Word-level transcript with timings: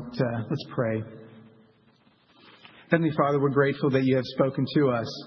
uh, 0.00 0.44
let's 0.48 0.64
pray. 0.74 1.02
Heavenly 2.90 3.12
Father, 3.16 3.40
we're 3.40 3.50
grateful 3.50 3.90
that 3.90 4.04
you 4.04 4.16
have 4.16 4.24
spoken 4.24 4.64
to 4.76 4.88
us. 4.88 5.24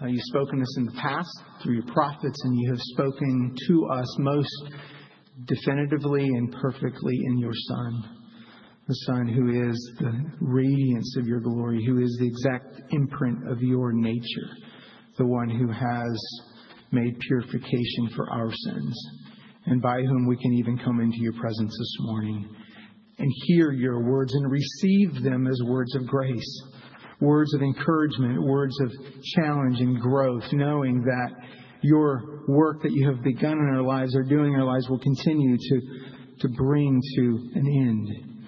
Uh, 0.00 0.06
you've 0.06 0.22
spoken 0.24 0.58
to 0.58 0.62
us 0.62 0.78
in 0.78 0.84
the 0.86 0.92
past 0.92 1.28
through 1.62 1.74
your 1.74 1.92
prophets, 1.92 2.40
and 2.44 2.58
you 2.58 2.70
have 2.70 2.80
spoken 2.80 3.54
to 3.66 3.86
us 3.92 4.18
most 4.18 4.70
definitively 5.44 6.24
and 6.24 6.54
perfectly 6.60 7.18
in 7.26 7.38
your 7.38 7.52
Son. 7.54 8.04
The 8.86 8.94
Son 8.94 9.28
who 9.28 9.68
is 9.70 9.92
the 9.98 10.12
radiance 10.40 11.16
of 11.18 11.26
your 11.26 11.40
glory, 11.40 11.84
who 11.84 12.00
is 12.00 12.16
the 12.18 12.26
exact 12.26 12.80
imprint 12.90 13.50
of 13.50 13.60
your 13.60 13.92
nature, 13.92 14.48
the 15.18 15.26
one 15.26 15.50
who 15.50 15.70
has 15.70 16.18
made 16.92 17.18
purification 17.20 18.08
for 18.16 18.30
our 18.30 18.50
sins, 18.50 19.10
and 19.66 19.82
by 19.82 20.00
whom 20.00 20.26
we 20.26 20.36
can 20.40 20.54
even 20.54 20.78
come 20.78 21.00
into 21.00 21.18
your 21.20 21.34
presence 21.34 21.76
this 21.78 21.96
morning 22.00 22.48
and 23.18 23.30
hear 23.46 23.72
your 23.72 24.00
words 24.00 24.34
and 24.34 24.50
receive 24.50 25.22
them 25.22 25.46
as 25.46 25.60
words 25.66 25.94
of 25.96 26.06
grace, 26.06 26.62
words 27.20 27.52
of 27.54 27.62
encouragement, 27.62 28.42
words 28.42 28.78
of 28.80 28.92
challenge 29.34 29.80
and 29.80 30.00
growth, 30.00 30.44
knowing 30.52 31.02
that 31.02 31.30
your 31.82 32.44
work 32.48 32.82
that 32.82 32.92
you 32.92 33.08
have 33.08 33.22
begun 33.22 33.52
in 33.52 33.74
our 33.74 33.82
lives 33.82 34.14
or 34.16 34.22
doing 34.22 34.52
in 34.54 34.60
our 34.60 34.66
lives 34.66 34.88
will 34.88 34.98
continue 35.00 35.56
to, 35.56 35.80
to 36.40 36.48
bring 36.48 37.00
to 37.16 37.50
an 37.54 37.66
end, 37.66 38.44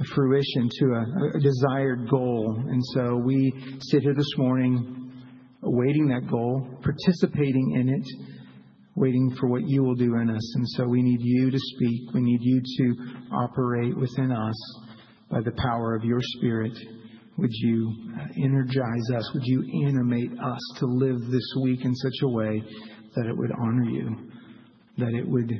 a 0.00 0.04
fruition 0.04 0.68
to 0.78 0.86
a, 0.86 1.36
a 1.36 1.40
desired 1.40 2.08
goal. 2.08 2.62
And 2.68 2.82
so 2.94 3.16
we 3.16 3.52
sit 3.80 4.02
here 4.02 4.14
this 4.14 4.36
morning 4.36 5.12
awaiting 5.62 6.08
that 6.08 6.30
goal, 6.30 6.66
participating 6.82 7.72
in 7.72 7.88
it 7.88 8.37
waiting 8.98 9.34
for 9.38 9.48
what 9.48 9.62
you 9.66 9.82
will 9.82 9.94
do 9.94 10.16
in 10.16 10.30
us. 10.30 10.54
And 10.56 10.68
so 10.70 10.88
we 10.88 11.02
need 11.02 11.20
you 11.22 11.50
to 11.50 11.58
speak. 11.58 12.12
We 12.12 12.20
need 12.20 12.40
you 12.42 12.60
to 12.60 12.94
operate 13.32 13.96
within 13.96 14.32
us 14.32 14.56
by 15.30 15.40
the 15.40 15.52
power 15.52 15.94
of 15.94 16.04
your 16.04 16.20
Spirit. 16.36 16.72
Would 17.36 17.52
you 17.52 17.92
uh, 18.18 18.26
energize 18.42 19.10
us? 19.14 19.30
Would 19.34 19.44
you 19.44 19.86
animate 19.86 20.32
us 20.42 20.60
to 20.78 20.86
live 20.86 21.20
this 21.30 21.54
week 21.62 21.84
in 21.84 21.94
such 21.94 22.22
a 22.22 22.28
way 22.28 22.62
that 23.14 23.26
it 23.26 23.36
would 23.36 23.52
honor 23.60 23.84
you, 23.84 24.16
that 24.98 25.14
it 25.14 25.28
would 25.28 25.52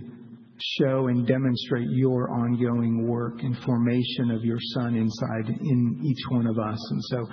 show 0.80 1.06
and 1.06 1.24
demonstrate 1.24 1.86
your 1.90 2.30
ongoing 2.32 3.06
work 3.06 3.34
and 3.42 3.56
formation 3.58 4.32
of 4.32 4.42
your 4.42 4.58
Son 4.74 4.96
inside 4.96 5.48
in 5.48 6.00
each 6.04 6.30
one 6.30 6.48
of 6.48 6.58
us? 6.58 6.90
And 6.90 7.04
so 7.04 7.26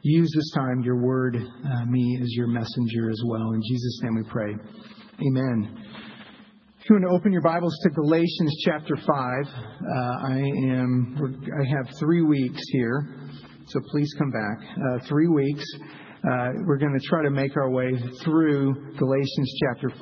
use 0.00 0.32
this 0.34 0.50
time, 0.54 0.82
your 0.82 1.02
word, 1.02 1.36
uh, 1.36 1.84
me 1.84 2.18
as 2.22 2.32
your 2.32 2.46
messenger 2.46 3.10
as 3.10 3.22
well. 3.26 3.52
In 3.52 3.60
Jesus' 3.68 4.00
name 4.02 4.14
we 4.16 4.30
pray. 4.30 4.54
Amen. 5.20 5.70
If 6.80 6.90
you 6.90 6.96
want 6.96 7.04
to 7.04 7.16
open 7.16 7.32
your 7.32 7.40
Bibles 7.42 7.72
to 7.84 7.90
Galatians 7.90 8.62
chapter 8.64 8.96
5, 8.96 9.06
uh, 9.06 10.26
I 10.26 10.38
am, 10.38 11.16
I 11.56 11.64
have 11.68 11.96
three 12.00 12.22
weeks 12.22 12.60
here, 12.72 13.14
so 13.68 13.78
please 13.92 14.12
come 14.18 14.32
back. 14.32 14.58
Uh, 14.76 15.06
three 15.06 15.28
weeks. 15.28 15.64
Uh, 16.28 16.48
we're 16.66 16.78
going 16.78 16.98
to 16.98 17.06
try 17.06 17.22
to 17.22 17.30
make 17.30 17.56
our 17.56 17.70
way 17.70 17.92
through 18.24 18.74
Galatians 18.98 19.54
chapter 19.62 19.88
5. 19.90 20.00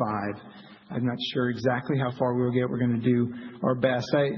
I'm 0.93 1.05
not 1.05 1.19
sure 1.35 1.51
exactly 1.51 1.99
how 1.99 2.11
far 2.19 2.35
we 2.35 2.45
will 2.45 2.53
get. 2.53 2.71
We're 2.71 2.79
going 2.79 2.99
to 2.99 3.07
do 3.07 3.35
our 3.63 3.75
best. 3.75 4.07
I, 4.15 4.31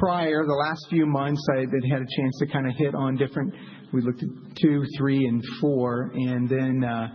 prior, 0.00 0.42
the 0.46 0.66
last 0.68 0.86
few 0.88 1.04
months, 1.04 1.46
I 1.54 1.60
had 1.60 1.68
had 1.68 2.00
a 2.00 2.16
chance 2.16 2.38
to 2.38 2.46
kind 2.46 2.66
of 2.66 2.74
hit 2.78 2.94
on 2.94 3.16
different, 3.16 3.52
we 3.92 4.00
looked 4.00 4.22
at 4.22 4.56
two, 4.56 4.84
three, 4.96 5.26
and 5.26 5.44
four, 5.60 6.12
and 6.14 6.48
then 6.48 6.82
uh, 6.82 7.08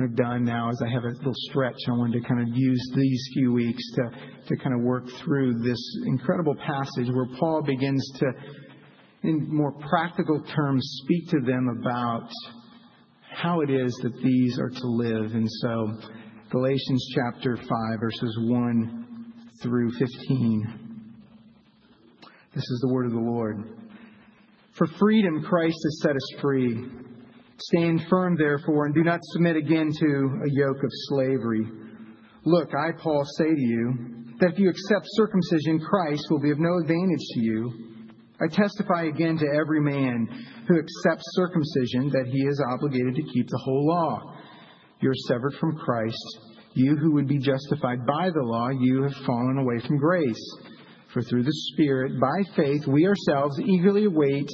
what 0.00 0.08
I've 0.08 0.16
done 0.16 0.44
now 0.44 0.70
is 0.70 0.82
I 0.84 0.90
have 0.90 1.04
a 1.04 1.08
little 1.08 1.34
stretch. 1.50 1.76
I 1.88 1.92
wanted 1.92 2.22
to 2.22 2.28
kind 2.28 2.40
of 2.40 2.48
use 2.54 2.90
these 2.94 3.30
few 3.34 3.52
weeks 3.52 3.82
to, 3.96 4.10
to 4.48 4.56
kind 4.56 4.74
of 4.74 4.82
work 4.82 5.04
through 5.22 5.60
this 5.62 5.78
incredible 6.06 6.54
passage 6.54 7.12
where 7.12 7.26
Paul 7.38 7.62
begins 7.62 8.02
to, 8.18 8.26
in 9.24 9.54
more 9.54 9.72
practical 9.72 10.42
terms, 10.54 10.82
speak 11.04 11.28
to 11.30 11.40
them 11.40 11.68
about 11.80 12.28
how 13.30 13.60
it 13.60 13.70
is 13.70 13.94
that 14.02 14.14
these 14.22 14.58
are 14.58 14.70
to 14.70 14.86
live. 14.86 15.34
And 15.34 15.48
so, 15.60 15.98
Galatians 16.50 17.06
chapter 17.14 17.56
5, 17.56 17.66
verses 18.00 18.38
1 18.42 19.32
through 19.62 19.90
15. 19.98 21.12
This 22.54 22.64
is 22.64 22.80
the 22.80 22.92
word 22.92 23.06
of 23.06 23.12
the 23.12 23.18
Lord. 23.18 23.64
For 24.78 24.86
freedom, 24.98 25.42
Christ 25.42 25.78
has 25.84 26.00
set 26.02 26.16
us 26.16 26.40
free. 26.40 26.99
Stand 27.62 28.06
firm, 28.08 28.36
therefore, 28.36 28.86
and 28.86 28.94
do 28.94 29.02
not 29.02 29.20
submit 29.32 29.56
again 29.56 29.90
to 30.00 30.40
a 30.44 30.50
yoke 30.50 30.82
of 30.82 30.90
slavery. 31.08 31.66
Look, 32.44 32.70
I, 32.74 32.92
Paul, 32.92 33.22
say 33.36 33.54
to 33.54 33.60
you 33.60 33.94
that 34.40 34.52
if 34.52 34.58
you 34.58 34.70
accept 34.70 35.04
circumcision, 35.10 35.78
Christ 35.78 36.26
will 36.30 36.40
be 36.40 36.50
of 36.50 36.58
no 36.58 36.78
advantage 36.78 37.26
to 37.34 37.40
you. 37.40 37.72
I 38.40 38.48
testify 38.48 39.04
again 39.04 39.36
to 39.36 39.46
every 39.60 39.80
man 39.82 40.26
who 40.66 40.78
accepts 40.78 41.24
circumcision 41.32 42.08
that 42.08 42.30
he 42.32 42.40
is 42.46 42.62
obligated 42.72 43.14
to 43.16 43.22
keep 43.34 43.46
the 43.48 43.60
whole 43.62 43.86
law. 43.86 44.36
You're 45.00 45.12
severed 45.28 45.52
from 45.60 45.76
Christ. 45.76 46.38
You 46.72 46.96
who 46.96 47.12
would 47.12 47.28
be 47.28 47.38
justified 47.38 48.06
by 48.06 48.30
the 48.30 48.42
law, 48.42 48.70
you 48.70 49.02
have 49.02 49.26
fallen 49.26 49.58
away 49.58 49.80
from 49.86 49.98
grace. 49.98 50.56
For 51.12 51.20
through 51.20 51.42
the 51.42 51.52
Spirit, 51.72 52.18
by 52.18 52.42
faith, 52.56 52.86
we 52.86 53.06
ourselves 53.06 53.60
eagerly 53.60 54.06
await 54.06 54.48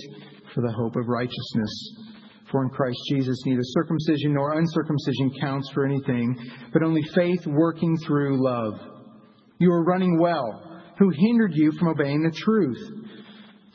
for 0.53 0.63
the 0.63 0.73
hope 0.73 0.97
of 0.97 1.07
righteousness. 1.07 2.06
For 2.51 2.63
in 2.63 2.71
Christ 2.71 2.99
Jesus, 3.11 3.43
neither 3.45 3.63
circumcision 3.63 4.35
nor 4.35 4.59
uncircumcision 4.59 5.33
counts 5.41 5.69
for 5.75 5.85
anything, 5.85 6.37
but 6.73 6.83
only 6.83 7.03
faith 7.15 7.45
working 7.47 7.97
through 8.07 8.43
love. 8.43 8.75
You 9.59 9.73
are 9.73 9.85
running 9.85 10.19
well. 10.21 10.83
Who 10.99 11.11
hindered 11.11 11.53
you 11.55 11.73
from 11.73 11.89
obeying 11.89 12.23
the 12.23 12.31
truth? 12.31 12.79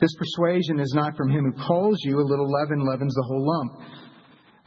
This 0.00 0.14
persuasion 0.16 0.80
is 0.80 0.92
not 0.94 1.16
from 1.16 1.30
him 1.30 1.44
who 1.44 1.64
calls 1.64 1.98
you. 2.02 2.18
A 2.18 2.22
little 2.22 2.50
leaven 2.50 2.84
leavens 2.84 3.14
the 3.14 3.22
whole 3.22 3.46
lump. 3.46 3.72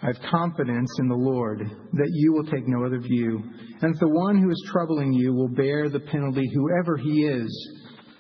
I 0.02 0.08
have 0.08 0.32
confidence 0.32 0.92
in 1.00 1.08
the 1.08 1.16
Lord 1.16 1.60
that 1.94 2.12
you 2.14 2.34
will 2.34 2.46
take 2.46 2.68
no 2.68 2.86
other 2.86 3.00
view, 3.00 3.42
and 3.82 3.94
that 3.94 4.00
the 4.00 4.08
one 4.08 4.38
who 4.38 4.52
is 4.52 4.70
troubling 4.72 5.14
you 5.14 5.34
will 5.34 5.50
bear 5.50 5.90
the 5.90 6.00
penalty, 6.00 6.48
whoever 6.54 6.96
he 6.96 7.26
is. 7.26 7.74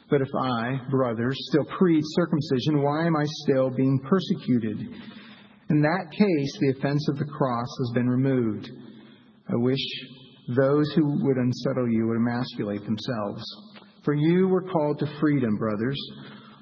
But 0.09 0.22
if 0.22 0.29
I, 0.40 0.79
brothers, 0.90 1.38
still 1.50 1.66
preach 1.78 2.03
circumcision, 2.16 2.81
why 2.81 3.06
am 3.06 3.16
I 3.16 3.24
still 3.44 3.69
being 3.69 4.00
persecuted? 4.00 4.78
In 5.69 5.81
that 5.81 6.11
case, 6.11 6.57
the 6.59 6.73
offense 6.77 7.07
of 7.09 7.17
the 7.17 7.25
cross 7.25 7.67
has 7.79 7.91
been 7.93 8.09
removed. 8.09 8.69
I 9.49 9.55
wish 9.55 9.79
those 10.55 10.91
who 10.93 11.23
would 11.25 11.37
unsettle 11.37 11.89
you 11.89 12.07
would 12.07 12.17
emasculate 12.17 12.83
themselves. 12.85 13.43
For 14.03 14.13
you 14.13 14.47
were 14.47 14.61
called 14.61 14.99
to 14.99 15.19
freedom, 15.19 15.57
brothers. 15.57 15.99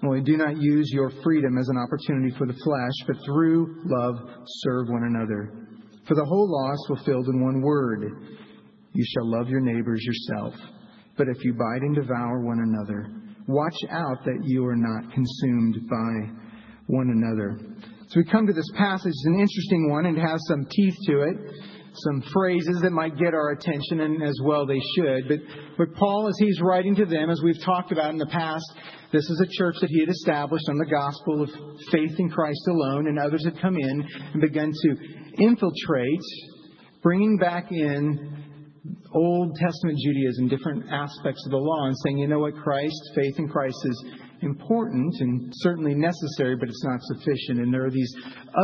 Only 0.03 0.21
do 0.21 0.37
not 0.37 0.57
use 0.57 0.89
your 0.93 1.11
freedom 1.23 1.57
as 1.57 1.67
an 1.67 1.77
opportunity 1.77 2.35
for 2.37 2.47
the 2.47 2.59
flesh, 2.63 2.93
but 3.07 3.17
through 3.25 3.83
love 3.85 4.15
serve 4.63 4.87
one 4.89 5.03
another. 5.03 5.67
For 6.07 6.15
the 6.15 6.25
whole 6.25 6.49
law 6.49 6.71
is 6.73 6.85
fulfilled 6.87 7.27
in 7.27 7.43
one 7.43 7.61
word 7.61 8.03
You 8.93 9.05
shall 9.13 9.29
love 9.29 9.49
your 9.49 9.61
neighbors 9.61 10.03
yourself. 10.03 10.53
But 11.17 11.27
if 11.27 11.43
you 11.43 11.53
bite 11.53 11.81
and 11.81 11.95
devour 11.95 12.41
one 12.41 12.59
another, 12.59 13.07
watch 13.47 13.77
out 13.89 14.23
that 14.25 14.41
you 14.43 14.65
are 14.65 14.75
not 14.75 15.13
consumed 15.13 15.89
by 15.89 16.39
one 16.87 17.09
another. 17.09 17.59
So 18.13 18.19
we 18.19 18.25
come 18.25 18.45
to 18.45 18.53
this 18.53 18.69
passage, 18.75 19.09
it's 19.09 19.25
an 19.25 19.39
interesting 19.39 19.89
one, 19.89 20.05
and 20.05 20.15
it 20.15 20.21
has 20.21 20.39
some 20.47 20.67
teeth 20.69 20.93
to 21.07 21.21
it, 21.21 21.35
some 21.95 22.21
phrases 22.31 22.79
that 22.83 22.91
might 22.91 23.17
get 23.17 23.33
our 23.33 23.53
attention, 23.53 24.01
and 24.01 24.21
as 24.21 24.39
well 24.43 24.67
they 24.67 24.79
should. 24.95 25.27
But, 25.27 25.39
but 25.79 25.95
Paul, 25.95 26.27
as 26.27 26.35
he's 26.37 26.61
writing 26.61 26.93
to 26.97 27.05
them, 27.05 27.31
as 27.31 27.41
we've 27.43 27.59
talked 27.65 27.91
about 27.91 28.11
in 28.11 28.19
the 28.19 28.27
past, 28.27 28.71
this 29.11 29.27
is 29.27 29.43
a 29.43 29.57
church 29.57 29.77
that 29.81 29.89
he 29.89 29.99
had 30.01 30.09
established 30.09 30.69
on 30.69 30.77
the 30.77 30.85
gospel 30.85 31.41
of 31.41 31.49
faith 31.91 32.13
in 32.19 32.29
Christ 32.29 32.61
alone, 32.67 33.07
and 33.07 33.17
others 33.17 33.43
had 33.45 33.59
come 33.59 33.77
in 33.77 34.07
and 34.33 34.41
begun 34.41 34.71
to 34.71 34.95
infiltrate, 35.39 36.21
bringing 37.01 37.37
back 37.37 37.71
in 37.71 38.43
Old 39.11 39.55
Testament 39.55 39.97
Judaism, 39.97 40.49
different 40.49 40.85
aspects 40.91 41.43
of 41.47 41.51
the 41.51 41.57
law, 41.57 41.87
and 41.87 41.95
saying, 42.03 42.19
you 42.19 42.27
know 42.27 42.39
what, 42.39 42.53
Christ, 42.57 42.93
faith 43.15 43.39
in 43.39 43.47
Christ 43.47 43.77
is 43.85 44.05
important 44.43 45.13
and 45.19 45.51
certainly 45.57 45.95
necessary, 45.95 46.55
but 46.55 46.69
it's 46.69 46.83
not 46.83 46.99
sufficient. 47.01 47.59
And 47.59 47.73
there 47.73 47.85
are 47.85 47.91
these 47.91 48.13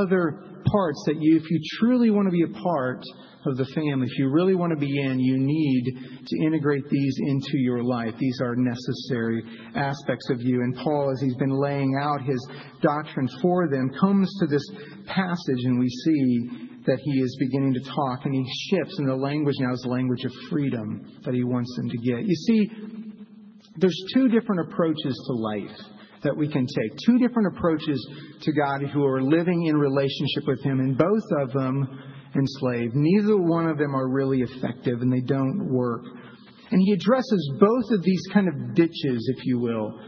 other 0.01 0.43
parts 0.71 1.03
that 1.07 1.15
you, 1.19 1.37
if 1.37 1.49
you 1.49 1.59
truly 1.79 2.09
want 2.09 2.27
to 2.27 2.31
be 2.31 2.43
a 2.43 2.61
part 2.61 3.03
of 3.45 3.57
the 3.57 3.65
family, 3.73 4.05
if 4.05 4.17
you 4.19 4.29
really 4.29 4.55
want 4.55 4.71
to 4.71 4.77
be 4.77 4.99
in, 5.01 5.19
you 5.19 5.37
need 5.37 5.83
to 6.25 6.45
integrate 6.45 6.83
these 6.89 7.15
into 7.27 7.57
your 7.57 7.83
life. 7.83 8.13
These 8.19 8.39
are 8.41 8.55
necessary 8.55 9.43
aspects 9.75 10.29
of 10.29 10.41
you. 10.41 10.61
And 10.61 10.75
Paul, 10.75 11.11
as 11.11 11.21
he's 11.21 11.35
been 11.35 11.57
laying 11.57 11.95
out 11.99 12.21
his 12.21 12.45
doctrine 12.81 13.29
for 13.41 13.69
them, 13.69 13.91
comes 13.99 14.31
to 14.39 14.47
this 14.47 14.65
passage 15.07 15.63
and 15.63 15.79
we 15.79 15.87
see 15.87 16.69
that 16.85 16.99
he 17.03 17.19
is 17.21 17.37
beginning 17.39 17.73
to 17.73 17.81
talk 17.81 18.25
and 18.25 18.33
he 18.33 18.45
shifts 18.69 18.97
and 18.99 19.07
the 19.07 19.15
language 19.15 19.55
now 19.59 19.73
is 19.73 19.81
the 19.81 19.89
language 19.89 20.25
of 20.25 20.31
freedom 20.49 21.05
that 21.23 21.33
he 21.33 21.43
wants 21.43 21.73
them 21.77 21.89
to 21.89 21.97
get. 21.97 22.25
You 22.25 22.35
see, 22.35 22.69
there's 23.77 23.97
two 24.13 24.27
different 24.27 24.69
approaches 24.69 25.19
to 25.27 25.33
life 25.33 25.77
that 26.23 26.35
we 26.35 26.51
can 26.51 26.65
take. 26.65 26.97
Two 27.05 27.17
different 27.19 27.55
approaches 27.55 28.07
to 28.41 28.51
God 28.51 28.81
who 28.93 29.05
are 29.05 29.21
living 29.21 29.65
in 29.65 29.77
relationship 29.77 30.47
with 30.47 30.61
Him, 30.63 30.79
and 30.79 30.97
both 30.97 31.23
of 31.41 31.53
them 31.53 31.87
enslaved. 32.35 32.93
Neither 32.95 33.37
one 33.37 33.67
of 33.67 33.77
them 33.77 33.95
are 33.95 34.09
really 34.09 34.41
effective, 34.41 35.01
and 35.01 35.11
they 35.11 35.21
don't 35.21 35.71
work. 35.71 36.03
And 36.71 36.81
He 36.81 36.93
addresses 36.93 37.51
both 37.59 37.91
of 37.91 38.03
these 38.03 38.23
kind 38.33 38.47
of 38.47 38.75
ditches, 38.75 39.33
if 39.37 39.45
you 39.45 39.59
will, 39.59 39.99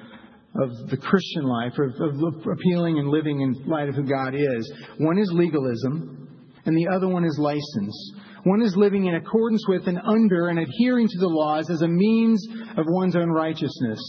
of 0.55 0.89
the 0.89 0.97
Christian 0.97 1.43
life, 1.43 1.73
of, 1.79 1.93
of 2.01 2.47
appealing 2.51 2.99
and 2.99 3.07
living 3.07 3.41
in 3.41 3.53
light 3.67 3.87
of 3.87 3.95
who 3.95 4.03
God 4.03 4.35
is. 4.35 4.71
One 4.97 5.17
is 5.17 5.31
legalism, 5.31 6.49
and 6.65 6.77
the 6.77 6.87
other 6.93 7.07
one 7.07 7.23
is 7.23 7.37
license. 7.39 8.13
One 8.43 8.61
is 8.63 8.75
living 8.75 9.05
in 9.05 9.15
accordance 9.15 9.63
with 9.67 9.87
and 9.87 9.99
under 10.03 10.47
and 10.47 10.57
adhering 10.57 11.07
to 11.07 11.19
the 11.19 11.27
laws 11.27 11.69
as 11.69 11.81
a 11.83 11.87
means 11.87 12.47
of 12.75 12.85
one's 12.87 13.15
own 13.15 13.29
righteousness. 13.29 13.99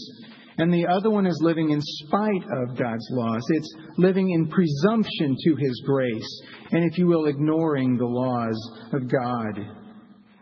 And 0.57 0.73
the 0.73 0.87
other 0.87 1.09
one 1.09 1.27
is 1.27 1.39
living 1.41 1.69
in 1.69 1.81
spite 1.81 2.43
of 2.43 2.77
God's 2.77 3.07
laws. 3.11 3.43
It's 3.49 3.75
living 3.97 4.31
in 4.31 4.49
presumption 4.49 5.35
to 5.43 5.55
His 5.55 5.81
grace, 5.85 6.41
and 6.71 6.83
if 6.91 6.97
you 6.97 7.07
will, 7.07 7.25
ignoring 7.25 7.97
the 7.97 8.05
laws 8.05 8.57
of 8.93 9.07
God. 9.07 9.57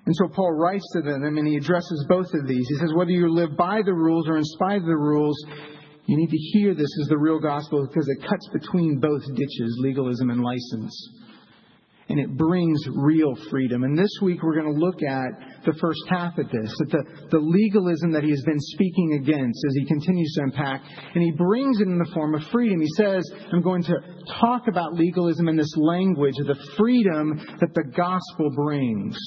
And 0.06 0.16
so 0.16 0.28
Paul 0.34 0.54
writes 0.54 0.86
to 0.94 1.02
them, 1.02 1.24
and 1.24 1.48
he 1.48 1.56
addresses 1.56 2.06
both 2.10 2.34
of 2.34 2.48
these. 2.48 2.68
He 2.68 2.76
says, 2.76 2.94
whether 2.94 3.12
you 3.12 3.32
live 3.32 3.56
by 3.56 3.82
the 3.86 3.94
rules 3.94 4.28
or 4.28 4.38
in 4.38 4.44
spite 4.44 4.80
of 4.80 4.86
the 4.86 4.98
rules, 4.98 5.38
you 6.08 6.18
need 6.18 6.30
to 6.30 6.38
hear 6.38 6.74
this 6.74 6.90
as 7.04 7.08
the 7.08 7.18
real 7.18 7.40
gospel 7.40 7.88
because 7.88 8.10
it 8.10 8.28
cuts 8.28 8.50
between 8.52 9.00
both 9.00 9.24
ditches, 9.36 9.78
legalism 9.80 10.30
and 10.30 10.42
license 10.42 11.10
and 12.12 12.20
it 12.20 12.36
brings 12.36 12.78
real 12.94 13.34
freedom. 13.50 13.84
And 13.84 13.98
this 13.98 14.12
week 14.22 14.44
we're 14.44 14.60
going 14.60 14.74
to 14.74 14.80
look 14.80 15.02
at 15.02 15.64
the 15.64 15.74
first 15.80 16.02
half 16.10 16.38
of 16.38 16.50
this, 16.52 16.76
at 16.82 16.90
the, 16.90 17.04
the 17.32 17.40
legalism 17.40 18.12
that 18.12 18.24
he 18.24 18.30
has 18.32 18.44
been 18.44 18.60
speaking 18.60 19.14
against 19.24 19.64
as 19.66 19.76
he 19.76 19.86
continues 19.86 20.34
to 20.36 20.44
unpack. 20.44 20.82
And 21.16 21.24
he 21.24 21.32
brings 21.32 21.80
it 21.80 21.88
in 21.88 21.98
the 21.98 22.12
form 22.14 22.36
of 22.36 22.44
freedom. 22.52 22.82
He 22.82 22.90
says, 22.98 23.24
I'm 23.54 23.62
going 23.62 23.84
to 23.84 23.96
talk 24.42 24.68
about 24.68 24.94
legalism 24.96 25.48
in 25.48 25.56
this 25.56 25.74
language 25.78 26.36
of 26.40 26.48
the 26.48 26.60
freedom 26.78 27.40
that 27.62 27.74
the 27.74 27.86
gospel 27.96 28.52
brings 28.56 29.18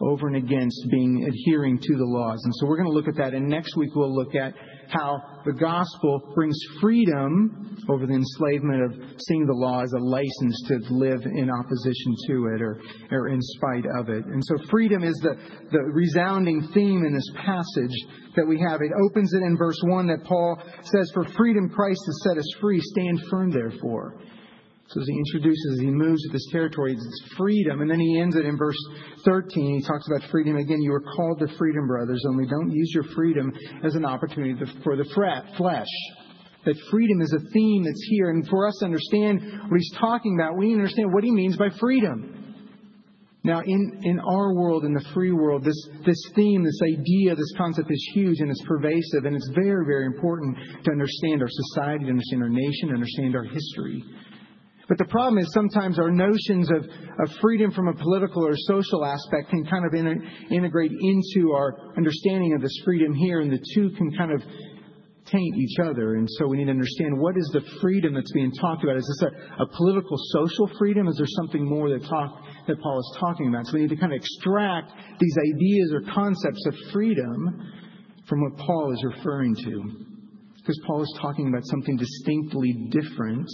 over 0.00 0.28
and 0.28 0.36
against 0.36 0.86
being 0.90 1.28
adhering 1.28 1.78
to 1.78 1.96
the 1.96 2.04
laws. 2.04 2.40
And 2.42 2.54
so 2.56 2.66
we're 2.66 2.76
going 2.76 2.88
to 2.88 2.94
look 2.94 3.08
at 3.08 3.16
that. 3.16 3.34
And 3.34 3.48
next 3.48 3.76
week 3.76 3.90
we'll 3.94 4.14
look 4.14 4.34
at 4.34 4.54
how 4.88 5.22
the 5.44 5.52
gospel 5.52 6.32
brings 6.34 6.58
freedom 6.80 7.76
over 7.88 8.06
the 8.06 8.14
enslavement 8.14 8.82
of 8.82 9.20
seeing 9.20 9.46
the 9.46 9.54
law 9.54 9.82
as 9.82 9.92
a 9.92 9.98
license 9.98 10.62
to 10.68 10.94
live 10.94 11.20
in 11.24 11.50
opposition 11.50 12.14
to 12.26 12.46
it 12.54 12.62
or, 12.62 12.80
or 13.10 13.28
in 13.28 13.40
spite 13.40 13.84
of 13.98 14.08
it. 14.08 14.24
And 14.26 14.44
so 14.44 14.56
freedom 14.70 15.02
is 15.02 15.14
the, 15.22 15.36
the 15.70 15.78
resounding 15.92 16.68
theme 16.74 17.04
in 17.04 17.14
this 17.14 17.30
passage 17.36 17.94
that 18.36 18.46
we 18.46 18.60
have. 18.68 18.80
It 18.82 18.92
opens 19.04 19.32
it 19.32 19.42
in 19.42 19.56
verse 19.56 19.80
1 19.84 20.06
that 20.08 20.24
Paul 20.24 20.60
says, 20.82 21.10
For 21.14 21.24
freedom 21.36 21.68
Christ 21.68 22.00
has 22.06 22.22
set 22.24 22.38
us 22.38 22.48
free. 22.60 22.80
Stand 22.80 23.20
firm, 23.30 23.50
therefore. 23.50 24.18
So 24.88 25.02
as 25.02 25.06
he 25.06 25.18
introduces, 25.18 25.72
as 25.74 25.80
he 25.80 25.90
moves 25.90 26.22
to 26.22 26.32
this 26.32 26.46
territory, 26.50 26.94
it's 26.94 27.34
freedom. 27.36 27.82
And 27.82 27.90
then 27.90 28.00
he 28.00 28.18
ends 28.18 28.36
it 28.36 28.46
in 28.46 28.56
verse 28.56 28.78
13. 29.24 29.80
He 29.80 29.86
talks 29.86 30.06
about 30.08 30.30
freedom 30.30 30.56
again. 30.56 30.80
You 30.80 30.94
are 30.94 31.04
called 31.14 31.40
to 31.40 31.48
freedom, 31.58 31.86
brothers, 31.86 32.24
only 32.26 32.46
don't 32.46 32.70
use 32.70 32.90
your 32.94 33.04
freedom 33.14 33.52
as 33.84 33.94
an 33.96 34.06
opportunity 34.06 34.54
for 34.82 34.96
the 34.96 35.04
flesh. 35.56 35.86
That 36.64 36.74
freedom 36.90 37.20
is 37.20 37.34
a 37.34 37.50
theme 37.52 37.84
that's 37.84 38.06
here. 38.08 38.30
And 38.30 38.48
for 38.48 38.66
us 38.66 38.76
to 38.80 38.86
understand 38.86 39.40
what 39.68 39.78
he's 39.78 39.92
talking 39.98 40.38
about, 40.40 40.56
we 40.56 40.68
need 40.68 40.74
to 40.74 40.80
understand 40.80 41.12
what 41.12 41.22
he 41.22 41.32
means 41.32 41.56
by 41.56 41.68
freedom. 41.78 42.38
Now, 43.44 43.60
in, 43.60 44.00
in 44.02 44.18
our 44.20 44.54
world, 44.54 44.84
in 44.84 44.94
the 44.94 45.04
free 45.14 45.32
world, 45.32 45.64
this, 45.64 45.88
this 46.04 46.20
theme, 46.34 46.64
this 46.64 46.80
idea, 46.82 47.34
this 47.34 47.52
concept 47.56 47.90
is 47.90 48.10
huge 48.14 48.40
and 48.40 48.50
it's 48.50 48.62
pervasive, 48.66 49.24
and 49.24 49.36
it's 49.36 49.48
very, 49.54 49.84
very 49.86 50.06
important 50.06 50.56
to 50.84 50.90
understand 50.90 51.42
our 51.42 51.48
society, 51.48 52.04
to 52.04 52.10
understand 52.10 52.42
our 52.42 52.48
nation, 52.48 52.88
to 52.88 52.94
understand 52.94 53.36
our 53.36 53.44
history. 53.44 54.02
But 54.88 54.96
the 54.96 55.04
problem 55.04 55.36
is 55.38 55.52
sometimes 55.52 55.98
our 55.98 56.10
notions 56.10 56.70
of, 56.70 56.82
of 56.82 57.36
freedom 57.42 57.70
from 57.72 57.88
a 57.88 57.94
political 57.94 58.44
or 58.44 58.54
social 58.56 59.04
aspect 59.04 59.50
can 59.50 59.66
kind 59.66 59.84
of 59.84 59.92
in, 59.92 60.26
integrate 60.50 60.92
into 60.92 61.52
our 61.52 61.76
understanding 61.96 62.54
of 62.54 62.62
this 62.62 62.72
freedom 62.86 63.14
here, 63.14 63.40
and 63.40 63.52
the 63.52 63.62
two 63.74 63.90
can 63.98 64.10
kind 64.16 64.32
of 64.32 64.42
taint 65.26 65.56
each 65.56 65.78
other. 65.84 66.14
And 66.14 66.26
so 66.38 66.46
we 66.46 66.56
need 66.56 66.64
to 66.64 66.70
understand 66.70 67.18
what 67.18 67.36
is 67.36 67.50
the 67.52 67.60
freedom 67.82 68.14
that's 68.14 68.32
being 68.32 68.50
talked 68.52 68.82
about. 68.82 68.96
Is 68.96 69.18
this 69.20 69.28
a, 69.28 69.62
a 69.62 69.66
political, 69.76 70.16
social 70.32 70.70
freedom? 70.78 71.06
Is 71.06 71.18
there 71.18 71.26
something 71.36 71.68
more 71.68 71.90
that, 71.90 72.08
talk, 72.08 72.42
that 72.66 72.80
Paul 72.80 72.98
is 72.98 73.16
talking 73.20 73.48
about? 73.48 73.66
So 73.66 73.74
we 73.74 73.80
need 73.80 73.90
to 73.90 73.96
kind 73.96 74.12
of 74.12 74.16
extract 74.16 74.92
these 75.20 75.36
ideas 75.54 75.92
or 75.92 76.00
concepts 76.14 76.64
of 76.66 76.74
freedom 76.94 77.72
from 78.26 78.40
what 78.40 78.56
Paul 78.56 78.92
is 78.92 79.04
referring 79.04 79.54
to. 79.54 80.06
Because 80.56 80.80
Paul 80.86 81.02
is 81.02 81.18
talking 81.20 81.48
about 81.48 81.66
something 81.66 81.98
distinctly 81.98 82.88
different 82.90 83.48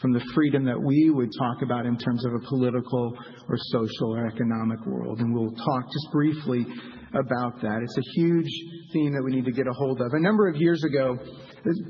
from 0.00 0.12
the 0.12 0.20
freedom 0.34 0.64
that 0.64 0.80
we 0.80 1.10
would 1.10 1.30
talk 1.38 1.62
about 1.62 1.86
in 1.86 1.98
terms 1.98 2.24
of 2.24 2.32
a 2.34 2.38
political 2.46 3.12
or 3.48 3.56
social 3.72 4.14
or 4.14 4.26
economic 4.26 4.84
world. 4.86 5.18
And 5.18 5.34
we'll 5.34 5.50
talk 5.50 5.84
just 5.92 6.12
briefly 6.12 6.66
about 7.14 7.60
that. 7.62 7.80
It's 7.82 7.98
a 7.98 8.20
huge 8.20 8.50
theme 8.92 9.12
that 9.12 9.22
we 9.24 9.32
need 9.32 9.44
to 9.46 9.52
get 9.52 9.66
a 9.66 9.72
hold 9.72 10.00
of. 10.00 10.12
A 10.12 10.20
number 10.20 10.48
of 10.48 10.56
years 10.56 10.84
ago, 10.84 11.18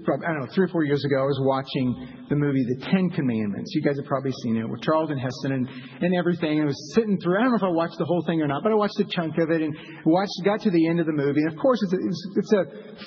probably, 0.05 0.27
I 0.27 0.33
don't 0.33 0.41
know, 0.45 0.53
three 0.55 0.65
or 0.65 0.69
four 0.69 0.85
years 0.85 1.05
ago, 1.05 1.21
I 1.21 1.29
was 1.29 1.41
watching 1.45 2.27
the 2.29 2.37
movie 2.37 2.65
The 2.65 2.87
Ten 2.87 3.11
Commandments. 3.11 3.73
You 3.75 3.83
guys 3.83 3.97
have 3.97 4.07
probably 4.07 4.33
seen 4.43 4.57
it 4.57 4.69
with 4.69 4.83
Charlton 4.83 5.19
Heston 5.19 5.53
and, 5.53 5.69
and 6.01 6.15
everything. 6.15 6.61
And 6.61 6.69
I 6.69 6.71
was 6.73 6.93
sitting 6.95 7.19
through, 7.21 7.39
I 7.39 7.43
don't 7.43 7.53
know 7.53 7.61
if 7.61 7.69
I 7.69 7.73
watched 7.73 7.99
the 7.99 8.05
whole 8.05 8.23
thing 8.27 8.41
or 8.41 8.47
not, 8.47 8.63
but 8.63 8.73
I 8.73 8.75
watched 8.75 8.99
a 9.01 9.09
chunk 9.09 9.39
of 9.39 9.51
it 9.51 9.63
and 9.63 9.75
watched, 10.05 10.33
got 10.45 10.61
to 10.63 10.71
the 10.71 10.89
end 10.89 11.01
of 11.01 11.07
the 11.07 11.17
movie. 11.17 11.41
And 11.41 11.53
of 11.53 11.59
course, 11.59 11.81
it's 11.83 11.93
a, 11.93 12.01
it's, 12.37 12.53
a 12.53 12.65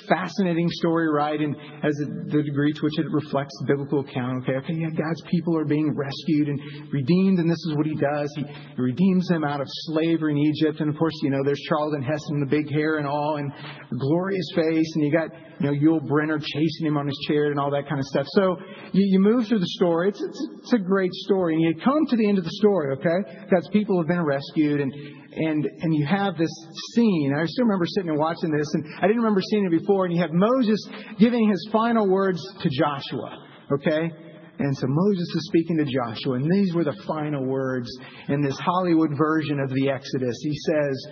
fascinating 0.08 0.68
story, 0.70 1.08
right? 1.10 1.40
And 1.40 1.54
as 1.82 1.94
a, 2.02 2.06
the 2.30 2.42
degree 2.42 2.72
to 2.72 2.80
which 2.82 2.98
it 2.98 3.06
reflects 3.10 3.54
the 3.60 3.66
biblical 3.66 4.00
account, 4.00 4.42
okay, 4.42 4.58
okay, 4.58 4.74
yeah, 4.74 4.90
God's 4.90 5.22
people 5.30 5.56
are 5.58 5.64
being 5.64 5.94
rescued 5.94 6.48
and 6.48 6.58
redeemed, 6.92 7.38
and 7.38 7.50
this 7.50 7.62
is 7.68 7.74
what 7.76 7.86
he 7.86 7.94
does. 7.94 8.32
He, 8.36 8.42
he 8.42 8.80
redeems 8.80 9.28
them 9.28 9.44
out 9.44 9.60
of 9.60 9.66
slavery 9.92 10.32
in 10.32 10.38
Egypt. 10.38 10.80
And 10.80 10.90
of 10.90 10.96
course, 10.98 11.14
you 11.22 11.30
know, 11.30 11.42
there's 11.44 11.60
Charlton 11.68 12.02
Heston, 12.02 12.40
the 12.40 12.46
big 12.46 12.70
hair 12.72 12.98
and 12.98 13.06
all, 13.06 13.36
and 13.36 13.52
glorious 13.98 14.46
face, 14.54 14.90
and 14.94 15.04
you 15.04 15.12
got, 15.12 15.28
you 15.60 15.66
know, 15.66 15.72
Yul 15.72 16.00
Brynner 16.08 16.40
chasing 16.52 16.86
him 16.86 16.96
on 16.96 17.06
his 17.06 17.18
chair 17.26 17.50
and 17.50 17.58
all 17.58 17.70
that 17.70 17.88
kind 17.88 17.98
of 17.98 18.04
stuff. 18.06 18.26
So 18.30 18.56
you, 18.92 19.04
you 19.12 19.20
move 19.20 19.48
through 19.48 19.60
the 19.60 19.74
story. 19.78 20.10
It's, 20.10 20.22
it's, 20.22 20.48
it's, 20.58 20.72
a 20.72 20.78
great 20.78 21.12
story. 21.24 21.54
And 21.54 21.62
you 21.62 21.74
come 21.82 22.06
to 22.06 22.16
the 22.16 22.28
end 22.28 22.38
of 22.38 22.44
the 22.44 22.50
story, 22.52 22.96
okay? 22.96 23.46
God's 23.50 23.68
people 23.68 23.98
have 23.98 24.08
been 24.08 24.24
rescued 24.24 24.80
and, 24.80 24.92
and, 24.92 25.66
and 25.80 25.94
you 25.94 26.06
have 26.06 26.36
this 26.36 26.52
scene. 26.94 27.34
I 27.36 27.44
still 27.46 27.64
remember 27.64 27.86
sitting 27.86 28.10
and 28.10 28.18
watching 28.18 28.50
this 28.50 28.68
and 28.74 28.84
I 28.98 29.06
didn't 29.06 29.22
remember 29.22 29.42
seeing 29.50 29.66
it 29.66 29.70
before. 29.70 30.04
And 30.04 30.14
you 30.14 30.20
have 30.20 30.32
Moses 30.32 30.86
giving 31.18 31.48
his 31.48 31.68
final 31.72 32.08
words 32.08 32.40
to 32.60 32.68
Joshua, 32.68 33.46
okay? 33.72 34.10
And 34.58 34.76
so 34.76 34.86
Moses 34.88 35.28
is 35.34 35.46
speaking 35.48 35.78
to 35.78 35.84
Joshua, 35.84 36.34
and 36.34 36.52
these 36.52 36.74
were 36.74 36.84
the 36.84 36.96
final 37.06 37.44
words 37.44 37.88
in 38.28 38.42
this 38.42 38.56
Hollywood 38.58 39.10
version 39.16 39.58
of 39.58 39.70
the 39.70 39.90
Exodus. 39.90 40.36
He 40.40 40.54
says, 40.54 41.06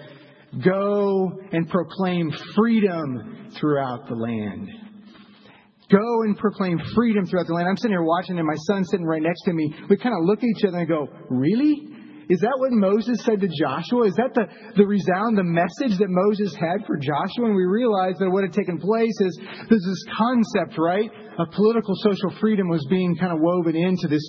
Go 0.64 1.32
and 1.52 1.68
proclaim 1.68 2.32
freedom 2.54 3.50
throughout 3.58 4.08
the 4.08 4.14
land. 4.14 4.68
Go 5.90 6.22
and 6.22 6.38
proclaim 6.38 6.78
freedom 6.94 7.26
throughout 7.26 7.46
the 7.46 7.54
land. 7.54 7.68
I'm 7.68 7.76
sitting 7.76 7.92
here 7.92 8.02
watching, 8.02 8.38
and 8.38 8.46
my 8.46 8.54
son's 8.66 8.88
sitting 8.90 9.06
right 9.06 9.22
next 9.22 9.42
to 9.44 9.52
me. 9.52 9.74
We 9.88 9.96
kind 9.96 10.14
of 10.14 10.24
look 10.24 10.38
at 10.38 10.44
each 10.44 10.64
other 10.64 10.78
and 10.78 10.88
go, 10.88 11.08
Really? 11.28 11.90
Is 12.30 12.38
that 12.46 12.54
what 12.58 12.70
Moses 12.70 13.18
said 13.24 13.40
to 13.40 13.48
Joshua? 13.50 14.06
Is 14.06 14.14
that 14.14 14.30
the, 14.38 14.46
the 14.78 14.86
resound, 14.86 15.36
the 15.36 15.42
message 15.42 15.98
that 15.98 16.06
Moses 16.06 16.54
had 16.54 16.86
for 16.86 16.94
Joshua? 16.96 17.50
And 17.50 17.56
we 17.56 17.66
realized 17.66 18.22
that 18.22 18.30
what 18.30 18.46
had 18.46 18.54
taken 18.54 18.78
place 18.78 19.18
is 19.18 19.34
there's 19.68 19.82
this 19.82 20.04
concept, 20.14 20.78
right, 20.78 21.10
of 21.10 21.50
political 21.50 21.92
social 21.98 22.30
freedom 22.38 22.68
was 22.68 22.86
being 22.88 23.16
kind 23.18 23.32
of 23.32 23.40
woven 23.42 23.74
into 23.74 24.06
this 24.06 24.22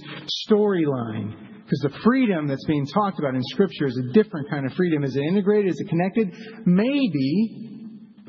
storyline. 0.50 1.62
Because 1.62 1.94
the 1.94 2.00
freedom 2.04 2.48
that's 2.48 2.66
being 2.66 2.88
talked 2.88 3.20
about 3.20 3.36
in 3.36 3.42
Scripture 3.54 3.86
is 3.86 3.96
a 4.02 4.14
different 4.14 4.50
kind 4.50 4.66
of 4.66 4.74
freedom. 4.74 5.04
Is 5.04 5.16
it 5.16 5.22
integrated? 5.22 5.70
Is 5.70 5.80
it 5.80 5.88
connected? 5.88 6.34
Maybe, 6.66 7.71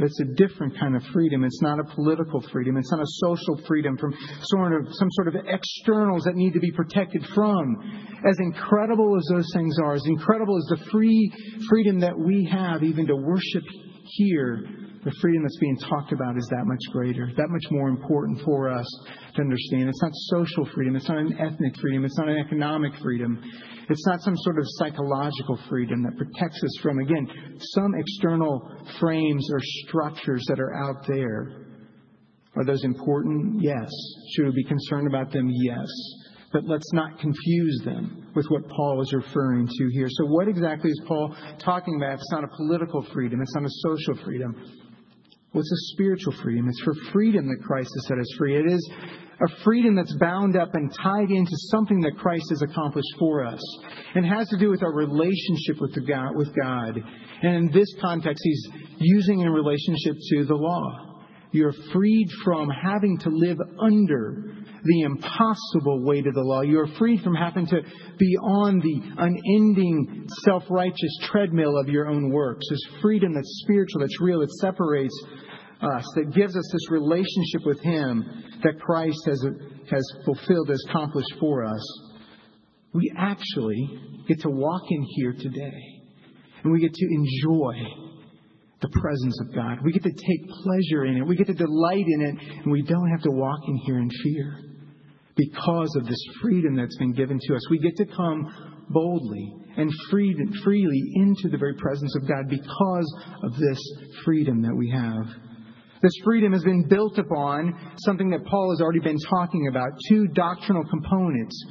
but 0.03 0.11
it's 0.11 0.21
a 0.21 0.35
different 0.35 0.77
kind 0.81 0.97
of 0.97 1.03
freedom. 1.13 1.45
It's 1.45 1.63
not 1.63 1.79
a 1.79 1.85
political 1.85 2.41
freedom. 2.53 2.77
It's 2.77 2.91
not 2.91 3.01
a 3.01 3.07
social 3.25 3.65
freedom 3.69 3.97
from 3.97 4.13
sort 4.43 4.73
of 4.73 4.93
some 4.95 5.09
sort 5.13 5.29
of 5.29 5.37
externals 5.47 6.25
that 6.25 6.35
need 6.35 6.55
to 6.55 6.59
be 6.59 6.73
protected 6.73 7.25
from. 7.37 8.11
As 8.29 8.37
incredible 8.41 9.17
as 9.17 9.25
those 9.31 9.49
things 9.55 9.79
are, 9.79 9.95
as 9.95 10.03
incredible 10.07 10.57
as 10.57 10.65
the 10.77 10.91
free 10.91 11.33
freedom 11.69 12.01
that 12.01 12.19
we 12.19 12.49
have 12.51 12.83
even 12.83 13.07
to 13.07 13.15
worship 13.15 13.63
here, 14.07 14.65
the 15.05 15.13
freedom 15.21 15.43
that's 15.43 15.59
being 15.59 15.77
talked 15.79 16.13
about 16.13 16.37
is 16.37 16.47
that 16.51 16.65
much 16.65 16.79
greater, 16.93 17.29
that 17.37 17.49
much 17.49 17.65
more 17.71 17.89
important 17.89 18.41
for 18.45 18.71
us 18.71 18.87
to 19.35 19.43
understand. 19.43 19.89
It's 19.89 20.03
not 20.03 20.13
social 20.31 20.65
freedom, 20.75 20.95
it's 20.95 21.09
not 21.09 21.19
an 21.19 21.37
ethnic 21.41 21.77
freedom, 21.81 22.05
it's 22.05 22.17
not 22.19 22.29
an 22.29 22.39
economic 22.39 22.93
freedom, 23.03 23.43
it's 23.89 24.07
not 24.07 24.21
some 24.23 24.37
sort 24.39 24.59
of 24.59 24.65
psychological 24.79 25.59
freedom 25.69 26.05
that 26.05 26.17
protects 26.17 26.63
us 26.63 26.79
from, 26.83 27.01
again, 27.01 27.29
some 27.59 27.95
external 27.97 28.71
frames 29.01 29.49
or 29.53 29.59
structures 29.87 30.45
that 30.49 30.61
are 30.61 30.75
out 30.75 31.05
there. 31.09 31.67
Are 32.55 32.65
those 32.65 32.85
important? 32.85 33.61
Yes. 33.61 33.91
Should 34.35 34.45
we 34.45 34.53
be 34.63 34.65
concerned 34.65 35.09
about 35.09 35.33
them? 35.33 35.49
Yes. 35.51 35.89
But 36.53 36.65
let's 36.65 36.93
not 36.93 37.19
confuse 37.19 37.81
them 37.83 38.31
with 38.37 38.47
what 38.51 38.69
Paul 38.69 39.01
is 39.01 39.13
referring 39.15 39.67
to 39.67 39.89
here. 39.93 40.07
So, 40.11 40.27
what 40.27 40.49
exactly 40.49 40.91
is 40.91 41.03
Paul 41.07 41.35
talking 41.59 41.97
about? 41.97 42.15
It's 42.15 42.31
not 42.31 42.45
a 42.45 42.49
political 42.49 43.03
freedom, 43.13 43.41
it's 43.41 43.55
not 43.55 43.65
a 43.65 43.71
social 43.71 44.23
freedom. 44.23 44.55
Well, 45.53 45.61
it's 45.61 45.73
a 45.73 45.93
spiritual 45.95 46.33
freedom. 46.43 46.67
It's 46.69 46.81
for 46.81 46.95
freedom 47.13 47.47
that 47.49 47.63
Christ 47.63 47.91
has 47.95 48.07
set 48.07 48.19
us 48.19 48.35
free. 48.39 48.57
It 48.57 48.73
is 48.73 48.91
a 49.43 49.63
freedom 49.65 49.95
that's 49.95 50.17
bound 50.19 50.57
up 50.57 50.75
and 50.75 50.91
tied 51.03 51.31
into 51.31 51.53
something 51.71 52.01
that 52.01 52.17
Christ 52.17 52.47
has 52.51 52.63
accomplished 52.63 53.15
for 53.19 53.45
us. 53.45 53.61
And 54.15 54.25
has 54.25 54.49
to 54.49 54.59
do 54.59 54.71
with 54.71 54.83
our 54.83 54.95
relationship 54.95 55.79
with, 55.79 55.95
God, 56.07 56.37
with 56.37 56.55
God. 56.57 56.97
And 57.43 57.57
in 57.57 57.71
this 57.71 57.89
context, 58.01 58.43
he's 58.43 58.69
using 58.99 59.41
in 59.41 59.51
relationship 59.51 60.17
to 60.31 60.45
the 60.47 60.55
law. 60.55 61.13
You're 61.51 61.75
freed 61.93 62.29
from 62.45 62.71
having 62.71 63.19
to 63.19 63.29
live 63.29 63.59
under 63.79 64.55
the 64.85 65.01
impossible 65.03 66.03
weight 66.03 66.27
of 66.27 66.35
the 66.35 66.41
law. 66.41 66.63
You're 66.63 66.89
freed 66.99 67.21
from 67.21 67.35
having 67.35 67.67
to 67.67 67.83
be 68.19 68.37
on 68.39 68.81
the 68.81 69.03
unending 69.19 70.27
self 70.45 70.65
righteous 70.71 71.19
treadmill 71.25 71.79
of 71.79 71.89
your 71.89 72.09
own 72.09 72.31
works. 72.31 72.65
There's 72.69 73.03
freedom 73.03 73.35
that's 73.35 73.61
spiritual, 73.65 74.01
that's 74.01 74.21
real, 74.21 74.41
that 74.41 74.51
separates 74.61 75.15
us, 75.83 76.05
that 76.17 76.35
gives 76.35 76.57
us 76.57 76.71
this 76.73 76.91
relationship 76.91 77.65
with 77.65 77.81
Him 77.81 78.25
that 78.63 78.81
Christ 78.81 79.19
has, 79.27 79.45
has 79.91 80.13
fulfilled, 80.25 80.69
has 80.69 80.83
accomplished 80.89 81.35
for 81.41 81.65
us. 81.65 82.03
We 82.95 83.13
actually 83.17 84.25
get 84.29 84.41
to 84.41 84.51
walk 84.51 84.83
in 84.91 85.03
here 85.17 85.33
today 85.33 86.03
and 86.63 86.73
we 86.73 86.81
get 86.81 86.93
to 86.95 87.07
enjoy 87.07 87.75
the 88.81 88.89
presence 88.89 89.41
of 89.41 89.55
God. 89.55 89.79
We 89.85 89.93
get 89.93 90.03
to 90.03 90.11
take 90.11 90.49
pleasure 90.49 91.07
in 91.07 91.17
it. 91.17 91.27
We 91.27 91.37
get 91.37 91.47
to 91.47 91.55
delight 91.55 92.05
in 92.07 92.21
it, 92.23 92.63
and 92.63 92.73
we 92.73 92.83
don't 92.83 93.09
have 93.11 93.23
to 93.23 93.31
walk 93.31 93.61
in 93.67 93.77
here 93.87 93.99
in 93.99 94.11
fear 94.23 94.59
because 95.37 95.95
of 95.97 96.07
this 96.07 96.23
freedom 96.43 96.77
that's 96.77 96.97
been 96.99 97.13
given 97.13 97.39
to 97.41 97.55
us. 97.55 97.71
We 97.71 97.79
get 97.79 97.97
to 97.97 98.07
come 98.07 98.87
boldly 98.91 99.55
and 99.77 99.91
freed, 100.11 100.37
freely 100.65 101.03
into 101.15 101.49
the 101.49 101.59
very 101.59 101.75
presence 101.75 102.15
of 102.17 102.29
God 102.29 102.49
because 102.49 103.15
of 103.45 103.57
this 103.57 103.79
freedom 104.25 104.63
that 104.63 104.75
we 104.75 104.91
have. 104.91 105.27
This 106.03 106.13
freedom 106.25 106.53
has 106.53 106.65
been 106.65 106.89
built 106.89 107.17
upon 107.17 107.95
something 108.05 108.31
that 108.31 108.45
Paul 108.45 108.71
has 108.71 108.81
already 108.81 108.99
been 108.99 109.21
talking 109.31 109.69
about 109.69 109.91
two 110.09 110.27
doctrinal 110.29 110.83
components. 110.91 111.65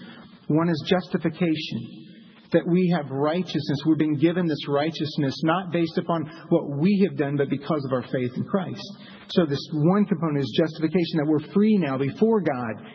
One 0.48 0.70
is 0.70 0.84
justification, 0.88 2.08
that 2.54 2.66
we 2.66 2.94
have 2.96 3.12
righteousness. 3.12 3.80
We've 3.86 3.98
been 3.98 4.18
given 4.18 4.48
this 4.48 4.68
righteousness 4.70 5.36
not 5.44 5.74
based 5.74 5.98
upon 5.98 6.24
what 6.48 6.78
we 6.78 7.06
have 7.10 7.18
done, 7.18 7.36
but 7.36 7.50
because 7.50 7.84
of 7.86 7.92
our 7.92 8.04
faith 8.04 8.32
in 8.38 8.46
Christ. 8.46 8.82
So, 9.32 9.46
this 9.46 9.60
one 9.74 10.06
component 10.06 10.40
is 10.40 10.58
justification, 10.58 11.18
that 11.18 11.28
we're 11.28 11.54
free 11.54 11.78
now 11.78 11.98
before 11.98 12.40
God. 12.40 12.86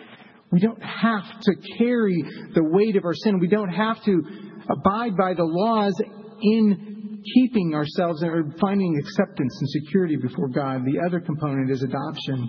We 0.51 0.61
don't 0.61 0.83
have 0.83 1.41
to 1.43 1.55
carry 1.77 2.23
the 2.55 2.65
weight 2.65 2.97
of 2.97 3.05
our 3.05 3.15
sin. 3.15 3.41
We 3.41 3.49
don't 3.49 3.69
have 3.69 4.03
to 4.05 4.23
abide 4.71 5.17
by 5.17 5.35
the 5.35 5.45
laws 5.45 5.95
in 6.41 6.96
keeping 7.35 7.75
ourselves 7.75 8.23
or 8.23 8.45
finding 8.61 8.99
acceptance 8.99 9.57
and 9.61 9.85
security 9.85 10.17
before 10.17 10.49
God. 10.49 10.83
The 10.85 11.05
other 11.07 11.21
component 11.21 11.71
is 11.71 11.83
adoption. 11.83 12.49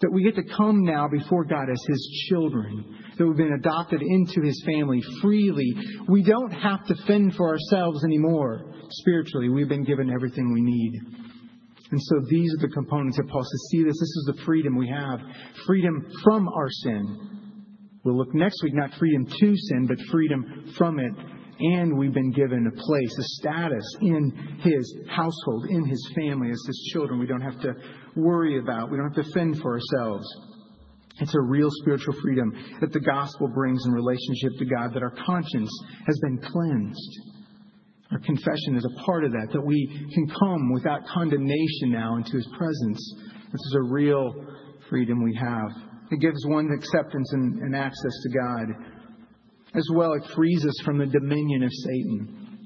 That 0.00 0.10
we 0.12 0.24
get 0.24 0.34
to 0.34 0.56
come 0.56 0.84
now 0.84 1.06
before 1.08 1.44
God 1.44 1.70
as 1.70 1.80
His 1.88 2.26
children, 2.28 2.96
that 3.16 3.24
we've 3.26 3.36
been 3.36 3.52
adopted 3.52 4.02
into 4.02 4.42
His 4.42 4.60
family 4.66 5.00
freely. 5.20 5.76
We 6.08 6.24
don't 6.24 6.50
have 6.50 6.84
to 6.86 6.96
fend 7.06 7.36
for 7.36 7.48
ourselves 7.48 8.02
anymore 8.04 8.62
spiritually. 8.90 9.48
We've 9.48 9.68
been 9.68 9.84
given 9.84 10.10
everything 10.10 10.52
we 10.52 10.60
need. 10.60 11.22
And 11.92 12.00
so 12.00 12.20
these 12.28 12.52
are 12.54 12.66
the 12.66 12.72
components 12.72 13.18
that 13.18 13.28
Paul 13.28 13.42
says, 13.42 13.68
see 13.70 13.84
this, 13.84 13.92
this 13.92 14.00
is 14.00 14.32
the 14.34 14.42
freedom 14.44 14.76
we 14.76 14.88
have. 14.88 15.20
Freedom 15.66 16.10
from 16.24 16.48
our 16.48 16.68
sin. 16.70 17.32
We'll 18.02 18.16
look 18.16 18.34
next 18.34 18.62
week, 18.64 18.74
not 18.74 18.94
freedom 18.98 19.26
to 19.26 19.56
sin, 19.56 19.86
but 19.86 19.98
freedom 20.10 20.72
from 20.76 20.98
it. 20.98 21.12
And 21.62 21.96
we've 21.96 22.12
been 22.12 22.32
given 22.32 22.66
a 22.66 22.70
place, 22.72 23.18
a 23.18 23.22
status 23.40 23.96
in 24.00 24.58
his 24.60 24.96
household, 25.08 25.66
in 25.70 25.84
his 25.86 26.12
family, 26.16 26.50
as 26.50 26.60
his 26.66 26.90
children. 26.92 27.20
We 27.20 27.26
don't 27.26 27.40
have 27.40 27.60
to 27.60 27.74
worry 28.16 28.58
about, 28.58 28.90
we 28.90 28.96
don't 28.96 29.14
have 29.14 29.24
to 29.24 29.32
fend 29.32 29.60
for 29.60 29.78
ourselves. 29.78 30.26
It's 31.20 31.34
a 31.34 31.40
real 31.40 31.68
spiritual 31.82 32.14
freedom 32.20 32.52
that 32.80 32.92
the 32.92 33.00
gospel 33.00 33.46
brings 33.46 33.84
in 33.86 33.92
relationship 33.92 34.58
to 34.58 34.64
God, 34.64 34.92
that 34.94 35.02
our 35.02 35.14
conscience 35.24 35.70
has 36.04 36.18
been 36.20 36.38
cleansed. 36.38 37.20
Our 38.10 38.18
confession 38.18 38.76
is 38.76 38.84
a 38.84 39.04
part 39.04 39.24
of 39.24 39.30
that, 39.32 39.48
that 39.52 39.64
we 39.64 40.08
can 40.12 40.28
come 40.28 40.72
without 40.72 41.06
condemnation 41.06 41.90
now 41.90 42.16
into 42.16 42.32
His 42.32 42.48
presence. 42.58 43.14
This 43.52 43.60
is 43.68 43.76
a 43.76 43.92
real 43.92 44.34
freedom 44.90 45.22
we 45.22 45.38
have. 45.40 45.70
It 46.10 46.20
gives 46.20 46.44
one 46.46 46.70
acceptance 46.76 47.32
and, 47.32 47.62
and 47.62 47.76
access 47.76 48.12
to 48.22 48.38
God. 48.38 48.66
As 49.74 49.88
well, 49.94 50.12
it 50.12 50.24
frees 50.34 50.66
us 50.66 50.74
from 50.84 50.98
the 50.98 51.06
dominion 51.06 51.62
of 51.62 51.70
Satan. 51.72 52.58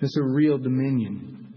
It's 0.00 0.16
a 0.16 0.22
real 0.22 0.58
dominion. 0.58 1.54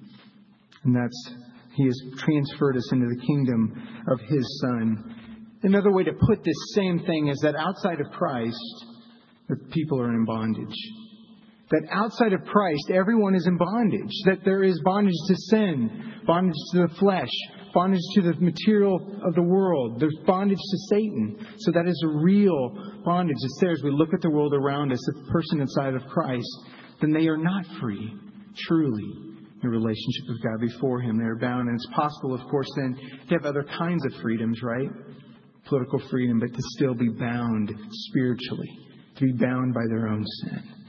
And 0.83 0.95
that's, 0.95 1.33
He 1.75 1.86
has 1.86 2.01
transferred 2.17 2.75
us 2.75 2.91
into 2.91 3.07
the 3.07 3.21
kingdom 3.25 4.03
of 4.07 4.19
His 4.21 4.62
Son. 4.62 5.15
Another 5.63 5.91
way 5.91 6.03
to 6.03 6.13
put 6.27 6.43
this 6.43 6.74
same 6.74 7.00
thing 7.05 7.27
is 7.27 7.39
that 7.43 7.55
outside 7.55 8.01
of 8.01 8.12
Christ, 8.12 8.86
the 9.48 9.55
people 9.71 10.01
are 10.01 10.13
in 10.13 10.25
bondage 10.25 10.75
that 11.71 11.88
outside 11.91 12.33
of 12.33 12.43
Christ, 12.43 12.91
everyone 12.93 13.33
is 13.33 13.48
in 13.48 13.57
bondage, 13.57 14.12
that 14.25 14.43
there 14.43 14.63
is 14.63 14.79
bondage 14.83 15.15
to 15.27 15.36
sin, 15.50 16.21
bondage 16.27 16.55
to 16.74 16.79
the 16.79 16.95
flesh, 17.00 17.29
bondage 17.73 18.01
to 18.15 18.21
the 18.21 18.33
material 18.39 18.95
of 19.25 19.35
the 19.35 19.41
world. 19.41 19.99
There's 19.99 20.17
bondage 20.25 20.57
to 20.57 20.77
Satan. 20.89 21.47
So 21.59 21.71
that 21.71 21.87
is 21.87 22.03
a 22.05 22.23
real 22.23 23.01
bondage. 23.03 23.37
It's 23.39 23.57
there 23.61 23.71
as 23.71 23.81
we 23.83 23.91
look 23.91 24.13
at 24.13 24.21
the 24.21 24.29
world 24.29 24.53
around 24.53 24.91
us, 24.91 24.99
the 25.05 25.31
person 25.31 25.61
inside 25.61 25.93
of 25.93 26.03
Christ, 26.07 26.47
then 27.01 27.11
they 27.11 27.27
are 27.27 27.37
not 27.37 27.65
free, 27.79 28.13
truly, 28.67 29.11
in 29.63 29.69
relationship 29.69 30.23
with 30.27 30.43
God 30.43 30.59
before 30.59 31.01
Him. 31.01 31.17
They 31.17 31.25
are 31.25 31.39
bound. 31.39 31.67
And 31.67 31.75
it's 31.75 31.87
possible, 31.95 32.33
of 32.33 32.41
course, 32.49 32.67
then 32.75 32.95
to 33.29 33.35
have 33.35 33.45
other 33.45 33.65
kinds 33.77 34.05
of 34.05 34.21
freedoms, 34.21 34.61
right? 34.63 34.89
Political 35.65 35.99
freedom, 36.09 36.39
but 36.39 36.53
to 36.53 36.61
still 36.75 36.93
be 36.93 37.09
bound 37.09 37.71
spiritually, 37.91 38.69
to 39.15 39.25
be 39.25 39.33
bound 39.33 39.73
by 39.73 39.85
their 39.89 40.07
own 40.07 40.25
sin. 40.41 40.80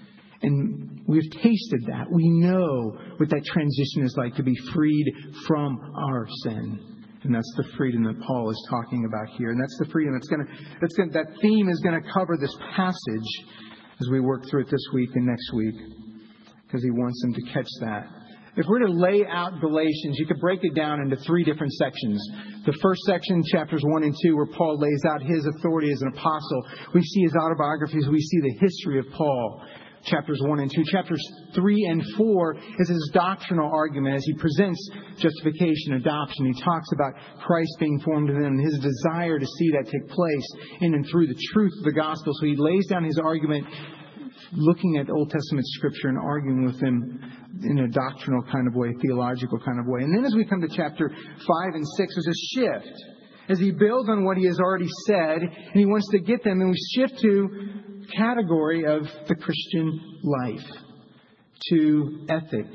And 0.43 1.01
we've 1.07 1.31
tasted 1.31 1.87
that. 1.87 2.11
We 2.11 2.29
know 2.29 2.97
what 3.17 3.31
that 3.31 3.45
transition 3.45 4.05
is 4.05 4.15
like 4.17 4.35
to 4.37 4.43
be 4.43 4.55
freed 4.75 5.13
from 5.47 5.79
our 5.97 6.27
sin. 6.45 6.93
And 7.25 7.35
that's 7.35 7.53
the 7.57 7.65
freedom 7.77 8.03
that 8.05 8.21
Paul 8.27 8.51
is 8.51 8.67
talking 8.69 9.05
about 9.05 9.29
here. 9.39 9.51
And 9.51 9.61
that's 9.61 9.77
the 9.79 9.87
freedom 9.93 10.15
that's 10.15 10.29
going 10.29 10.45
to, 10.45 10.53
that's 10.81 10.95
to, 10.97 11.07
that 11.13 11.41
theme 11.41 11.69
is 11.69 11.79
going 11.81 12.03
to 12.03 12.09
cover 12.13 12.37
this 12.37 12.55
passage 12.75 13.47
as 14.01 14.09
we 14.11 14.21
work 14.21 14.43
through 14.51 14.63
it 14.63 14.71
this 14.71 14.85
week 14.93 15.11
and 15.15 15.27
next 15.27 15.53
week. 15.55 15.77
Because 16.67 16.83
he 16.83 16.91
wants 16.91 17.21
them 17.23 17.35
to 17.35 17.53
catch 17.53 17.69
that. 17.81 18.09
If 18.55 18.67
we're 18.69 18.81
to 18.81 18.93
lay 18.93 19.25
out 19.27 19.61
Galatians, 19.61 20.19
you 20.19 20.27
could 20.27 20.41
break 20.41 20.61
it 20.63 20.75
down 20.75 21.01
into 21.01 21.17
three 21.25 21.43
different 21.43 21.73
sections. 21.73 22.21
The 22.67 22.77
first 22.83 23.01
section, 23.07 23.43
chapters 23.51 23.83
1 23.83 24.03
and 24.03 24.15
2, 24.25 24.37
where 24.37 24.47
Paul 24.47 24.79
lays 24.79 25.05
out 25.09 25.23
his 25.23 25.47
authority 25.47 25.91
as 25.91 26.03
an 26.03 26.09
apostle. 26.09 26.67
We 26.95 27.03
see 27.03 27.23
his 27.23 27.33
autobiographies, 27.35 28.09
we 28.09 28.21
see 28.21 28.41
the 28.41 28.59
history 28.61 28.99
of 28.99 29.07
Paul 29.17 29.63
chapters 30.05 30.41
1 30.43 30.61
and 30.61 30.71
2. 30.75 30.85
Chapters 30.91 31.21
3 31.55 31.87
and 31.91 32.03
4 32.17 32.57
is 32.79 32.89
his 32.89 33.11
doctrinal 33.15 33.71
argument 33.73 34.17
as 34.17 34.25
he 34.25 34.35
presents 34.35 34.91
justification, 35.17 35.95
adoption. 35.95 36.47
He 36.47 36.63
talks 36.63 36.89
about 36.93 37.15
Christ 37.45 37.73
being 37.79 38.01
formed 38.01 38.31
in 38.31 38.41
them 38.41 38.59
and 38.59 38.61
his 38.61 38.79
desire 38.79 39.39
to 39.39 39.47
see 39.47 39.71
that 39.73 39.91
take 39.91 40.09
place 40.09 40.55
in 40.81 40.95
and 40.95 41.07
through 41.11 41.29
the 41.29 41.39
truth 41.53 41.73
of 41.79 41.85
the 41.85 41.93
gospel. 41.93 42.33
So 42.41 42.47
he 42.47 42.57
lays 42.57 42.87
down 42.89 43.05
his 43.05 43.19
argument 43.19 43.67
looking 44.53 44.99
at 44.99 45.09
Old 45.11 45.31
Testament 45.31 45.67
scripture 45.69 46.09
and 46.09 46.19
arguing 46.19 46.65
with 46.65 46.79
them 46.81 47.21
in 47.63 47.79
a 47.79 47.89
doctrinal 47.89 48.43
kind 48.51 48.67
of 48.67 48.75
way, 48.75 48.93
theological 49.01 49.59
kind 49.59 49.79
of 49.79 49.87
way. 49.87 50.03
And 50.03 50.17
then 50.17 50.25
as 50.25 50.35
we 50.35 50.45
come 50.45 50.61
to 50.61 50.69
chapter 50.69 51.09
5 51.09 51.17
and 51.75 51.87
6, 51.97 52.15
there's 52.15 52.27
a 52.27 52.59
shift 52.59 53.05
as 53.49 53.59
he 53.59 53.71
builds 53.71 54.09
on 54.09 54.25
what 54.25 54.37
he 54.37 54.47
has 54.47 54.59
already 54.61 54.89
said, 55.07 55.43
and 55.43 55.75
he 55.75 55.87
wants 55.87 56.09
to 56.11 56.19
get 56.19 56.45
them, 56.45 56.61
and 56.61 56.71
we 56.71 56.77
shift 56.95 57.19
to 57.21 57.49
category 58.17 58.85
of 58.85 59.03
the 59.29 59.35
Christian 59.35 60.21
life, 60.23 60.67
to 61.71 62.27
ethic, 62.29 62.67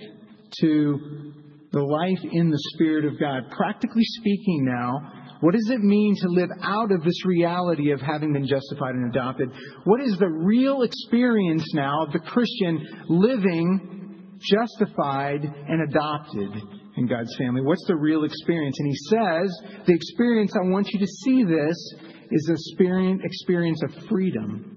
to 0.61 1.33
the 1.71 1.81
life 1.81 2.19
in 2.31 2.49
the 2.49 2.59
Spirit 2.73 3.05
of 3.05 3.19
God. 3.19 3.43
Practically 3.55 4.03
speaking, 4.03 4.65
now, 4.65 5.37
what 5.41 5.53
does 5.53 5.69
it 5.69 5.81
mean 5.81 6.15
to 6.21 6.29
live 6.29 6.49
out 6.63 6.91
of 6.91 7.03
this 7.03 7.25
reality 7.25 7.91
of 7.91 8.01
having 8.01 8.33
been 8.33 8.47
justified 8.47 8.95
and 8.95 9.13
adopted? 9.13 9.49
What 9.83 10.01
is 10.01 10.17
the 10.17 10.27
real 10.29 10.81
experience 10.81 11.63
now 11.73 12.05
of 12.05 12.13
the 12.13 12.19
Christian 12.19 13.05
living 13.07 14.37
justified 14.39 15.43
and 15.43 15.89
adopted 15.89 16.49
in 16.95 17.07
God's 17.07 17.35
family? 17.37 17.61
What's 17.61 17.85
the 17.87 17.95
real 17.95 18.23
experience? 18.23 18.77
And 18.79 18.87
he 18.87 18.97
says, 19.09 19.61
the 19.85 19.93
experience, 19.93 20.53
I 20.55 20.67
want 20.69 20.87
you 20.91 20.99
to 20.99 21.07
see 21.07 21.43
this, 21.43 21.77
is 22.29 22.49
a 22.49 23.23
experience 23.23 23.81
of 23.83 24.07
freedom 24.09 24.76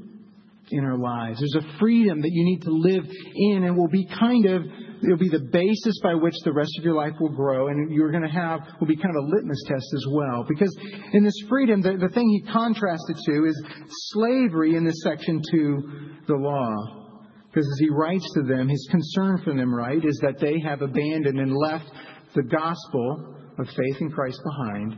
in 0.70 0.84
our 0.84 0.98
lives. 0.98 1.40
There's 1.40 1.64
a 1.64 1.78
freedom 1.78 2.20
that 2.20 2.30
you 2.30 2.44
need 2.44 2.62
to 2.62 2.70
live 2.70 3.04
in 3.34 3.64
and 3.64 3.76
will 3.76 3.88
be 3.88 4.06
kind 4.06 4.46
of 4.46 4.62
it'll 5.02 5.16
be 5.16 5.28
the 5.28 5.48
basis 5.52 5.98
by 6.02 6.14
which 6.14 6.34
the 6.44 6.52
rest 6.52 6.72
of 6.78 6.84
your 6.84 6.94
life 6.94 7.14
will 7.20 7.34
grow 7.34 7.68
and 7.68 7.90
you're 7.90 8.10
going 8.10 8.22
to 8.22 8.28
have 8.28 8.60
will 8.78 8.86
be 8.86 8.96
kind 8.96 9.16
of 9.16 9.24
a 9.24 9.26
litmus 9.28 9.62
test 9.66 9.86
as 9.94 10.04
well 10.10 10.44
because 10.48 10.74
in 11.12 11.24
this 11.24 11.34
freedom 11.48 11.80
the, 11.80 11.96
the 11.96 12.12
thing 12.12 12.28
he 12.28 12.52
contrasted 12.52 13.16
to 13.24 13.44
is 13.46 13.64
slavery 14.12 14.76
in 14.76 14.84
this 14.84 15.00
section 15.02 15.40
to 15.50 15.82
the 16.28 16.34
law 16.34 16.74
because 17.50 17.66
as 17.66 17.78
he 17.78 17.88
writes 17.90 18.30
to 18.34 18.42
them 18.42 18.68
his 18.68 18.86
concern 18.90 19.40
for 19.42 19.54
them 19.54 19.74
right 19.74 20.04
is 20.04 20.18
that 20.22 20.38
they 20.38 20.60
have 20.60 20.82
abandoned 20.82 21.38
and 21.38 21.54
left 21.56 21.90
the 22.34 22.42
gospel 22.42 23.36
of 23.58 23.66
faith 23.68 23.96
in 24.00 24.10
christ 24.10 24.40
behind 24.44 24.96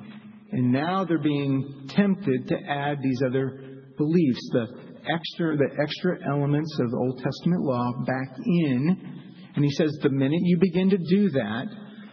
and 0.50 0.72
now 0.72 1.04
they're 1.04 1.18
being 1.18 1.88
tempted 1.88 2.48
to 2.48 2.56
add 2.68 2.98
these 3.02 3.22
other 3.24 3.84
beliefs 3.96 4.50
the 4.52 4.81
extra, 5.10 5.56
the 5.56 5.70
extra 5.82 6.18
elements 6.28 6.78
of 6.80 6.92
Old 6.94 7.22
Testament 7.22 7.62
law 7.62 7.92
back 8.06 8.36
in. 8.44 9.20
And 9.54 9.64
he 9.64 9.70
says 9.72 9.96
the 10.02 10.10
minute 10.10 10.40
you 10.42 10.58
begin 10.58 10.90
to 10.90 10.98
do 10.98 11.30
that, 11.30 11.66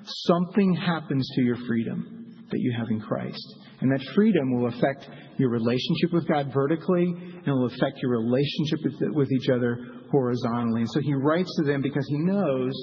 something 0.05 0.75
happens 0.75 1.29
to 1.36 1.41
your 1.41 1.58
freedom. 1.67 2.19
that 2.51 2.60
you 2.60 2.74
have 2.77 2.88
in 2.89 3.00
Christ. 3.00 3.55
And 3.81 3.91
that 3.91 4.01
freedom 4.13 4.55
will 4.55 4.67
affect 4.67 5.08
your 5.38 5.50
relationship 5.50 6.12
with 6.12 6.27
God 6.27 6.51
vertically 6.53 7.05
and 7.05 7.48
will 7.48 7.67
affect 7.67 8.00
your 8.01 8.12
relationship 8.12 8.79
with, 8.84 9.15
with 9.15 9.31
each 9.31 9.50
other 9.50 9.77
horizontally. 10.12 10.81
And 10.81 10.89
so 10.89 11.00
he 11.00 11.13
writes 11.13 11.53
to 11.58 11.63
them 11.65 11.81
because 11.81 12.05
he 12.10 12.17
knows 12.17 12.74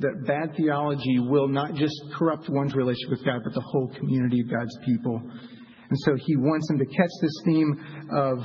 that 0.00 0.26
bad 0.26 0.56
theology 0.56 1.18
will 1.18 1.48
not 1.48 1.74
just 1.74 1.94
corrupt 2.16 2.48
one's 2.48 2.74
relationship 2.74 3.10
with 3.10 3.24
God, 3.24 3.40
but 3.44 3.52
the 3.52 3.60
whole 3.60 3.92
community 3.98 4.40
of 4.40 4.50
God's 4.50 4.76
people. 4.84 5.20
And 5.20 5.98
so 6.04 6.14
he 6.16 6.36
wants 6.36 6.68
them 6.68 6.78
to 6.78 6.86
catch 6.86 7.10
this 7.20 7.42
theme 7.44 8.08
of 8.12 8.38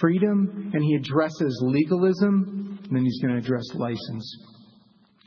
freedom, 0.00 0.70
and 0.74 0.82
he 0.82 0.94
addresses 0.94 1.60
legalism, 1.62 2.78
and 2.84 2.96
then 2.96 3.04
he's 3.04 3.20
going 3.20 3.34
to 3.34 3.40
address 3.40 3.64
license. 3.74 4.46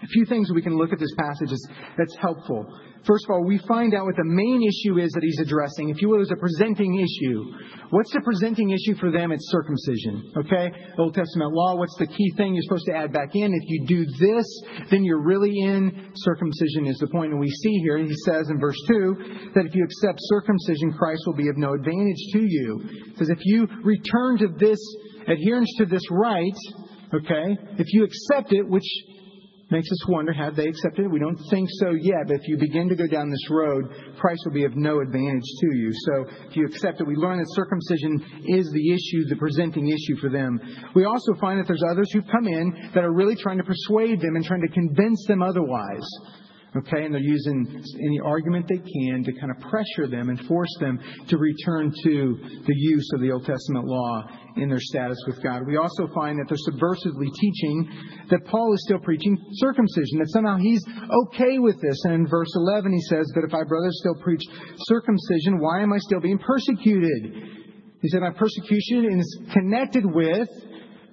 A 0.02 0.08
few 0.08 0.26
things 0.26 0.52
we 0.52 0.62
can 0.62 0.76
look 0.76 0.92
at 0.92 1.00
this 1.00 1.14
passage 1.18 1.50
that's 1.98 2.16
helpful. 2.20 2.68
First 3.06 3.26
of 3.28 3.32
all, 3.32 3.44
we 3.44 3.58
find 3.68 3.94
out 3.94 4.06
what 4.06 4.16
the 4.16 4.24
main 4.24 4.64
issue 4.64 4.98
is 4.98 5.12
that 5.12 5.24
he's 5.24 5.40
addressing. 5.40 5.90
If 5.90 6.02
you 6.02 6.08
will, 6.08 6.18
there's 6.18 6.32
a 6.32 6.40
presenting 6.40 6.96
issue. 6.96 7.44
What's 7.90 8.14
the 8.14 8.22
presenting 8.24 8.70
issue 8.72 8.96
for 8.96 9.12
them? 9.12 9.32
It's 9.34 9.52
circumcision. 9.52 10.32
Okay? 10.38 10.72
Old 10.98 11.14
Testament 11.14 11.52
law, 11.52 11.76
what's 11.76 11.96
the 12.00 12.08
key 12.08 12.32
thing 12.38 12.54
you're 12.54 12.64
supposed 12.64 12.86
to 12.88 12.96
add 12.96 13.12
back 13.12 13.36
in? 13.36 13.54
If 13.54 13.64
you 13.68 13.86
do 13.88 14.06
this, 14.06 14.48
then 14.90 15.04
you're 15.04 15.22
really 15.22 15.52
in. 15.52 16.12
Circumcision 16.16 16.88
is 16.88 16.98
the 17.00 17.08
point. 17.08 17.32
And 17.32 17.42
we 17.42 17.50
see 17.50 17.76
here, 17.84 17.98
he 17.98 18.16
says 18.24 18.50
in 18.50 18.58
verse 18.60 18.80
2, 18.88 19.52
that 19.56 19.66
if 19.66 19.76
you 19.76 19.84
accept 19.84 20.20
circumcision, 20.22 20.94
Christ 20.94 21.24
will 21.26 21.36
be 21.36 21.50
of 21.50 21.58
no 21.58 21.74
advantage 21.74 22.24
to 22.34 22.40
you. 22.40 22.82
He 23.12 23.16
says, 23.18 23.30
if 23.30 23.40
you 23.44 23.68
return 23.84 24.38
to 24.40 24.48
this, 24.58 24.80
adherence 25.28 25.74
to 25.78 25.86
this 25.86 26.04
right, 26.10 26.58
okay, 27.14 27.58
if 27.78 27.88
you 27.92 28.06
accept 28.06 28.54
it, 28.54 28.68
which 28.68 28.88
Makes 29.74 29.92
us 29.92 30.08
wonder, 30.08 30.32
have 30.32 30.56
they 30.56 30.68
accepted 30.68 31.06
it? 31.06 31.12
We 31.12 31.18
don't 31.18 31.40
think 31.50 31.68
so 31.80 31.94
yet, 32.00 32.28
but 32.28 32.36
if 32.36 32.48
you 32.48 32.58
begin 32.58 32.90
to 32.90 32.96
go 32.96 33.08
down 33.08 33.32
this 33.32 33.50
road, 33.50 33.90
Christ 34.20 34.44
will 34.46 34.54
be 34.54 34.66
of 34.66 34.76
no 34.76 35.02
advantage 35.02 35.42
to 35.62 35.76
you. 35.76 35.92
So 35.92 36.26
if 36.48 36.56
you 36.56 36.68
accept 36.68 37.02
it, 37.02 37.08
we 37.08 37.16
learn 37.16 37.40
that 37.40 37.48
circumcision 37.56 38.24
is 38.46 38.70
the 38.72 38.94
issue, 38.94 39.26
the 39.30 39.36
presenting 39.36 39.88
issue 39.88 40.16
for 40.22 40.30
them. 40.30 40.60
We 40.94 41.06
also 41.06 41.34
find 41.42 41.60
that 41.60 41.66
there's 41.66 41.82
others 41.90 42.08
who 42.14 42.22
come 42.22 42.46
in 42.46 42.92
that 42.94 43.04
are 43.04 43.14
really 43.14 43.36
trying 43.36 43.58
to 43.58 43.64
persuade 43.64 44.22
them 44.22 44.36
and 44.36 44.46
trying 44.46 44.62
to 44.62 44.68
convince 44.68 45.26
them 45.26 45.42
otherwise. 45.42 46.08
Okay, 46.76 47.06
and 47.06 47.14
they're 47.14 47.22
using 47.22 47.68
any 48.02 48.20
argument 48.20 48.66
they 48.68 48.78
can 48.78 49.24
to 49.24 49.32
kind 49.34 49.52
of 49.52 49.60
pressure 49.70 50.08
them 50.10 50.30
and 50.30 50.40
force 50.48 50.76
them 50.80 51.00
to 51.28 51.38
return 51.38 51.94
to 52.04 52.38
the 52.66 52.74
use 52.76 53.08
of 53.14 53.22
the 53.22 53.32
Old 53.32 53.46
Testament 53.46 53.86
law 53.86 54.24
in 54.58 54.70
their 54.70 54.80
status 54.80 55.18
with 55.28 55.42
God. 55.44 55.68
We 55.68 55.78
also 55.78 56.08
find 56.16 56.40
that 56.40 56.50
they're 56.50 56.74
subversively 56.74 57.30
teaching 57.40 58.26
that 58.32 58.46
Paul 58.46 58.74
is 58.74 58.84
still 58.86 58.98
preaching 59.00 59.38
circumcision, 59.54 60.18
that 60.18 60.30
somehow 60.30 60.58
he's 60.58 60.84
okay 61.28 61.60
with 61.60 61.80
this. 61.80 62.00
And 62.06 62.14
in 62.14 62.28
verse 62.28 62.52
11 62.56 62.92
he 62.92 63.02
says, 63.02 63.32
But 63.36 63.44
if 63.44 63.54
our 63.54 63.66
brothers 63.66 63.96
still 64.00 64.16
preach 64.16 64.42
circumcision, 64.88 65.60
why 65.60 65.82
am 65.82 65.94
I 65.94 66.00
still 66.00 66.22
being 66.22 66.40
persecuted? 66.40 67.34
He 68.02 68.10
said, 68.10 68.22
My 68.22 68.32
persecution 68.32 69.20
is 69.20 69.40
connected 69.54 70.06
with 70.06 70.50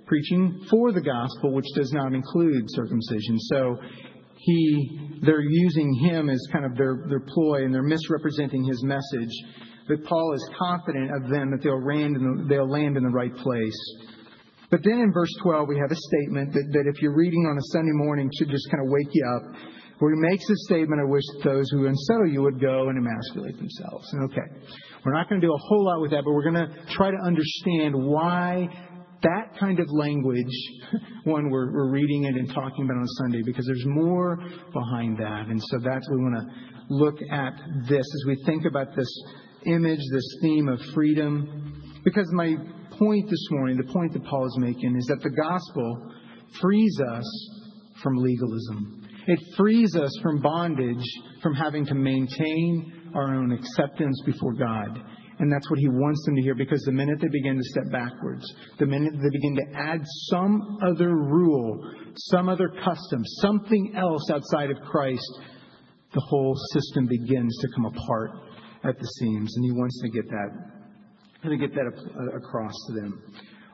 preaching 0.06 0.66
for 0.70 0.90
the 0.90 1.00
gospel, 1.00 1.52
which 1.52 1.68
does 1.76 1.92
not 1.92 2.14
include 2.14 2.64
circumcision. 2.68 3.38
So 3.38 3.76
he, 4.42 5.18
they're 5.22 5.42
using 5.42 5.92
him 6.02 6.30
as 6.30 6.40
kind 6.50 6.64
of 6.64 6.74
their, 6.76 7.04
their 7.08 7.20
ploy 7.20 7.64
and 7.64 7.74
they're 7.74 7.82
misrepresenting 7.82 8.64
his 8.64 8.82
message. 8.82 9.32
But 9.86 10.04
Paul 10.04 10.32
is 10.34 10.48
confident 10.58 11.10
of 11.14 11.30
them 11.30 11.50
that 11.50 11.62
they'll 11.62 11.84
land 11.84 12.16
in 12.16 12.22
the, 12.22 12.46
they'll 12.48 12.70
land 12.70 12.96
in 12.96 13.02
the 13.02 13.10
right 13.10 13.34
place. 13.34 13.96
But 14.70 14.80
then 14.84 15.00
in 15.00 15.12
verse 15.12 15.34
12, 15.42 15.68
we 15.68 15.78
have 15.78 15.90
a 15.90 15.96
statement 15.96 16.52
that, 16.54 16.64
that 16.72 16.84
if 16.86 17.02
you're 17.02 17.14
reading 17.14 17.44
on 17.50 17.58
a 17.58 17.64
Sunday 17.72 17.92
morning 17.92 18.30
should 18.38 18.48
just 18.48 18.70
kind 18.70 18.82
of 18.82 18.88
wake 18.88 19.08
you 19.12 19.26
up, 19.26 19.42
where 19.98 20.14
he 20.14 20.20
makes 20.20 20.48
a 20.48 20.56
statement, 20.64 21.02
I 21.02 21.04
wish 21.04 21.24
those 21.44 21.68
who 21.72 21.86
unsettle 21.86 22.28
you 22.28 22.40
would 22.42 22.60
go 22.60 22.88
and 22.88 22.96
emasculate 22.96 23.58
themselves. 23.58 24.08
And 24.12 24.30
okay, 24.30 24.46
we're 25.04 25.12
not 25.12 25.28
going 25.28 25.40
to 25.40 25.46
do 25.46 25.52
a 25.52 25.58
whole 25.58 25.84
lot 25.84 26.00
with 26.00 26.12
that, 26.12 26.22
but 26.24 26.32
we're 26.32 26.50
going 26.50 26.54
to 26.54 26.94
try 26.94 27.10
to 27.10 27.18
understand 27.26 27.94
why 27.94 28.68
that 29.22 29.58
kind 29.58 29.80
of 29.80 29.86
language, 29.90 30.46
one, 31.24 31.50
we're, 31.50 31.90
reading 31.90 32.24
it 32.24 32.34
and 32.36 32.48
talking 32.48 32.84
about 32.84 32.96
on 32.96 33.06
Sunday 33.18 33.42
because 33.44 33.66
there's 33.66 33.86
more 33.86 34.36
behind 34.72 35.18
that. 35.18 35.46
And 35.48 35.60
so 35.60 35.78
that's 35.78 36.08
what 36.08 36.18
we 36.18 36.24
want 36.24 36.48
to 36.48 36.94
look 36.94 37.16
at 37.30 37.54
this 37.88 37.98
as 37.98 38.24
we 38.26 38.42
think 38.44 38.64
about 38.64 38.94
this 38.96 39.22
image, 39.66 40.00
this 40.12 40.36
theme 40.42 40.68
of 40.68 40.80
freedom. 40.94 42.00
Because 42.04 42.26
my 42.32 42.54
point 42.98 43.28
this 43.28 43.46
morning, 43.50 43.76
the 43.76 43.92
point 43.92 44.12
that 44.12 44.24
Paul 44.24 44.46
is 44.46 44.56
making, 44.58 44.96
is 44.96 45.06
that 45.06 45.20
the 45.22 45.30
gospel 45.30 46.12
frees 46.60 47.00
us 47.00 47.50
from 48.02 48.16
legalism. 48.16 49.08
It 49.26 49.38
frees 49.56 49.94
us 49.96 50.10
from 50.22 50.40
bondage, 50.40 51.04
from 51.42 51.54
having 51.54 51.84
to 51.86 51.94
maintain 51.94 53.10
our 53.14 53.34
own 53.34 53.52
acceptance 53.52 54.20
before 54.24 54.54
God. 54.54 55.00
And 55.40 55.50
that's 55.50 55.70
what 55.70 55.78
he 55.78 55.88
wants 55.88 56.22
them 56.26 56.36
to 56.36 56.42
hear 56.42 56.54
because 56.54 56.82
the 56.82 56.92
minute 56.92 57.18
they 57.18 57.28
begin 57.28 57.56
to 57.56 57.64
step 57.64 57.90
backwards, 57.90 58.44
the 58.78 58.84
minute 58.84 59.14
they 59.14 59.30
begin 59.30 59.56
to 59.56 59.74
add 59.74 60.02
some 60.28 60.78
other 60.82 61.08
rule, 61.08 61.82
some 62.14 62.50
other 62.50 62.68
custom, 62.68 63.22
something 63.40 63.94
else 63.96 64.30
outside 64.30 64.70
of 64.70 64.76
Christ, 64.82 65.40
the 66.12 66.20
whole 66.20 66.54
system 66.74 67.06
begins 67.06 67.56
to 67.62 67.68
come 67.74 67.86
apart 67.86 68.32
at 68.84 68.98
the 68.98 69.06
seams. 69.06 69.56
And 69.56 69.64
he 69.64 69.72
wants 69.72 69.98
to 70.02 70.10
get 70.10 70.28
that, 70.28 71.48
to 71.48 71.56
get 71.56 71.74
that 71.74 71.86
across 72.36 72.74
to 72.88 73.00
them. 73.00 73.22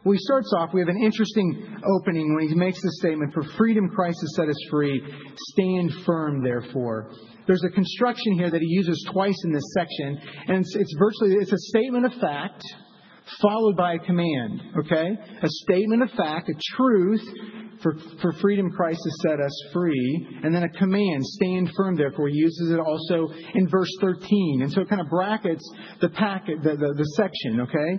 Well, 0.07 0.12
he 0.12 0.21
starts 0.21 0.53
off, 0.57 0.73
we 0.73 0.79
have 0.79 0.88
an 0.88 1.03
interesting 1.03 1.81
opening 1.85 2.33
when 2.33 2.47
he 2.47 2.55
makes 2.55 2.81
the 2.81 2.92
statement, 3.01 3.35
For 3.35 3.42
freedom 3.59 3.88
Christ 3.88 4.21
has 4.21 4.37
set 4.37 4.49
us 4.49 4.55
free. 4.71 5.03
Stand 5.51 5.92
firm, 6.07 6.45
therefore. 6.45 7.11
There's 7.49 7.64
a 7.64 7.71
construction 7.71 8.35
here 8.35 8.49
that 8.49 8.61
he 8.61 8.69
uses 8.69 9.05
twice 9.11 9.35
in 9.45 9.51
this 9.51 9.64
section, 9.77 10.21
and 10.47 10.59
it's, 10.59 10.77
it's 10.77 10.95
virtually 10.97 11.35
it's 11.42 11.53
a 11.53 11.59
statement 11.59 12.07
of 12.07 12.12
fact 12.21 12.62
followed 13.42 13.77
by 13.77 13.95
a 13.95 13.99
command. 13.99 14.62
Okay, 14.79 15.11
a 15.42 15.49
statement 15.49 16.05
of 16.05 16.11
fact, 16.11 16.51
a 16.51 16.55
truth. 16.77 17.29
For, 17.83 17.95
for 18.23 18.33
freedom, 18.40 18.71
Christ 18.71 19.01
has 19.05 19.21
set 19.21 19.38
us 19.38 19.53
free. 19.73 20.29
And 20.42 20.55
then 20.55 20.62
a 20.62 20.69
command, 20.69 21.23
stand 21.23 21.71
firm, 21.77 21.97
therefore. 21.97 22.29
He 22.29 22.37
uses 22.37 22.71
it 22.71 22.81
also 22.81 23.29
in 23.55 23.69
verse 23.69 23.90
13. 24.01 24.61
And 24.62 24.73
so 24.73 24.81
it 24.81 24.88
kind 24.88 25.01
of 25.01 25.09
brackets 25.09 25.69
the 26.01 26.09
packet, 26.09 26.62
the, 26.62 26.71
the, 26.71 26.95
the 26.97 27.05
section, 27.16 27.61
okay? 27.61 27.99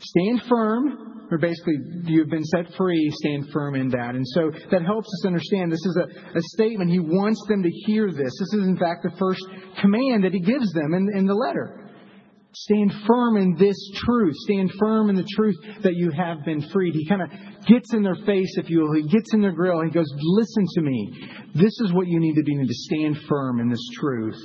Stand 0.00 0.42
firm, 0.48 1.15
or 1.30 1.38
basically, 1.38 1.74
you've 2.04 2.30
been 2.30 2.44
set 2.44 2.72
free, 2.76 3.10
stand 3.10 3.48
firm 3.52 3.74
in 3.74 3.88
that. 3.90 4.14
And 4.14 4.26
so 4.28 4.50
that 4.70 4.82
helps 4.82 5.08
us 5.08 5.26
understand 5.26 5.72
this 5.72 5.84
is 5.84 5.96
a, 5.96 6.38
a 6.38 6.42
statement. 6.54 6.90
He 6.90 7.00
wants 7.00 7.42
them 7.48 7.62
to 7.62 7.70
hear 7.86 8.12
this. 8.12 8.32
This 8.38 8.60
is, 8.60 8.66
in 8.66 8.76
fact, 8.76 9.02
the 9.02 9.16
first 9.18 9.42
command 9.80 10.24
that 10.24 10.32
he 10.32 10.40
gives 10.40 10.72
them 10.72 10.94
in, 10.94 11.08
in 11.16 11.26
the 11.26 11.34
letter. 11.34 11.86
Stand 12.58 12.92
firm 13.06 13.36
in 13.36 13.54
this 13.58 13.76
truth. 13.96 14.34
Stand 14.48 14.70
firm 14.78 15.10
in 15.10 15.16
the 15.16 15.28
truth 15.34 15.56
that 15.82 15.94
you 15.94 16.10
have 16.10 16.42
been 16.44 16.62
freed. 16.70 16.94
He 16.94 17.06
kind 17.06 17.20
of 17.20 17.28
gets 17.66 17.92
in 17.92 18.02
their 18.02 18.16
face, 18.24 18.56
if 18.56 18.70
you 18.70 18.80
will. 18.80 18.94
He 18.94 19.08
gets 19.08 19.34
in 19.34 19.42
their 19.42 19.52
grill. 19.52 19.82
He 19.82 19.90
goes, 19.90 20.10
Listen 20.10 20.64
to 20.76 20.80
me. 20.80 21.28
This 21.54 21.78
is 21.80 21.92
what 21.92 22.06
you 22.06 22.18
need 22.18 22.34
to 22.34 22.42
be. 22.42 22.52
You 22.52 22.60
need 22.62 22.68
to 22.68 22.74
stand 22.74 23.18
firm 23.28 23.60
in 23.60 23.68
this 23.68 23.84
truth. 24.00 24.38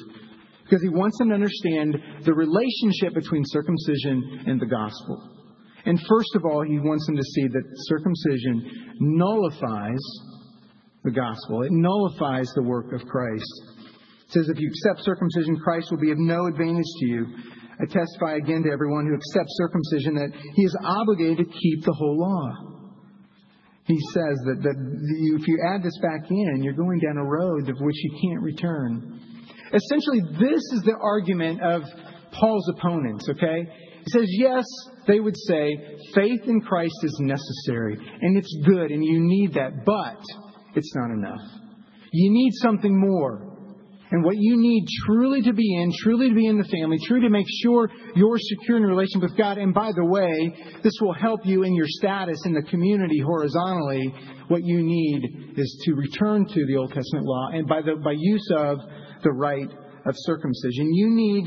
Because 0.63 0.81
he 0.81 0.89
wants 0.89 1.17
them 1.19 1.29
to 1.29 1.35
understand 1.35 1.97
the 2.25 2.33
relationship 2.33 3.13
between 3.13 3.43
circumcision 3.45 4.43
and 4.45 4.59
the 4.59 4.65
gospel. 4.65 5.40
And 5.85 5.99
first 6.07 6.35
of 6.35 6.45
all, 6.45 6.63
he 6.63 6.79
wants 6.79 7.05
them 7.07 7.15
to 7.15 7.23
see 7.23 7.47
that 7.47 7.63
circumcision 7.87 8.97
nullifies 8.99 10.01
the 11.03 11.11
gospel, 11.11 11.63
it 11.63 11.71
nullifies 11.71 12.47
the 12.53 12.61
work 12.61 12.93
of 12.93 13.01
Christ. 13.07 13.51
It 14.27 14.31
says, 14.33 14.49
if 14.49 14.59
you 14.59 14.69
accept 14.69 15.03
circumcision, 15.03 15.57
Christ 15.57 15.89
will 15.89 15.99
be 15.99 16.11
of 16.11 16.19
no 16.19 16.45
advantage 16.45 16.85
to 16.99 17.05
you. 17.07 17.25
I 17.81 17.85
testify 17.85 18.35
again 18.35 18.61
to 18.63 18.71
everyone 18.71 19.07
who 19.07 19.15
accepts 19.15 19.57
circumcision 19.57 20.13
that 20.15 20.29
he 20.53 20.63
is 20.63 20.77
obligated 20.83 21.37
to 21.37 21.43
keep 21.45 21.83
the 21.83 21.93
whole 21.93 22.19
law. 22.19 22.71
He 23.85 23.97
says 24.13 24.37
that, 24.45 24.61
that 24.61 24.77
if 25.41 25.47
you 25.47 25.57
add 25.73 25.81
this 25.81 25.97
back 25.97 26.29
in, 26.29 26.61
you're 26.61 26.77
going 26.77 26.99
down 26.99 27.17
a 27.17 27.25
road 27.25 27.67
of 27.67 27.75
which 27.81 27.95
you 27.97 28.11
can't 28.21 28.43
return. 28.43 29.19
Essentially, 29.73 30.21
this 30.37 30.61
is 30.77 30.83
the 30.85 30.95
argument 31.01 31.61
of 31.61 31.81
Paul's 32.31 32.69
opponents, 32.77 33.27
okay? 33.29 33.67
He 34.05 34.11
says, 34.11 34.25
yes, 34.27 34.63
they 35.07 35.19
would 35.19 35.37
say 35.37 35.77
faith 36.15 36.41
in 36.45 36.61
Christ 36.61 36.95
is 37.03 37.17
necessary 37.21 37.97
and 38.21 38.37
it's 38.37 38.55
good 38.65 38.91
and 38.91 39.03
you 39.03 39.19
need 39.19 39.53
that, 39.53 39.85
but 39.85 40.19
it's 40.75 40.93
not 40.95 41.11
enough. 41.11 41.41
You 42.11 42.31
need 42.31 42.51
something 42.61 42.99
more. 42.99 43.47
And 44.11 44.25
what 44.25 44.35
you 44.37 44.57
need 44.57 44.85
truly 45.05 45.41
to 45.43 45.53
be 45.53 45.81
in, 45.81 45.89
truly 46.03 46.27
to 46.29 46.35
be 46.35 46.45
in 46.45 46.57
the 46.57 46.67
family, 46.67 46.97
truly 47.07 47.23
to 47.27 47.29
make 47.29 47.45
sure 47.63 47.89
you're 48.13 48.37
secure 48.37 48.75
in 48.75 48.83
relation 48.83 49.21
with 49.21 49.37
God. 49.37 49.57
And 49.57 49.73
by 49.73 49.93
the 49.95 50.03
way, 50.03 50.53
this 50.83 50.91
will 50.99 51.13
help 51.13 51.45
you 51.45 51.63
in 51.63 51.73
your 51.73 51.85
status 51.87 52.37
in 52.45 52.53
the 52.53 52.63
community 52.63 53.19
horizontally. 53.19 54.13
What 54.49 54.63
you 54.65 54.83
need 54.83 55.53
is 55.55 55.81
to 55.85 55.93
return 55.93 56.45
to 56.45 56.65
the 56.65 56.75
Old 56.75 56.91
Testament 56.91 57.25
law 57.25 57.51
and 57.53 57.65
by 57.67 57.81
the 57.81 57.95
by 58.03 58.13
use 58.17 58.49
of 58.53 58.79
the 59.23 59.31
rite 59.31 59.71
of 60.05 60.13
circumcision. 60.17 60.93
You 60.93 61.09
need 61.09 61.45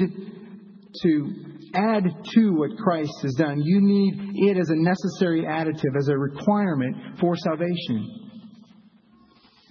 to 1.02 1.34
add 1.74 2.04
to 2.34 2.50
what 2.52 2.76
Christ 2.78 3.12
has 3.22 3.34
done. 3.34 3.60
You 3.62 3.80
need 3.80 4.48
it 4.48 4.58
as 4.58 4.70
a 4.70 4.76
necessary 4.76 5.42
additive, 5.42 5.96
as 5.98 6.08
a 6.08 6.16
requirement 6.16 7.18
for 7.20 7.36
salvation. 7.36 8.24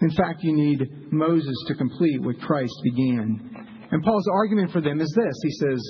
In 0.02 0.12
fact, 0.12 0.44
you 0.44 0.54
need 0.54 1.12
Moses 1.12 1.56
to 1.68 1.76
complete 1.76 2.22
what 2.22 2.40
Christ 2.42 2.74
began. 2.84 3.88
And 3.92 4.04
Paul's 4.04 4.28
argument 4.34 4.72
for 4.72 4.82
them 4.82 5.00
is 5.00 5.14
this 5.16 5.34
He 5.44 5.52
says, 5.52 5.82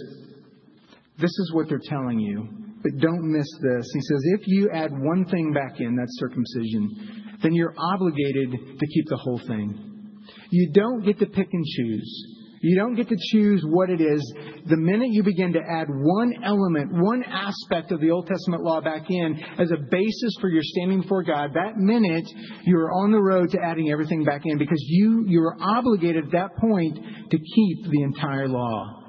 This 1.17 1.31
is 1.31 1.51
what 1.53 1.67
they're 1.69 1.81
telling 1.83 2.19
you, 2.19 2.47
but 2.83 2.97
don't 2.99 3.31
miss 3.31 3.47
this. 3.61 3.89
He 3.93 4.01
says, 4.01 4.21
If 4.39 4.41
you 4.47 4.69
add 4.71 4.91
one 4.91 5.25
thing 5.25 5.53
back 5.53 5.79
in, 5.79 5.95
that's 5.95 6.19
circumcision, 6.19 7.37
then 7.41 7.53
you're 7.53 7.73
obligated 7.77 8.51
to 8.51 8.87
keep 8.87 9.07
the 9.07 9.17
whole 9.17 9.41
thing. 9.47 10.21
You 10.51 10.71
don't 10.71 11.03
get 11.03 11.19
to 11.19 11.25
pick 11.25 11.47
and 11.51 11.65
choose. 11.65 12.32
You 12.63 12.77
don't 12.77 12.95
get 12.95 13.09
to 13.09 13.17
choose 13.33 13.61
what 13.67 13.89
it 13.89 13.99
is. 13.99 14.33
The 14.67 14.77
minute 14.77 15.09
you 15.11 15.21
begin 15.21 15.51
to 15.51 15.59
add 15.59 15.87
one 15.89 16.33
element, 16.45 16.93
one 16.93 17.21
aspect 17.21 17.91
of 17.91 17.99
the 17.99 18.09
Old 18.09 18.25
Testament 18.25 18.63
law 18.63 18.79
back 18.79 19.03
in 19.09 19.37
as 19.59 19.69
a 19.71 19.75
basis 19.91 20.33
for 20.39 20.47
your 20.47 20.61
standing 20.63 21.01
before 21.01 21.23
God, 21.23 21.51
that 21.55 21.75
minute 21.75 22.25
you're 22.63 22.89
on 22.93 23.11
the 23.11 23.19
road 23.19 23.49
to 23.51 23.59
adding 23.61 23.91
everything 23.91 24.23
back 24.23 24.43
in 24.45 24.57
because 24.57 24.81
you, 24.87 25.25
you're 25.27 25.57
obligated 25.59 26.27
at 26.27 26.31
that 26.31 26.55
point 26.55 26.95
to 26.95 27.37
keep 27.37 27.91
the 27.91 28.01
entire 28.01 28.47
law. 28.47 29.03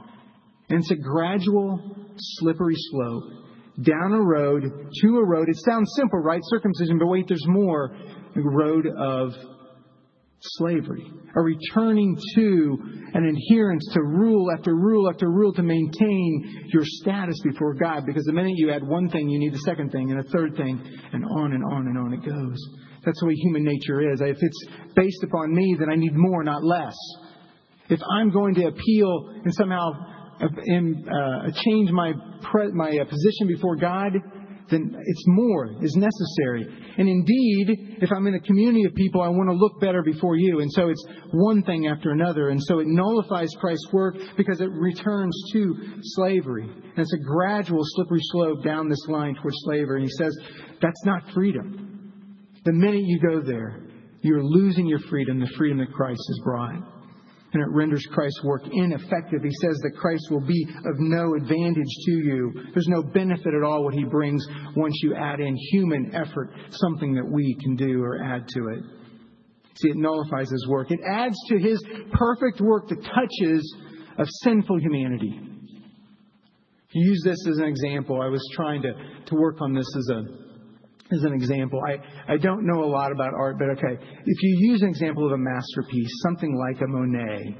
And 0.68 0.80
it's 0.80 0.90
a 0.90 0.96
gradual, 0.96 1.78
slippery 2.18 2.74
slope 2.76 3.22
down 3.82 4.12
a 4.14 4.20
road 4.20 4.64
to 5.00 5.08
a 5.18 5.24
road. 5.24 5.48
It 5.48 5.56
sounds 5.64 5.92
simple, 5.96 6.18
right? 6.18 6.40
Circumcision, 6.44 6.98
but 6.98 7.06
wait, 7.06 7.26
there's 7.28 7.46
more. 7.46 7.94
A 8.36 8.40
road 8.40 8.88
of 8.98 9.32
slavery, 10.44 11.10
a 11.36 11.40
returning 11.40 12.16
to 12.34 12.78
an 13.14 13.24
adherence 13.24 13.88
to 13.92 14.02
rule 14.02 14.50
after 14.56 14.74
rule 14.74 15.08
after 15.10 15.30
rule 15.30 15.52
to 15.54 15.62
maintain 15.62 16.68
your 16.72 16.82
status 16.84 17.40
before 17.42 17.74
God. 17.74 18.04
Because 18.06 18.24
the 18.24 18.32
minute 18.32 18.52
you 18.56 18.70
add 18.70 18.86
one 18.86 19.08
thing, 19.08 19.28
you 19.28 19.38
need 19.38 19.54
the 19.54 19.60
second 19.60 19.90
thing 19.90 20.10
and 20.10 20.20
a 20.20 20.28
third 20.30 20.56
thing, 20.56 20.80
and 21.12 21.24
on 21.24 21.52
and 21.52 21.64
on 21.64 21.86
and 21.88 21.98
on 21.98 22.12
it 22.12 22.24
goes. 22.24 22.58
That's 23.04 23.20
the 23.20 23.26
way 23.26 23.34
human 23.34 23.64
nature 23.64 24.12
is. 24.12 24.20
If 24.20 24.38
it's 24.40 24.66
based 24.94 25.22
upon 25.22 25.54
me, 25.54 25.76
then 25.78 25.90
I 25.90 25.94
need 25.94 26.14
more, 26.14 26.42
not 26.42 26.64
less. 26.64 26.96
If 27.88 28.00
I'm 28.10 28.30
going 28.30 28.54
to 28.54 28.66
appeal 28.66 29.32
and 29.44 29.54
somehow 29.54 29.90
uh, 30.40 30.46
uh 30.46 31.50
change 31.64 31.90
my, 31.90 32.12
my 32.72 32.98
uh, 32.98 33.04
position 33.04 33.46
before 33.46 33.76
God, 33.76 34.12
then 34.70 34.96
it's 35.04 35.24
more 35.26 35.66
is 35.82 35.94
necessary. 35.94 36.66
And 36.96 37.08
indeed, 37.08 37.98
if 38.00 38.10
I'm 38.10 38.26
in 38.26 38.34
a 38.34 38.40
community 38.40 38.84
of 38.84 38.94
people, 38.94 39.20
I 39.20 39.28
want 39.28 39.48
to 39.50 39.54
look 39.54 39.80
better 39.80 40.02
before 40.02 40.36
you. 40.36 40.60
And 40.60 40.72
so 40.72 40.88
it's 40.88 41.04
one 41.32 41.62
thing 41.62 41.86
after 41.86 42.12
another. 42.12 42.48
And 42.48 42.62
so 42.62 42.78
it 42.78 42.86
nullifies 42.86 43.50
Christ's 43.60 43.92
work 43.92 44.16
because 44.36 44.60
it 44.60 44.70
returns 44.70 45.36
to 45.52 45.74
slavery. 46.02 46.64
And 46.64 46.98
it's 46.98 47.12
a 47.12 47.18
gradual, 47.18 47.82
slippery 47.82 48.20
slope 48.22 48.64
down 48.64 48.88
this 48.88 49.06
line 49.08 49.34
towards 49.34 49.56
slavery. 49.64 50.02
And 50.02 50.10
he 50.10 50.16
says, 50.16 50.36
that's 50.80 51.04
not 51.04 51.22
freedom. 51.34 52.12
The 52.64 52.72
minute 52.72 53.02
you 53.04 53.20
go 53.20 53.42
there, 53.42 53.82
you're 54.22 54.42
losing 54.42 54.86
your 54.86 55.00
freedom, 55.10 55.40
the 55.40 55.52
freedom 55.58 55.78
that 55.78 55.92
Christ 55.92 56.22
has 56.28 56.38
brought 56.42 56.93
and 57.54 57.62
it 57.62 57.68
renders 57.70 58.04
Christ's 58.12 58.42
work 58.44 58.62
ineffective. 58.70 59.42
He 59.42 59.50
says 59.62 59.78
that 59.82 59.96
Christ 59.96 60.26
will 60.30 60.44
be 60.44 60.66
of 60.84 60.98
no 60.98 61.34
advantage 61.36 61.92
to 62.06 62.12
you. 62.12 62.52
There's 62.72 62.88
no 62.88 63.02
benefit 63.02 63.54
at 63.54 63.62
all 63.62 63.84
what 63.84 63.94
he 63.94 64.04
brings 64.04 64.44
once 64.76 64.94
you 65.02 65.14
add 65.14 65.40
in 65.40 65.56
human 65.70 66.14
effort, 66.14 66.50
something 66.70 67.14
that 67.14 67.26
we 67.26 67.56
can 67.62 67.76
do 67.76 68.02
or 68.02 68.22
add 68.22 68.48
to 68.48 68.68
it. 68.68 68.82
See, 69.76 69.90
it 69.90 69.96
nullifies 69.96 70.50
his 70.50 70.66
work. 70.68 70.90
It 70.90 71.00
adds 71.08 71.36
to 71.48 71.58
his 71.58 71.82
perfect 72.12 72.60
work 72.60 72.88
the 72.88 72.96
touches 72.96 73.76
of 74.18 74.28
sinful 74.42 74.78
humanity. 74.80 75.40
Use 76.92 77.22
this 77.24 77.44
as 77.48 77.58
an 77.58 77.64
example. 77.64 78.20
I 78.22 78.28
was 78.28 78.42
trying 78.54 78.82
to, 78.82 78.92
to 79.26 79.34
work 79.34 79.60
on 79.60 79.74
this 79.74 79.86
as 79.96 80.10
a 80.10 80.43
as 81.14 81.24
an 81.24 81.32
example. 81.32 81.80
I, 81.86 82.34
I 82.34 82.36
don't 82.36 82.66
know 82.66 82.84
a 82.84 82.90
lot 82.90 83.12
about 83.12 83.32
art, 83.34 83.56
but 83.58 83.70
okay. 83.78 83.94
If 84.24 84.42
you 84.42 84.70
use 84.70 84.82
an 84.82 84.88
example 84.88 85.26
of 85.26 85.32
a 85.32 85.38
masterpiece, 85.38 86.10
something 86.22 86.56
like 86.56 86.80
a 86.80 86.86
Monet, 86.86 87.56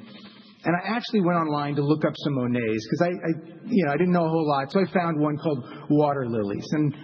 and 0.64 0.74
I 0.74 0.96
actually 0.96 1.20
went 1.20 1.38
online 1.38 1.74
to 1.76 1.82
look 1.82 2.04
up 2.04 2.14
some 2.16 2.34
Monets 2.34 2.86
because 2.88 3.02
I, 3.02 3.10
I, 3.10 3.30
you 3.66 3.84
know, 3.84 3.92
I 3.92 3.96
didn't 3.96 4.12
know 4.12 4.24
a 4.24 4.28
whole 4.28 4.48
lot. 4.48 4.72
So 4.72 4.80
I 4.80 4.90
found 4.92 5.20
one 5.20 5.36
called 5.36 5.62
Water 5.90 6.26
Lilies, 6.26 6.66
and 6.72 6.94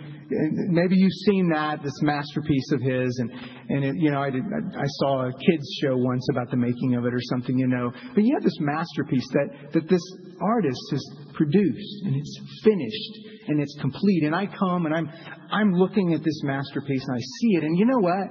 maybe 0.71 0.97
you've 0.97 1.13
seen 1.27 1.51
that 1.51 1.83
this 1.83 2.01
masterpiece 2.03 2.73
of 2.73 2.81
his, 2.81 3.19
and 3.19 3.31
and 3.69 4.01
you 4.01 4.11
know, 4.11 4.23
I 4.23 4.31
did, 4.31 4.43
I 4.43 4.87
saw 5.01 5.29
a 5.29 5.33
kids 5.33 5.79
show 5.83 5.97
once 5.97 6.27
about 6.31 6.51
the 6.51 6.57
making 6.57 6.95
of 6.97 7.05
it 7.05 7.13
or 7.13 7.21
something, 7.31 7.59
you 7.59 7.69
know. 7.69 7.93
But 8.15 8.25
you 8.25 8.35
have 8.35 8.45
this 8.45 8.59
masterpiece 8.61 9.29
that 9.33 9.73
that 9.73 9.89
this 9.89 10.03
artist 10.41 10.81
has 10.93 11.05
produced, 11.35 12.03
and 12.05 12.17
it's 12.17 12.41
finished 12.65 13.30
and 13.51 13.61
it's 13.61 13.77
complete. 13.81 14.25
And 14.25 14.35
I 14.35 14.47
come 14.47 14.87
and 14.87 14.95
I'm 14.95 15.11
I'm 15.51 15.73
looking 15.75 16.15
at 16.15 16.23
this 16.23 16.43
masterpiece 16.43 17.05
and 17.07 17.17
I 17.17 17.21
see 17.21 17.57
it, 17.57 17.65
and 17.65 17.79
you 17.79 17.85
know 17.85 17.99
what? 17.99 18.27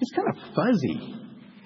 It's 0.00 0.10
kind 0.16 0.28
of 0.28 0.36
fuzzy. 0.54 1.18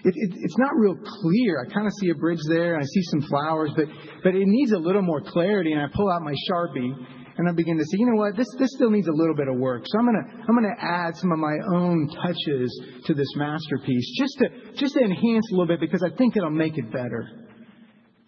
It, 0.04 0.14
it, 0.14 0.30
it's 0.34 0.58
not 0.58 0.76
real 0.76 0.94
clear. 0.94 1.64
I 1.66 1.72
kind 1.72 1.86
of 1.86 1.92
see 2.00 2.10
a 2.10 2.14
bridge 2.14 2.38
there, 2.48 2.74
and 2.74 2.82
I 2.82 2.86
see 2.86 3.02
some 3.10 3.22
flowers, 3.22 3.70
but 3.74 3.86
but 4.22 4.34
it 4.34 4.44
needs 4.46 4.72
a 4.72 4.78
little 4.78 5.02
more 5.02 5.20
clarity. 5.20 5.72
And 5.72 5.80
I 5.80 5.86
pull 5.94 6.10
out 6.10 6.22
my 6.22 6.34
sharpie 6.50 6.92
and 7.38 7.48
I 7.48 7.52
begin 7.52 7.76
to 7.76 7.84
say, 7.84 7.96
you 7.98 8.06
know 8.06 8.16
what, 8.16 8.36
this 8.36 8.46
this 8.58 8.70
still 8.74 8.90
needs 8.90 9.08
a 9.08 9.12
little 9.12 9.34
bit 9.34 9.48
of 9.48 9.56
work. 9.58 9.84
So 9.86 9.98
I'm 9.98 10.06
gonna 10.06 10.44
I'm 10.48 10.54
gonna 10.54 10.76
add 10.80 11.16
some 11.16 11.32
of 11.32 11.38
my 11.38 11.56
own 11.74 12.08
touches 12.08 12.80
to 13.06 13.14
this 13.14 13.28
masterpiece 13.36 14.10
just 14.18 14.38
to 14.38 14.72
just 14.74 14.94
to 14.94 15.00
enhance 15.00 15.46
a 15.50 15.54
little 15.54 15.66
bit 15.66 15.80
because 15.80 16.02
I 16.02 16.14
think 16.16 16.36
it'll 16.36 16.50
make 16.50 16.78
it 16.78 16.90
better. 16.90 17.45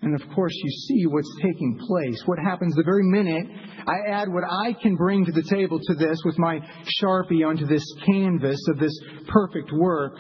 And 0.01 0.15
of 0.15 0.23
course, 0.35 0.53
you 0.55 0.71
see 0.71 1.07
what's 1.07 1.35
taking 1.43 1.77
place. 1.87 2.23
What 2.27 2.39
happens 2.39 2.75
the 2.75 2.85
very 2.85 3.03
minute 3.03 3.47
I 3.87 4.11
add 4.13 4.29
what 4.29 4.45
I 4.45 4.75
can 4.81 4.95
bring 4.95 5.25
to 5.25 5.33
the 5.33 5.43
table 5.43 5.81
to 5.81 5.95
this 5.95 6.21
with 6.25 6.39
my 6.39 6.61
Sharpie 7.03 7.47
onto 7.47 7.67
this 7.67 7.85
canvas 8.07 8.61
of 8.69 8.79
this 8.79 8.97
perfect 9.27 9.73
work. 9.73 10.13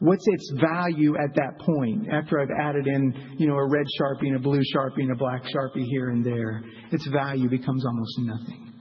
What's 0.00 0.24
its 0.26 0.52
value 0.60 1.16
at 1.16 1.34
that 1.36 1.58
point 1.60 2.08
after 2.12 2.40
I've 2.40 2.50
added 2.60 2.86
in, 2.86 3.36
you 3.38 3.46
know, 3.46 3.56
a 3.56 3.66
red 3.66 3.86
Sharpie 3.98 4.26
and 4.26 4.36
a 4.36 4.38
blue 4.38 4.60
Sharpie 4.74 5.00
and 5.00 5.12
a 5.12 5.16
black 5.16 5.42
Sharpie 5.44 5.86
here 5.86 6.10
and 6.10 6.24
there? 6.24 6.62
Its 6.92 7.06
value 7.06 7.48
becomes 7.48 7.86
almost 7.86 8.18
nothing. 8.18 8.74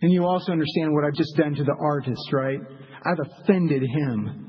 And 0.00 0.12
you 0.12 0.24
also 0.24 0.52
understand 0.52 0.94
what 0.94 1.04
I've 1.04 1.14
just 1.14 1.36
done 1.36 1.54
to 1.54 1.64
the 1.64 1.76
artist, 1.78 2.32
right? 2.32 2.58
I've 3.04 3.18
offended 3.42 3.82
him 3.82 4.43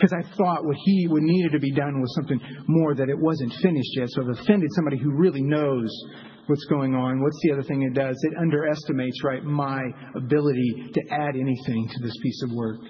because 0.00 0.12
I 0.12 0.22
thought 0.36 0.64
what 0.64 0.76
he 0.84 1.06
what 1.08 1.22
needed 1.22 1.52
to 1.52 1.58
be 1.58 1.72
done 1.72 2.00
was 2.00 2.14
something 2.14 2.40
more 2.66 2.94
that 2.94 3.08
it 3.08 3.18
wasn't 3.18 3.52
finished 3.62 3.96
yet. 3.96 4.08
So 4.10 4.22
I've 4.22 4.40
offended 4.40 4.70
somebody 4.74 4.98
who 4.98 5.12
really 5.12 5.42
knows 5.42 5.90
what's 6.46 6.64
going 6.64 6.94
on. 6.94 7.22
What's 7.22 7.38
the 7.42 7.52
other 7.52 7.62
thing 7.62 7.82
it 7.82 7.94
does? 7.94 8.16
It 8.22 8.36
underestimates, 8.38 9.22
right, 9.22 9.44
my 9.44 9.82
ability 10.14 10.90
to 10.94 11.00
add 11.10 11.36
anything 11.36 11.88
to 11.92 12.02
this 12.02 12.16
piece 12.22 12.42
of 12.44 12.52
work. 12.52 12.80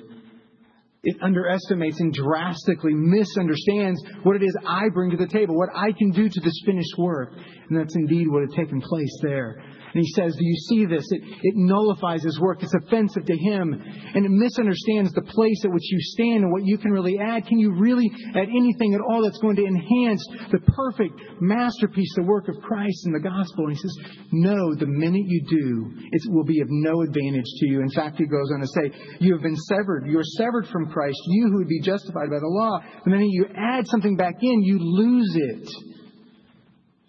It 1.03 1.17
underestimates 1.23 1.99
and 1.99 2.13
drastically 2.13 2.93
misunderstands 2.95 4.03
what 4.23 4.37
it 4.37 4.43
is 4.43 4.55
I 4.67 4.91
bring 4.93 5.11
to 5.11 5.17
the 5.17 5.27
table, 5.27 5.57
what 5.57 5.71
I 5.75 5.93
can 5.93 6.11
do 6.11 6.29
to 6.29 6.41
this 6.41 6.61
finished 6.67 6.95
work. 6.99 7.33
And 7.33 7.79
that's 7.79 7.97
indeed 7.97 8.29
what 8.29 8.43
had 8.43 8.53
taken 8.53 8.81
place 8.83 9.19
there. 9.23 9.63
And 9.93 10.03
he 10.03 10.13
says, 10.13 10.35
Do 10.37 10.45
you 10.45 10.57
see 10.57 10.87
this? 10.87 11.05
It, 11.11 11.23
it 11.43 11.55
nullifies 11.57 12.23
his 12.23 12.39
work. 12.39 12.63
It's 12.63 12.75
offensive 12.75 13.25
to 13.27 13.37
him. 13.37 13.75
And 14.15 14.25
it 14.25 14.31
misunderstands 14.31 15.13
the 15.13 15.23
place 15.23 15.65
at 15.65 15.73
which 15.73 15.91
you 15.91 15.99
stand 16.01 16.45
and 16.45 16.53
what 16.53 16.65
you 16.65 16.79
can 16.79 16.93
really 16.93 17.19
add. 17.19 17.47
Can 17.47 17.59
you 17.59 17.75
really 17.75 18.11
add 18.35 18.49
anything 18.49 18.95
at 18.95 19.01
all 19.01 19.23
that's 19.23 19.39
going 19.39 19.57
to 19.57 19.67
enhance 19.67 20.25
the 20.53 20.61
perfect 20.61 21.21
masterpiece, 21.41 22.13
the 22.17 22.23
work 22.23 22.49
of 22.49 22.61
Christ 22.63 23.07
and 23.07 23.15
the 23.15 23.21
gospel? 23.21 23.67
And 23.67 23.77
he 23.77 23.83
says, 23.83 23.97
No, 24.33 24.75
the 24.75 24.87
minute 24.87 25.27
you 25.27 25.43
do, 25.49 25.93
it 26.13 26.23
will 26.33 26.45
be 26.45 26.61
of 26.61 26.69
no 26.71 27.03
advantage 27.03 27.51
to 27.59 27.67
you. 27.69 27.81
In 27.81 27.91
fact, 27.91 28.19
he 28.19 28.27
goes 28.27 28.51
on 28.55 28.61
to 28.61 28.67
say, 28.67 29.17
You 29.19 29.33
have 29.35 29.43
been 29.43 29.57
severed. 29.57 30.07
You 30.07 30.19
are 30.19 30.37
severed 30.39 30.69
from 30.69 30.91
Christ. 30.91 31.19
You 31.27 31.49
who 31.51 31.59
would 31.59 31.69
be 31.69 31.81
justified 31.81 32.31
by 32.31 32.39
the 32.39 32.47
law. 32.47 32.79
The 33.05 33.11
minute 33.11 33.29
you 33.31 33.47
add 33.57 33.87
something 33.89 34.17
back 34.17 34.37
in, 34.41 34.63
you 34.63 34.79
lose 34.79 35.35
it. 35.35 35.69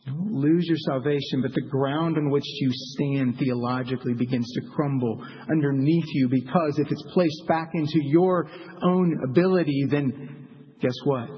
Lose 0.08 0.66
your 0.68 0.78
salvation, 0.78 1.42
but 1.44 1.54
the 1.54 1.62
ground 1.70 2.18
on 2.18 2.32
which 2.32 2.46
you 2.46 2.70
stand 2.72 3.38
theologically 3.38 4.14
begins 4.16 4.52
to 4.54 4.62
crumble 4.74 5.24
underneath 5.50 6.06
you 6.14 6.28
because 6.28 6.80
if 6.80 6.92
it's 6.92 7.04
placed 7.14 7.48
back 7.48 7.70
into 7.76 8.00
your 8.04 8.50
own 8.82 9.16
ability, 9.24 9.86
then 9.90 10.48
guess 10.82 10.96
what? 11.04 11.30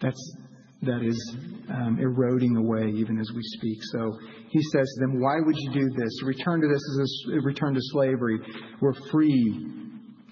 That's 0.00 0.36
that 0.82 1.02
is 1.02 1.36
um, 1.70 1.98
eroding 2.00 2.56
away 2.56 2.90
even 2.94 3.18
as 3.18 3.28
we 3.34 3.42
speak. 3.42 3.78
So 3.92 4.18
he 4.50 4.62
says 4.62 4.86
to 4.94 5.00
them, 5.00 5.20
Why 5.20 5.36
would 5.40 5.56
you 5.58 5.72
do 5.72 5.90
this? 5.96 6.22
Return 6.22 6.60
to 6.60 6.68
this 6.68 6.76
is 6.76 7.26
a 7.34 7.40
return 7.40 7.74
to 7.74 7.80
slavery. 7.92 8.38
We're 8.80 8.94
free 9.10 9.72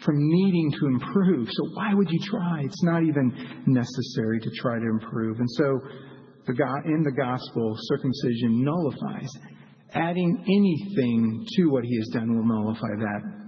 from 0.05 0.15
needing 0.19 0.71
to 0.79 0.87
improve. 0.87 1.49
So 1.51 1.65
why 1.75 1.95
would 1.95 2.09
you 2.11 2.21
try? 2.31 2.63
It's 2.63 2.83
not 2.85 3.03
even 3.03 3.65
necessary 3.67 4.39
to 4.41 4.51
try 4.61 4.79
to 4.79 4.87
improve. 4.87 5.41
And 5.41 5.51
so 5.51 5.81
in 6.49 7.03
the 7.03 7.13
gospel, 7.17 7.77
circumcision 7.83 8.65
nullifies. 8.65 9.31
Adding 9.95 10.45
anything 10.49 11.47
to 11.57 11.67
what 11.67 11.85
he 11.85 11.97
has 11.97 12.09
done 12.09 12.35
will 12.35 12.45
nullify 12.45 12.97
that. 12.99 13.45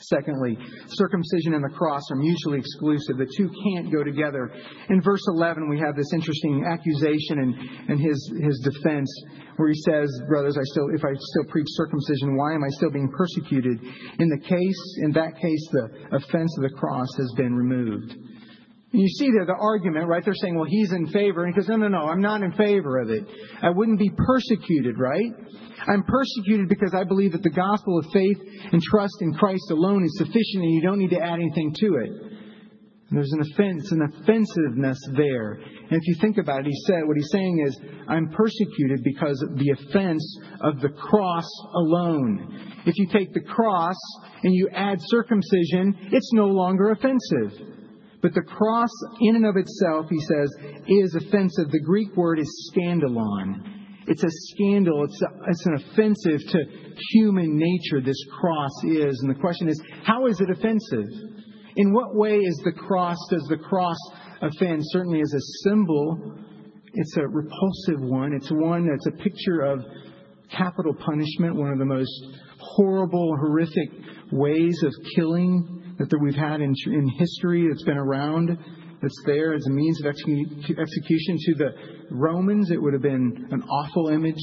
Secondly, 0.00 0.56
circumcision 0.88 1.54
and 1.54 1.64
the 1.64 1.74
cross 1.74 2.02
are 2.10 2.16
mutually 2.16 2.58
exclusive. 2.58 3.18
The 3.18 3.30
two 3.36 3.50
can't 3.64 3.90
go 3.90 4.04
together. 4.04 4.50
In 4.90 5.02
verse 5.02 5.22
11, 5.26 5.68
we 5.68 5.78
have 5.78 5.96
this 5.96 6.12
interesting 6.12 6.64
accusation 6.70 7.38
and, 7.38 7.54
and 7.90 8.00
his, 8.00 8.32
his 8.40 8.60
defense 8.60 9.10
where 9.56 9.68
he 9.68 9.80
says, 9.82 10.08
Brothers, 10.28 10.56
I 10.56 10.62
still, 10.70 10.88
if 10.94 11.04
I 11.04 11.10
still 11.14 11.50
preach 11.50 11.66
circumcision, 11.70 12.36
why 12.36 12.54
am 12.54 12.62
I 12.62 12.68
still 12.70 12.90
being 12.90 13.10
persecuted? 13.10 13.80
In 14.18 14.28
the 14.28 14.38
case, 14.38 14.80
in 15.02 15.12
that 15.12 15.34
case, 15.40 15.68
the 15.72 16.16
offense 16.16 16.54
of 16.58 16.62
the 16.62 16.76
cross 16.76 17.08
has 17.16 17.32
been 17.36 17.54
removed. 17.54 18.14
You 18.90 19.06
see 19.06 19.30
there 19.30 19.44
the 19.44 19.54
argument, 19.54 20.08
right? 20.08 20.24
They're 20.24 20.34
saying, 20.34 20.54
well, 20.54 20.68
he's 20.68 20.92
in 20.92 21.08
favor. 21.08 21.44
And 21.44 21.54
he 21.54 21.60
goes, 21.60 21.68
no, 21.68 21.76
no, 21.76 21.88
no, 21.88 22.06
I'm 22.06 22.22
not 22.22 22.42
in 22.42 22.52
favor 22.52 22.98
of 22.98 23.10
it. 23.10 23.24
I 23.62 23.68
wouldn't 23.68 23.98
be 23.98 24.10
persecuted, 24.16 24.98
right? 24.98 25.30
I'm 25.86 26.02
persecuted 26.04 26.68
because 26.68 26.94
I 26.94 27.04
believe 27.04 27.32
that 27.32 27.42
the 27.42 27.50
gospel 27.50 27.98
of 27.98 28.06
faith 28.12 28.38
and 28.72 28.80
trust 28.82 29.16
in 29.20 29.34
Christ 29.34 29.70
alone 29.70 30.04
is 30.04 30.16
sufficient 30.16 30.62
and 30.62 30.72
you 30.72 30.80
don't 30.80 30.98
need 30.98 31.10
to 31.10 31.20
add 31.20 31.34
anything 31.34 31.74
to 31.80 31.86
it. 31.96 32.10
And 33.10 33.16
there's 33.16 33.32
an 33.32 33.40
offense, 33.40 33.92
an 33.92 34.02
offensiveness 34.02 34.98
there. 35.16 35.52
And 35.52 35.92
if 35.92 36.06
you 36.06 36.16
think 36.20 36.38
about 36.38 36.60
it, 36.60 36.66
he 36.66 36.80
said, 36.86 37.06
what 37.06 37.16
he's 37.16 37.30
saying 37.30 37.64
is, 37.66 37.78
I'm 38.06 38.30
persecuted 38.30 39.04
because 39.04 39.42
of 39.42 39.56
the 39.58 39.70
offense 39.70 40.38
of 40.62 40.80
the 40.80 40.90
cross 40.90 41.48
alone. 41.74 42.82
If 42.86 42.94
you 42.96 43.06
take 43.12 43.34
the 43.34 43.40
cross 43.40 43.96
and 44.42 44.54
you 44.54 44.68
add 44.74 44.98
circumcision, 45.08 46.08
it's 46.12 46.32
no 46.32 46.46
longer 46.46 46.90
offensive. 46.90 47.77
But 48.20 48.34
the 48.34 48.42
cross, 48.42 48.90
in 49.20 49.36
and 49.36 49.46
of 49.46 49.56
itself, 49.56 50.06
he 50.10 50.20
says, 50.20 50.50
is 50.88 51.14
offensive. 51.14 51.70
The 51.70 51.82
Greek 51.84 52.16
word 52.16 52.40
is 52.40 52.72
scandalon. 52.74 53.78
It's 54.08 54.24
a 54.24 54.30
scandal. 54.30 55.04
It's, 55.04 55.22
a, 55.22 55.26
it's 55.46 55.66
an 55.66 55.74
offensive 55.74 56.40
to 56.50 56.58
human 57.12 57.56
nature, 57.56 58.00
this 58.00 58.22
cross 58.40 58.72
is. 58.84 59.20
And 59.20 59.30
the 59.30 59.38
question 59.38 59.68
is, 59.68 59.80
how 60.02 60.26
is 60.26 60.40
it 60.40 60.50
offensive? 60.50 61.06
In 61.76 61.92
what 61.92 62.16
way 62.16 62.38
is 62.38 62.60
the 62.64 62.72
cross, 62.72 63.18
does 63.30 63.46
the 63.48 63.58
cross 63.58 63.98
offend? 64.40 64.82
Certainly 64.86 65.20
as 65.20 65.32
a 65.32 65.68
symbol, 65.68 66.34
it's 66.94 67.16
a 67.18 67.28
repulsive 67.28 68.00
one. 68.00 68.32
It's 68.32 68.50
one 68.50 68.88
that's 68.88 69.06
a 69.06 69.22
picture 69.22 69.60
of 69.60 69.84
capital 70.50 70.94
punishment, 70.94 71.54
one 71.54 71.70
of 71.70 71.78
the 71.78 71.84
most 71.84 72.10
horrible, 72.58 73.36
horrific 73.36 73.90
ways 74.32 74.82
of 74.82 74.92
killing 75.14 75.77
that 75.98 76.18
we've 76.22 76.34
had 76.34 76.60
in, 76.60 76.74
history 77.18 77.66
that's 77.68 77.84
been 77.84 77.98
around, 77.98 78.56
that's 79.02 79.22
there 79.26 79.54
as 79.54 79.66
a 79.66 79.70
means 79.70 80.00
of 80.00 80.06
execution. 80.06 81.38
To 81.38 81.54
the 81.54 81.70
Romans, 82.10 82.70
it 82.70 82.80
would 82.80 82.92
have 82.92 83.02
been 83.02 83.48
an 83.50 83.62
awful 83.62 84.08
image. 84.08 84.40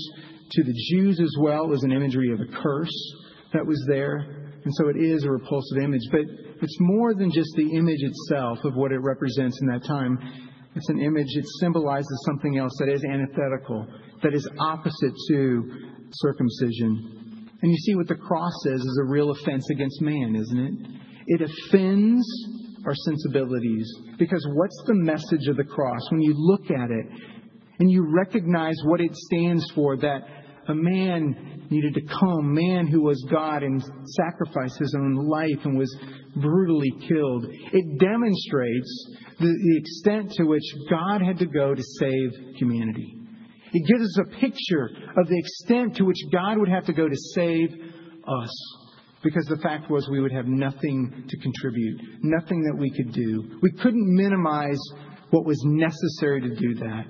To 0.52 0.63
the 0.63 0.74
Jews 0.91 1.20
as 1.20 1.36
well, 1.39 1.65
it 1.65 1.70
was 1.70 1.84
an 1.84 1.91
imagery 1.91 2.32
of 2.32 2.39
a 2.39 2.62
curse 2.62 3.13
that 3.54 3.65
was 3.65 3.84
there. 3.88 4.18
And 4.18 4.74
so 4.76 4.89
it 4.89 4.98
is 4.98 5.24
a 5.24 5.30
repulsive 5.30 5.78
image. 5.84 6.02
But 6.12 6.22
it's 6.62 6.78
more 6.80 7.13
than 7.13 7.32
just 7.32 7.50
the 7.56 7.76
image 7.76 8.02
itself 8.02 8.60
of 8.63 8.76
what 8.76 8.91
it 8.91 9.00
represents 9.00 9.60
in 9.62 9.68
that 9.68 9.84
time. 9.86 10.18
It's 10.76 10.89
an 10.89 11.00
image, 11.00 11.28
it 11.36 11.46
symbolizes 11.62 12.24
something 12.26 12.58
else 12.58 12.74
that 12.80 12.89
is 12.89 13.04
antithetical, 13.06 13.88
that 14.22 14.34
is 14.34 14.48
opposite 14.60 15.13
to 15.30 15.72
circumcision. 16.12 17.48
And 17.62 17.72
you 17.72 17.78
see 17.78 17.96
what 17.96 18.08
the 18.08 18.15
cross 18.15 18.54
is, 18.65 18.82
is 18.82 19.00
a 19.02 19.06
real 19.06 19.32
offense 19.32 19.70
against 19.72 20.02
man, 20.02 20.36
isn't 20.36 20.60
it? 20.60 21.05
It 21.28 21.42
offends 21.42 22.26
our 22.86 22.94
sensibilities. 22.94 23.92
Because 24.18 24.46
what's 24.54 24.84
the 24.86 24.94
message 24.94 25.48
of 25.48 25.58
the 25.58 25.64
cross? 25.64 26.02
When 26.12 26.22
you 26.22 26.34
look 26.36 26.70
at 26.72 26.92
it 26.92 27.06
and 27.80 27.92
you 27.92 28.06
recognize 28.16 28.76
what 28.84 29.02
it 29.02 29.16
stands 29.16 29.66
for, 29.74 29.98
that 29.98 30.22
a 30.68 30.76
man 30.76 31.68
needed 31.70 31.94
to 31.96 32.02
come, 32.02 32.54
man 32.54 32.88
who 32.88 33.02
was 33.02 33.24
God 33.30 33.64
and 33.64 33.84
sacrificed 34.18 34.78
his 34.80 34.96
own 34.98 35.16
life 35.16 35.60
and 35.64 35.78
was 35.78 35.96
brutally 36.36 36.92
killed. 37.08 37.46
It 37.50 38.00
demonstrates 38.00 39.10
the, 39.40 39.48
the 39.48 39.78
extent 39.78 40.32
to 40.34 40.44
which 40.46 40.64
God 40.90 41.22
had 41.22 41.40
to 41.40 41.46
go 41.46 41.74
to 41.74 41.84
save 42.00 42.56
humanity. 42.56 43.18
It 43.74 43.88
gives 43.88 44.04
us 44.04 44.20
a 44.20 44.40
picture 44.40 44.90
of 45.18 45.28
the 45.28 45.38
extent 45.38 45.98
to 45.98 46.06
which 46.06 46.20
God 46.32 46.58
would 46.58 46.70
have 46.70 46.86
to 46.86 46.94
go 46.94 47.10
to 47.10 47.16
save 47.34 47.70
us 47.72 48.85
because 49.26 49.46
the 49.48 49.58
fact 49.58 49.90
was 49.90 50.08
we 50.08 50.22
would 50.22 50.32
have 50.32 50.46
nothing 50.46 51.26
to 51.28 51.38
contribute, 51.40 52.00
nothing 52.22 52.62
that 52.62 52.78
we 52.78 52.92
could 52.92 53.12
do. 53.12 53.58
We 53.60 53.72
couldn't 53.72 54.06
minimize 54.16 54.80
what 55.32 55.46
was 55.46 55.60
necessary 55.66 56.42
to 56.42 56.56
do 56.56 56.76
that. 56.76 57.08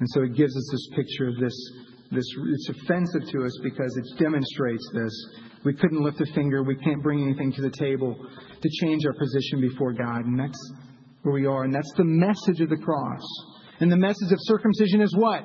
And 0.00 0.08
so 0.08 0.22
it 0.22 0.34
gives 0.34 0.56
us 0.56 0.68
this 0.72 0.88
picture 0.96 1.28
of 1.28 1.36
this. 1.36 1.52
This 2.12 2.24
it's 2.54 2.70
offensive 2.70 3.28
to 3.30 3.44
us 3.44 3.60
because 3.62 3.94
it 3.96 4.24
demonstrates 4.24 4.90
this. 4.94 5.12
We 5.66 5.74
couldn't 5.74 6.02
lift 6.02 6.20
a 6.22 6.26
finger. 6.34 6.62
We 6.62 6.76
can't 6.76 7.02
bring 7.02 7.22
anything 7.22 7.52
to 7.52 7.62
the 7.62 7.70
table 7.70 8.16
to 8.16 8.68
change 8.80 9.04
our 9.04 9.12
position 9.12 9.60
before 9.60 9.92
God. 9.92 10.24
And 10.24 10.40
that's 10.40 10.72
where 11.22 11.34
we 11.34 11.44
are. 11.44 11.64
And 11.64 11.74
that's 11.74 11.92
the 11.98 12.04
message 12.04 12.62
of 12.62 12.70
the 12.70 12.82
cross. 12.82 13.22
And 13.80 13.92
the 13.92 13.98
message 13.98 14.32
of 14.32 14.38
circumcision 14.40 15.02
is 15.02 15.14
what? 15.14 15.44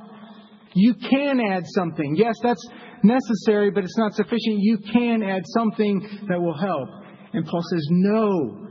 You 0.74 0.94
can 0.94 1.42
add 1.52 1.64
something. 1.68 2.16
Yes, 2.16 2.36
that's 2.42 2.66
necessary, 3.04 3.72
but 3.72 3.84
it's 3.84 3.98
not 3.98 4.14
sufficient. 4.14 4.60
You 4.60 4.78
can 4.92 5.24
add 5.24 5.44
something 5.48 6.26
that 6.28 6.40
will 6.40 6.58
help. 6.58 6.90
And 7.34 7.46
Paul 7.46 7.62
says, 7.72 7.88
no. 7.90 8.68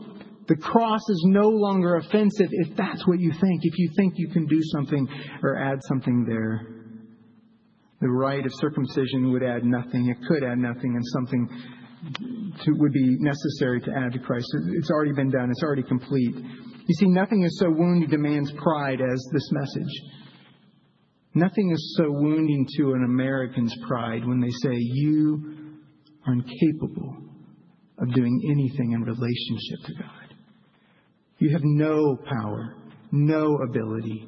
The 0.49 0.57
cross 0.57 1.01
is 1.09 1.25
no 1.27 1.49
longer 1.49 1.97
offensive 1.97 2.49
if 2.51 2.77
that's 2.77 3.07
what 3.07 3.19
you 3.19 3.33
think, 3.33 3.61
if 3.63 3.79
you 3.79 3.91
think 3.97 4.15
you 4.17 4.29
can 4.29 4.47
do 4.47 4.61
something 4.73 5.09
or 5.43 5.59
add 5.59 5.79
something 5.89 6.25
there. 6.25 6.77
The 8.01 8.09
rite 8.09 8.47
of 8.47 8.53
circumcision 8.55 9.33
would 9.33 9.43
add 9.43 9.65
nothing. 9.65 10.09
It 10.09 10.19
could 10.29 10.45
add 10.45 10.59
nothing, 10.59 10.95
and 10.95 11.03
something 11.15 11.49
to, 12.65 12.73
would 12.73 12.93
be 12.93 13.17
necessary 13.19 13.81
to 13.81 13.91
add 13.91 14.13
to 14.13 14.19
Christ. 14.19 14.47
It's 14.75 14.91
already 14.91 15.13
been 15.13 15.31
done, 15.31 15.51
it's 15.51 15.63
already 15.63 15.83
complete. 15.83 16.35
You 16.35 16.95
see, 16.99 17.09
nothing 17.09 17.43
is 17.43 17.59
so 17.59 17.69
wounded 17.69 18.11
to 18.11 18.19
man's 18.19 18.53
pride 18.53 19.01
as 19.01 19.29
this 19.33 19.51
message. 19.51 20.03
Nothing 21.37 21.71
is 21.71 21.97
so 21.99 22.11
wounding 22.11 22.67
to 22.79 22.95
an 22.95 23.05
American's 23.05 23.77
pride 23.87 24.27
when 24.27 24.41
they 24.41 24.49
say, 24.63 24.75
You 24.75 25.77
are 26.27 26.33
incapable 26.33 27.15
of 27.99 28.15
doing 28.15 28.41
anything 28.51 28.93
in 28.93 29.03
relationship 29.03 29.85
to 29.85 29.95
God. 30.03 30.35
You 31.39 31.51
have 31.51 31.61
no 31.63 32.17
power, 32.17 32.77
no 33.13 33.59
ability, 33.69 34.27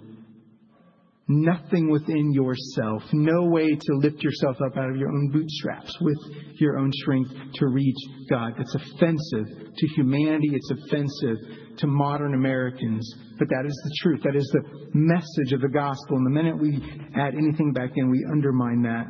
nothing 1.28 1.90
within 1.90 2.32
yourself, 2.32 3.02
no 3.12 3.44
way 3.44 3.68
to 3.68 3.96
lift 3.96 4.22
yourself 4.22 4.56
up 4.64 4.76
out 4.76 4.90
of 4.90 4.96
your 4.96 5.10
own 5.10 5.30
bootstraps 5.30 5.94
with 6.00 6.18
your 6.54 6.78
own 6.78 6.90
strength 6.92 7.30
to 7.54 7.66
reach 7.68 7.96
God. 8.30 8.54
That's 8.56 8.74
offensive 8.74 9.46
to 9.76 9.86
humanity, 9.96 10.50
it's 10.52 10.70
offensive 10.70 11.36
to 11.78 11.86
modern 11.86 12.34
Americans, 12.34 13.14
but 13.38 13.48
that 13.48 13.64
is 13.66 13.80
the 13.84 13.96
truth. 14.02 14.22
That 14.24 14.36
is 14.36 14.48
the 14.52 14.90
message 14.94 15.52
of 15.52 15.60
the 15.60 15.68
gospel. 15.68 16.16
And 16.16 16.26
the 16.26 16.30
minute 16.30 16.58
we 16.58 16.82
add 17.14 17.34
anything 17.34 17.72
back 17.72 17.90
in, 17.94 18.10
we 18.10 18.26
undermine 18.30 18.82
that. 18.82 19.06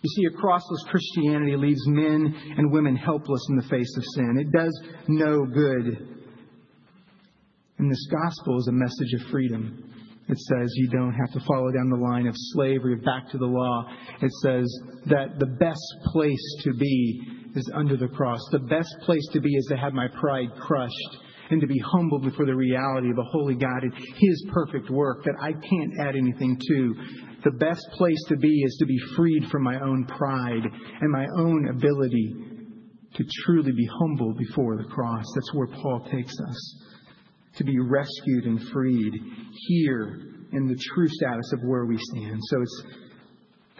You 0.00 0.10
see, 0.14 0.26
a 0.26 0.40
crossless 0.40 0.88
Christianity 0.88 1.56
leaves 1.56 1.84
men 1.88 2.32
and 2.56 2.70
women 2.70 2.94
helpless 2.94 3.44
in 3.48 3.56
the 3.56 3.68
face 3.68 3.96
of 3.96 4.04
sin. 4.14 4.38
It 4.38 4.52
does 4.56 4.80
no 5.08 5.44
good. 5.44 6.16
And 7.78 7.90
this 7.90 8.06
gospel 8.06 8.58
is 8.58 8.68
a 8.68 8.72
message 8.72 9.14
of 9.14 9.30
freedom. 9.32 9.97
It 10.28 10.38
says 10.38 10.72
you 10.74 10.88
don't 10.90 11.14
have 11.14 11.32
to 11.32 11.40
follow 11.46 11.70
down 11.72 11.88
the 11.88 11.96
line 11.96 12.26
of 12.26 12.34
slavery, 12.36 12.96
back 12.96 13.30
to 13.30 13.38
the 13.38 13.46
law. 13.46 13.84
It 14.20 14.30
says 14.42 14.66
that 15.06 15.38
the 15.38 15.46
best 15.46 16.12
place 16.12 16.56
to 16.64 16.74
be 16.74 17.22
is 17.54 17.70
under 17.74 17.96
the 17.96 18.08
cross. 18.08 18.40
The 18.52 18.58
best 18.58 18.94
place 19.02 19.26
to 19.32 19.40
be 19.40 19.50
is 19.54 19.64
to 19.66 19.76
have 19.76 19.94
my 19.94 20.06
pride 20.20 20.50
crushed 20.60 21.16
and 21.50 21.60
to 21.62 21.66
be 21.66 21.78
humbled 21.78 22.24
before 22.24 22.44
the 22.44 22.54
reality 22.54 23.10
of 23.10 23.18
a 23.18 23.30
holy 23.30 23.54
God 23.54 23.82
and 23.82 23.94
His 23.94 24.46
perfect 24.52 24.90
work 24.90 25.24
that 25.24 25.34
I 25.40 25.52
can't 25.52 25.98
add 25.98 26.14
anything 26.14 26.60
to. 26.68 26.94
The 27.44 27.52
best 27.52 27.86
place 27.92 28.22
to 28.28 28.36
be 28.36 28.62
is 28.62 28.76
to 28.80 28.86
be 28.86 28.98
freed 29.16 29.48
from 29.50 29.62
my 29.62 29.80
own 29.80 30.04
pride 30.04 30.64
and 31.00 31.10
my 31.10 31.26
own 31.38 31.68
ability 31.68 32.34
to 33.14 33.24
truly 33.44 33.72
be 33.72 33.88
humble 33.98 34.34
before 34.34 34.76
the 34.76 34.84
cross. 34.84 35.24
That's 35.34 35.54
where 35.54 35.68
Paul 35.68 36.06
takes 36.10 36.34
us. 36.38 36.82
To 37.56 37.64
be 37.64 37.78
rescued 37.80 38.44
and 38.44 38.62
freed 38.68 39.14
here 39.68 40.20
in 40.52 40.68
the 40.68 40.76
true 40.94 41.08
status 41.08 41.52
of 41.52 41.60
where 41.64 41.86
we 41.86 41.98
stand. 41.98 42.38
So 42.42 42.62
it's 42.62 42.82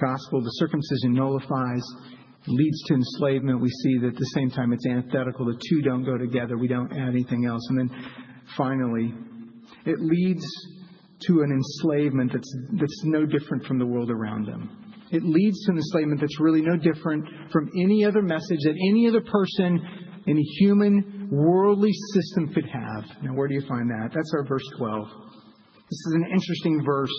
gospel. 0.00 0.42
The 0.42 0.50
circumcision 0.50 1.14
nullifies 1.14 1.84
leads 2.48 2.82
to 2.84 2.94
enslavement, 2.94 3.60
we 3.60 3.68
see 3.68 3.98
that 3.98 4.08
at 4.08 4.16
the 4.16 4.30
same 4.34 4.50
time 4.50 4.72
it's 4.72 4.86
antithetical. 4.86 5.46
The 5.46 5.60
two 5.68 5.82
don't 5.82 6.04
go 6.04 6.16
together. 6.16 6.56
We 6.56 6.68
don't 6.68 6.92
add 6.92 7.08
anything 7.08 7.46
else. 7.46 7.62
And 7.68 7.78
then 7.78 7.90
finally, 8.56 9.14
it 9.84 10.00
leads 10.00 10.46
to 11.26 11.40
an 11.42 11.50
enslavement 11.52 12.32
that's, 12.32 12.56
that's 12.72 13.02
no 13.04 13.26
different 13.26 13.64
from 13.64 13.78
the 13.78 13.86
world 13.86 14.10
around 14.10 14.46
them. 14.46 14.70
It 15.10 15.22
leads 15.24 15.64
to 15.64 15.72
an 15.72 15.78
enslavement 15.78 16.20
that's 16.20 16.40
really 16.40 16.62
no 16.62 16.76
different 16.76 17.26
from 17.50 17.70
any 17.80 18.04
other 18.04 18.22
message 18.22 18.60
that 18.64 18.76
any 18.90 19.08
other 19.08 19.22
person, 19.22 19.80
any 20.28 20.42
human, 20.58 21.17
worldly 21.30 21.92
system 22.14 22.52
could 22.54 22.66
have. 22.66 23.04
Now, 23.22 23.34
where 23.34 23.48
do 23.48 23.54
you 23.54 23.66
find 23.68 23.90
that? 23.90 24.10
That's 24.14 24.32
our 24.34 24.44
verse 24.44 24.64
12. 24.78 25.08
This 25.90 26.00
is 26.06 26.14
an 26.14 26.26
interesting 26.32 26.82
verse 26.84 27.14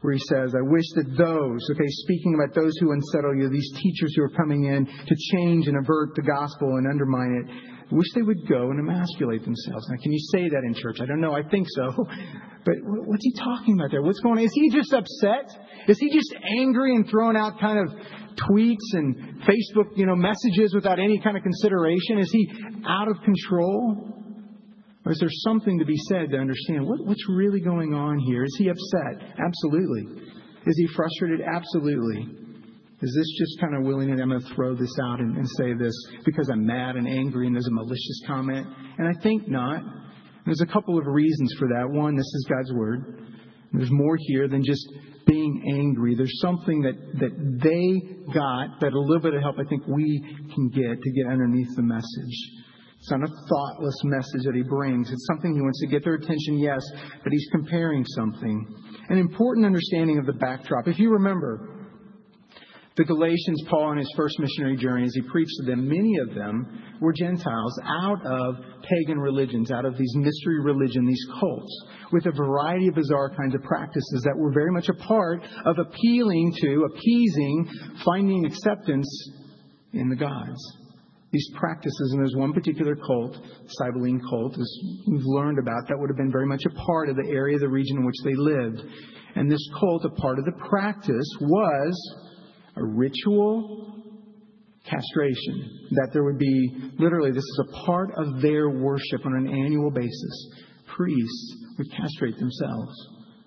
where 0.00 0.12
he 0.12 0.20
says, 0.20 0.54
I 0.54 0.60
wish 0.60 0.84
that 0.96 1.16
those, 1.16 1.70
okay, 1.70 1.88
speaking 2.04 2.34
about 2.34 2.54
those 2.54 2.76
who 2.78 2.92
unsettle 2.92 3.36
you, 3.36 3.48
these 3.48 3.72
teachers 3.80 4.14
who 4.14 4.22
are 4.22 4.36
coming 4.36 4.66
in 4.66 4.84
to 4.84 5.16
change 5.32 5.66
and 5.66 5.78
avert 5.78 6.14
the 6.14 6.22
gospel 6.22 6.76
and 6.76 6.86
undermine 6.86 7.44
it, 7.44 7.50
I 7.90 7.94
wish 7.94 8.06
they 8.14 8.22
would 8.22 8.46
go 8.48 8.70
and 8.70 8.80
emasculate 8.80 9.44
themselves. 9.44 9.88
Now, 9.88 9.96
can 10.02 10.12
you 10.12 10.18
say 10.32 10.48
that 10.48 10.62
in 10.66 10.74
church? 10.74 11.00
I 11.00 11.06
don't 11.06 11.20
know. 11.20 11.32
I 11.32 11.42
think 11.48 11.66
so. 11.70 12.06
But 12.64 12.74
what's 12.82 13.24
he 13.24 13.32
talking 13.32 13.78
about 13.78 13.90
there? 13.90 14.02
What's 14.02 14.20
going 14.20 14.38
on? 14.38 14.44
Is 14.44 14.52
he 14.54 14.70
just 14.70 14.92
upset? 14.92 15.56
Is 15.88 15.98
he 15.98 16.10
just 16.10 16.34
angry 16.58 16.94
and 16.94 17.08
throwing 17.08 17.36
out 17.36 17.60
kind 17.60 17.78
of 17.78 17.94
tweets 18.36 18.92
and 18.92 19.42
Facebook, 19.42 19.96
you 19.96 20.06
know, 20.06 20.16
messages 20.16 20.74
without 20.74 20.98
any 20.98 21.20
kind 21.20 21.36
of 21.36 21.42
consideration? 21.42 22.18
Is 22.18 22.30
he 22.32 22.48
out 22.86 23.08
of 23.08 23.16
control? 23.24 24.10
Or 25.06 25.12
is 25.12 25.18
there 25.18 25.28
something 25.30 25.78
to 25.78 25.84
be 25.84 25.96
said 26.08 26.30
to 26.30 26.38
understand 26.38 26.86
what, 26.86 27.04
what's 27.04 27.28
really 27.28 27.60
going 27.60 27.92
on 27.92 28.18
here? 28.20 28.44
Is 28.44 28.56
he 28.58 28.68
upset? 28.68 29.36
Absolutely. 29.38 30.22
Is 30.66 30.76
he 30.78 30.86
frustrated? 30.94 31.40
Absolutely. 31.42 32.44
Is 33.02 33.14
this 33.14 33.38
just 33.38 33.60
kind 33.60 33.76
of 33.76 33.82
willing, 33.82 34.10
I'm 34.10 34.30
going 34.30 34.40
to 34.40 34.54
throw 34.54 34.74
this 34.74 34.92
out 35.02 35.20
and, 35.20 35.36
and, 35.36 35.46
say 35.58 35.74
this 35.74 35.92
because 36.24 36.48
I'm 36.50 36.64
mad 36.64 36.96
and 36.96 37.06
angry 37.06 37.46
and 37.46 37.54
there's 37.54 37.66
a 37.66 37.74
malicious 37.74 38.22
comment? 38.26 38.66
And 38.96 39.06
I 39.06 39.12
think 39.20 39.46
not. 39.46 39.82
There's 40.46 40.62
a 40.62 40.66
couple 40.66 40.96
of 40.98 41.04
reasons 41.06 41.54
for 41.58 41.68
that. 41.68 41.90
One, 41.90 42.16
this 42.16 42.24
is 42.24 42.46
God's 42.48 42.72
word. 42.72 43.28
There's 43.72 43.90
more 43.90 44.16
here 44.18 44.48
than 44.48 44.62
just 44.64 44.86
being 45.34 45.62
angry. 45.82 46.14
There's 46.14 46.40
something 46.40 46.82
that, 46.82 46.94
that 47.18 47.34
they 47.58 48.32
got 48.32 48.78
that 48.80 48.92
a 48.92 49.00
little 49.00 49.20
bit 49.20 49.34
of 49.34 49.42
help 49.42 49.56
I 49.58 49.68
think 49.68 49.82
we 49.88 50.22
can 50.54 50.68
get 50.68 51.02
to 51.02 51.10
get 51.10 51.26
underneath 51.26 51.74
the 51.74 51.82
message. 51.82 52.36
It's 52.98 53.10
not 53.10 53.20
a 53.20 53.26
thoughtless 53.26 54.00
message 54.04 54.46
that 54.46 54.54
he 54.54 54.62
brings. 54.62 55.10
It's 55.10 55.26
something 55.26 55.52
he 55.54 55.60
wants 55.60 55.80
to 55.80 55.88
get 55.88 56.04
their 56.04 56.14
attention, 56.14 56.58
yes, 56.58 56.80
but 57.22 57.32
he's 57.32 57.48
comparing 57.50 58.04
something. 58.16 58.64
An 59.10 59.18
important 59.18 59.66
understanding 59.66 60.18
of 60.18 60.26
the 60.26 60.32
backdrop. 60.32 60.86
If 60.86 60.98
you 60.98 61.10
remember, 61.10 61.73
the 62.96 63.04
Galatians, 63.04 63.60
Paul, 63.68 63.86
on 63.86 63.98
his 63.98 64.12
first 64.16 64.38
missionary 64.38 64.76
journey, 64.76 65.04
as 65.04 65.14
he 65.14 65.22
preached 65.22 65.50
to 65.58 65.66
them, 65.66 65.88
many 65.88 66.16
of 66.18 66.32
them 66.34 66.80
were 67.00 67.12
Gentiles 67.12 67.80
out 67.84 68.24
of 68.24 68.54
pagan 68.88 69.18
religions, 69.18 69.72
out 69.72 69.84
of 69.84 69.98
these 69.98 70.14
mystery 70.14 70.60
religion, 70.60 71.04
these 71.04 71.26
cults, 71.40 71.86
with 72.12 72.26
a 72.26 72.30
variety 72.30 72.86
of 72.86 72.94
bizarre 72.94 73.30
kinds 73.30 73.56
of 73.56 73.62
practices 73.62 74.22
that 74.24 74.36
were 74.36 74.52
very 74.52 74.70
much 74.70 74.88
a 74.88 74.94
part 74.94 75.42
of 75.64 75.76
appealing 75.78 76.54
to, 76.60 76.86
appeasing, 76.94 77.68
finding 78.04 78.46
acceptance 78.46 79.08
in 79.92 80.08
the 80.08 80.16
gods. 80.16 80.60
These 81.32 81.50
practices, 81.58 82.10
and 82.12 82.20
there's 82.20 82.36
one 82.36 82.52
particular 82.52 82.94
cult, 82.94 83.36
Cybele 83.66 84.20
cult, 84.30 84.56
as 84.56 84.78
we've 85.08 85.24
learned 85.24 85.58
about, 85.58 85.88
that 85.88 85.98
would 85.98 86.10
have 86.10 86.16
been 86.16 86.30
very 86.30 86.46
much 86.46 86.62
a 86.64 86.70
part 86.86 87.08
of 87.08 87.16
the 87.16 87.28
area, 87.28 87.58
the 87.58 87.68
region 87.68 87.98
in 87.98 88.06
which 88.06 88.22
they 88.22 88.36
lived. 88.36 88.82
And 89.34 89.50
this 89.50 89.68
cult, 89.80 90.04
a 90.04 90.10
part 90.10 90.38
of 90.38 90.44
the 90.44 90.52
practice 90.70 91.26
was 91.40 92.20
a 92.76 92.84
ritual 92.84 93.94
castration. 94.88 95.88
That 95.92 96.10
there 96.12 96.24
would 96.24 96.38
be, 96.38 96.70
literally, 96.98 97.30
this 97.30 97.38
is 97.38 97.60
a 97.68 97.86
part 97.86 98.10
of 98.16 98.42
their 98.42 98.68
worship 98.68 99.24
on 99.24 99.34
an 99.36 99.48
annual 99.48 99.90
basis. 99.90 100.54
Priests 100.96 101.56
would 101.78 101.90
castrate 101.90 102.38
themselves. 102.38 102.94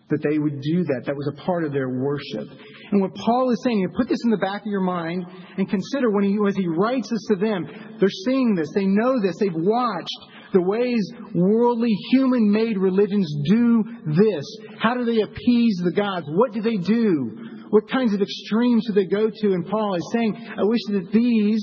That 0.10 0.24
they 0.24 0.40
would 0.40 0.62
do 0.62 0.84
that. 0.86 1.04
That 1.06 1.16
was 1.16 1.32
a 1.34 1.42
part 1.42 1.66
of 1.66 1.74
their 1.74 1.90
worship. 1.90 2.48
And 2.92 3.02
what 3.02 3.14
Paul 3.14 3.52
is 3.52 3.62
saying, 3.64 3.80
you 3.80 3.90
put 3.96 4.08
this 4.08 4.24
in 4.24 4.32
the 4.32 4.38
back 4.38 4.62
of 4.62 4.68
your 4.68 4.82
mind 4.82 5.26
and 5.58 5.70
consider 5.70 6.10
when 6.10 6.24
he, 6.24 6.38
as 6.48 6.56
he 6.56 6.68
writes 6.68 7.10
this 7.10 7.26
to 7.28 7.36
them, 7.36 7.68
they're 8.00 8.10
seeing 8.26 8.56
this, 8.56 8.70
they 8.74 8.86
know 8.86 9.22
this, 9.22 9.36
they've 9.40 9.52
watched 9.54 10.18
the 10.54 10.62
ways 10.62 11.12
worldly, 11.36 11.94
human 12.12 12.50
made 12.50 12.78
religions 12.78 13.30
do 13.50 13.84
this. 14.06 14.46
How 14.80 14.94
do 14.94 15.04
they 15.04 15.22
appease 15.22 15.82
the 15.84 15.92
gods? 15.92 16.26
What 16.30 16.54
do 16.54 16.62
they 16.62 16.78
do? 16.78 17.57
What 17.70 17.90
kinds 17.90 18.14
of 18.14 18.22
extremes 18.22 18.86
do 18.88 18.94
they 18.94 19.06
go 19.06 19.30
to? 19.30 19.48
And 19.54 19.68
Paul 19.68 19.96
is 19.96 20.10
saying, 20.14 20.36
I 20.58 20.64
wish 20.64 20.82
that 20.90 21.12
these 21.12 21.62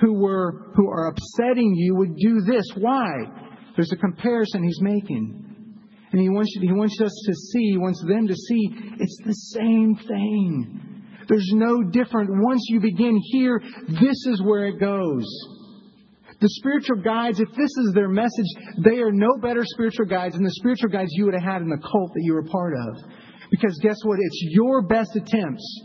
who 0.00 0.14
were 0.14 0.72
who 0.74 0.88
are 0.88 1.08
upsetting 1.08 1.74
you 1.74 1.94
would 1.96 2.16
do 2.16 2.40
this. 2.42 2.64
Why? 2.76 3.12
There's 3.76 3.92
a 3.92 3.96
comparison 3.96 4.64
he's 4.64 4.80
making. 4.80 5.42
And 6.12 6.20
he 6.20 6.28
wants, 6.28 6.56
he 6.60 6.72
wants 6.72 6.98
us 7.00 7.12
to 7.26 7.34
see, 7.34 7.72
he 7.72 7.78
wants 7.78 8.02
them 8.06 8.26
to 8.26 8.34
see 8.34 8.70
it's 8.98 9.20
the 9.24 9.32
same 9.32 9.96
thing. 9.96 11.02
There's 11.28 11.50
no 11.54 11.82
different. 11.82 12.30
Once 12.32 12.62
you 12.68 12.80
begin 12.80 13.20
here, 13.32 13.60
this 13.88 14.26
is 14.26 14.42
where 14.42 14.66
it 14.66 14.78
goes. 14.78 15.24
The 16.40 16.48
spiritual 16.48 17.02
guides, 17.02 17.40
if 17.40 17.48
this 17.50 17.70
is 17.70 17.92
their 17.94 18.08
message, 18.08 18.46
they 18.84 18.98
are 18.98 19.10
no 19.10 19.38
better 19.40 19.62
spiritual 19.64 20.06
guides 20.06 20.34
than 20.34 20.44
the 20.44 20.52
spiritual 20.52 20.90
guides 20.90 21.10
you 21.12 21.24
would 21.24 21.34
have 21.34 21.42
had 21.42 21.62
in 21.62 21.68
the 21.68 21.78
cult 21.78 22.12
that 22.14 22.22
you 22.22 22.34
were 22.34 22.44
part 22.44 22.74
of. 22.74 23.10
Because 23.50 23.78
guess 23.82 23.96
what? 24.02 24.18
It's 24.20 24.44
your 24.50 24.82
best 24.82 25.14
attempts 25.16 25.82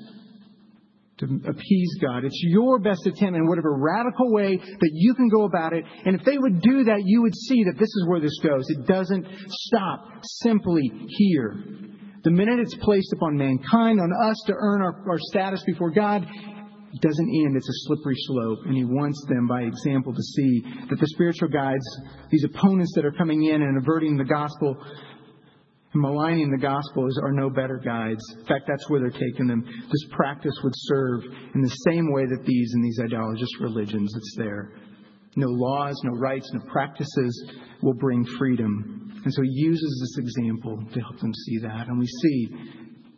to 1.21 1.25
appease 1.47 1.97
God. 2.01 2.25
It's 2.25 2.41
your 2.43 2.79
best 2.79 3.05
attempt 3.05 3.37
in 3.37 3.47
whatever 3.47 3.77
radical 3.77 4.33
way 4.33 4.57
that 4.57 4.91
you 4.93 5.13
can 5.13 5.29
go 5.29 5.43
about 5.43 5.73
it. 5.73 5.85
And 6.05 6.19
if 6.19 6.25
they 6.25 6.37
would 6.37 6.61
do 6.61 6.83
that, 6.85 7.03
you 7.05 7.21
would 7.21 7.35
see 7.35 7.63
that 7.65 7.77
this 7.77 7.89
is 7.89 8.05
where 8.07 8.19
this 8.19 8.37
goes. 8.43 8.69
It 8.69 8.87
doesn't 8.87 9.27
stop 9.47 10.05
simply 10.41 10.91
here. 11.07 11.63
The 12.23 12.31
minute 12.31 12.59
it's 12.59 12.75
placed 12.75 13.13
upon 13.13 13.37
mankind, 13.37 13.99
on 13.99 14.11
us 14.29 14.41
to 14.47 14.53
earn 14.55 14.81
our, 14.81 14.95
our 15.09 15.17
status 15.19 15.63
before 15.65 15.91
God, 15.91 16.23
it 16.93 17.01
doesn't 17.01 17.29
end. 17.45 17.55
It's 17.55 17.69
a 17.69 17.87
slippery 17.87 18.15
slope. 18.17 18.59
And 18.65 18.75
he 18.75 18.83
wants 18.83 19.23
them, 19.29 19.47
by 19.47 19.61
example, 19.61 20.13
to 20.13 20.21
see 20.21 20.61
that 20.89 20.99
the 20.99 21.07
spiritual 21.07 21.47
guides, 21.47 21.85
these 22.29 22.43
opponents 22.43 22.93
that 22.95 23.05
are 23.05 23.13
coming 23.13 23.45
in 23.45 23.61
and 23.61 23.77
averting 23.77 24.17
the 24.17 24.25
gospel, 24.25 24.75
maligning 25.93 26.51
the 26.51 26.57
gospel 26.57 27.07
is, 27.07 27.19
are 27.23 27.31
no 27.31 27.49
better 27.49 27.77
guides. 27.83 28.21
In 28.39 28.45
fact, 28.45 28.65
that's 28.67 28.89
where 28.89 29.01
they're 29.01 29.09
taking 29.09 29.47
them. 29.47 29.63
This 29.65 30.05
practice 30.11 30.53
would 30.63 30.73
serve 30.75 31.23
in 31.53 31.61
the 31.61 31.75
same 31.87 32.11
way 32.11 32.25
that 32.25 32.45
these 32.45 32.71
and 32.73 32.83
these 32.83 32.99
idolatrous 33.03 33.49
religions, 33.59 34.13
it's 34.15 34.35
there. 34.37 34.71
No 35.35 35.47
laws, 35.47 35.99
no 36.03 36.19
rites, 36.19 36.49
no 36.53 36.61
practices 36.71 37.51
will 37.81 37.93
bring 37.93 38.25
freedom. 38.37 39.21
And 39.23 39.33
so 39.33 39.41
he 39.41 39.49
uses 39.51 40.15
this 40.17 40.25
example 40.25 40.77
to 40.93 40.99
help 40.99 41.19
them 41.19 41.33
see 41.33 41.59
that. 41.59 41.87
And 41.87 41.99
we 41.99 42.07
see, 42.07 42.47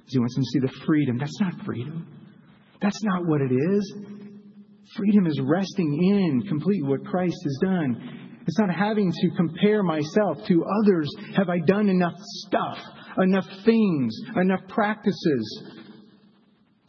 he 0.07 0.19
wants 0.19 0.35
them 0.35 0.43
to 0.43 0.49
see 0.51 0.59
the 0.59 0.85
freedom. 0.85 1.17
That's 1.17 1.39
not 1.39 1.53
freedom. 1.65 2.07
That's 2.81 3.01
not 3.03 3.25
what 3.25 3.41
it 3.41 3.51
is. 3.51 3.95
Freedom 4.97 5.25
is 5.25 5.39
resting 5.41 6.03
in 6.03 6.47
completely 6.47 6.87
what 6.87 7.05
Christ 7.05 7.37
has 7.43 7.59
done. 7.63 8.22
It's 8.45 8.59
not 8.59 8.73
having 8.73 9.11
to 9.11 9.29
compare 9.37 9.83
myself 9.83 10.37
to 10.47 10.65
others. 10.83 11.09
Have 11.35 11.49
I 11.49 11.59
done 11.59 11.89
enough 11.89 12.15
stuff, 12.17 12.77
enough 13.17 13.47
things, 13.65 14.15
enough 14.35 14.61
practices 14.67 15.63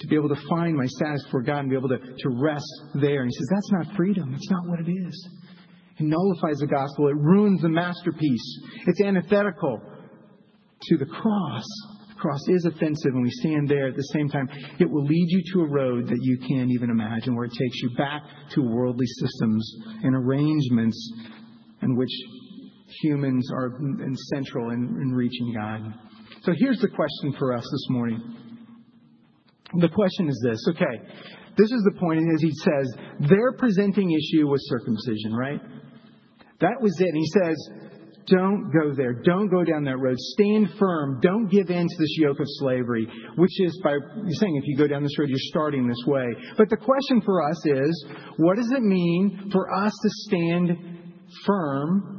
to 0.00 0.06
be 0.08 0.16
able 0.16 0.30
to 0.30 0.40
find 0.48 0.76
my 0.76 0.86
status 0.86 1.24
for 1.30 1.42
God 1.42 1.60
and 1.60 1.70
be 1.70 1.76
able 1.76 1.90
to, 1.90 1.98
to 1.98 2.28
rest 2.28 2.66
there? 2.94 3.22
And 3.22 3.30
he 3.30 3.36
says, 3.36 3.48
That's 3.50 3.72
not 3.72 3.96
freedom. 3.96 4.34
It's 4.34 4.50
not 4.50 4.66
what 4.66 4.80
it 4.80 4.90
is. 4.90 5.28
It 5.98 6.06
nullifies 6.06 6.58
the 6.58 6.66
gospel, 6.66 7.08
it 7.08 7.16
ruins 7.16 7.62
the 7.62 7.68
masterpiece. 7.68 8.60
It's 8.86 9.00
antithetical 9.00 9.80
to 10.82 10.96
the 10.98 11.06
cross. 11.06 11.64
The 12.08 12.20
cross 12.20 12.40
is 12.48 12.64
offensive, 12.64 13.12
and 13.14 13.22
we 13.22 13.30
stand 13.30 13.68
there 13.68 13.88
at 13.88 13.96
the 13.96 14.02
same 14.12 14.28
time. 14.28 14.48
It 14.80 14.90
will 14.90 15.04
lead 15.04 15.26
you 15.28 15.42
to 15.52 15.60
a 15.60 15.68
road 15.68 16.08
that 16.08 16.18
you 16.20 16.38
can't 16.38 16.70
even 16.72 16.90
imagine, 16.90 17.36
where 17.36 17.44
it 17.44 17.52
takes 17.52 17.80
you 17.82 17.90
back 17.96 18.22
to 18.54 18.62
worldly 18.62 19.06
systems 19.06 19.76
and 20.02 20.16
arrangements 20.16 21.12
in 21.84 21.96
which 21.96 22.10
humans 23.02 23.48
are 23.52 23.78
central 24.34 24.70
in, 24.70 24.80
in 25.02 25.12
reaching 25.12 25.54
God. 25.54 25.94
So 26.42 26.52
here's 26.58 26.80
the 26.80 26.88
question 26.88 27.34
for 27.38 27.54
us 27.54 27.62
this 27.62 27.86
morning. 27.90 28.20
The 29.78 29.88
question 29.88 30.28
is 30.28 30.40
this 30.44 30.66
okay, 30.68 31.02
this 31.56 31.70
is 31.70 31.82
the 31.84 31.98
point, 31.98 32.20
as 32.34 32.42
he 32.42 32.52
says, 32.52 32.94
their 33.28 33.52
presenting 33.52 34.10
issue 34.10 34.46
was 34.46 34.68
circumcision, 34.68 35.34
right? 35.34 35.60
That 36.60 36.80
was 36.80 36.98
it. 37.00 37.08
And 37.08 37.16
he 37.16 37.26
says, 37.26 37.56
don't 38.26 38.70
go 38.72 38.94
there. 38.94 39.12
Don't 39.12 39.48
go 39.48 39.64
down 39.64 39.84
that 39.84 39.98
road. 39.98 40.16
Stand 40.18 40.70
firm. 40.78 41.20
Don't 41.20 41.48
give 41.48 41.70
in 41.70 41.86
to 41.86 41.96
this 41.98 42.16
yoke 42.18 42.40
of 42.40 42.46
slavery, 42.58 43.06
which 43.36 43.60
is 43.60 43.78
by 43.84 43.96
saying 44.38 44.56
if 44.56 44.64
you 44.66 44.76
go 44.76 44.86
down 44.86 45.02
this 45.02 45.18
road, 45.18 45.28
you're 45.28 45.38
starting 45.40 45.86
this 45.86 46.02
way. 46.06 46.26
But 46.56 46.70
the 46.70 46.76
question 46.76 47.20
for 47.20 47.42
us 47.48 47.66
is 47.66 48.06
what 48.38 48.56
does 48.56 48.70
it 48.70 48.82
mean 48.82 49.50
for 49.52 49.72
us 49.74 49.92
to 49.92 50.08
stand 50.26 51.03
firm 51.46 52.14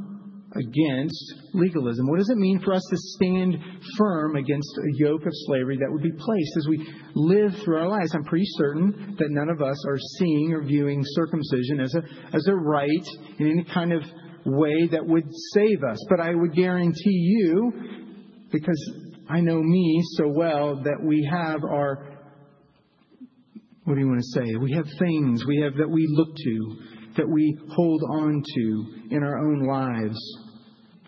against 0.56 1.34
legalism? 1.54 2.08
What 2.08 2.18
does 2.18 2.30
it 2.30 2.38
mean 2.38 2.60
for 2.60 2.74
us 2.74 2.84
to 2.90 2.98
stand 2.98 3.58
firm 3.98 4.36
against 4.36 4.70
a 4.78 4.98
yoke 4.98 5.26
of 5.26 5.32
slavery 5.48 5.78
that 5.78 5.92
would 5.92 6.04
be 6.04 6.12
placed 6.12 6.58
as 6.58 6.68
we 6.68 6.88
live 7.16 7.56
through 7.64 7.78
our 7.78 7.88
lives? 7.88 8.14
I'm 8.14 8.24
pretty 8.24 8.48
certain 8.58 9.16
that 9.20 9.28
none 9.30 9.50
of 9.50 9.62
us 9.62 9.78
are 9.88 10.00
seeing 10.18 10.54
or 10.54 10.64
viewing 10.64 11.04
circumcision 11.04 11.80
as 11.80 11.94
a, 11.96 12.02
as 12.36 12.48
a 12.48 12.56
rite 12.56 13.08
in 13.40 13.48
any 13.48 13.66
kind 13.74 13.92
of 13.92 14.02
way 14.46 14.88
that 14.92 15.06
would 15.06 15.26
save 15.54 15.84
us. 15.84 15.98
But 16.10 16.20
I 16.20 16.34
would 16.34 16.54
guarantee 16.56 16.96
you, 17.10 17.74
because 18.52 18.94
I 19.30 19.42
know 19.42 19.62
me 19.62 20.02
so 20.18 20.28
well, 20.28 20.82
that 20.84 21.02
we 21.04 21.28
have 21.32 21.64
our 21.64 22.12
what 23.86 23.94
do 23.94 24.00
you 24.00 24.08
want 24.08 24.20
to 24.20 24.40
say? 24.40 24.56
We 24.56 24.72
have 24.72 24.88
things 24.98 25.46
we 25.46 25.62
have 25.62 25.76
that 25.76 25.88
we 25.88 26.08
look 26.10 26.36
to 26.36 26.76
that 27.18 27.28
we 27.28 27.58
hold 27.72 28.02
on 28.04 28.44
to 28.56 28.86
in 29.12 29.24
our 29.24 29.38
own 29.38 29.66
lives 29.66 30.20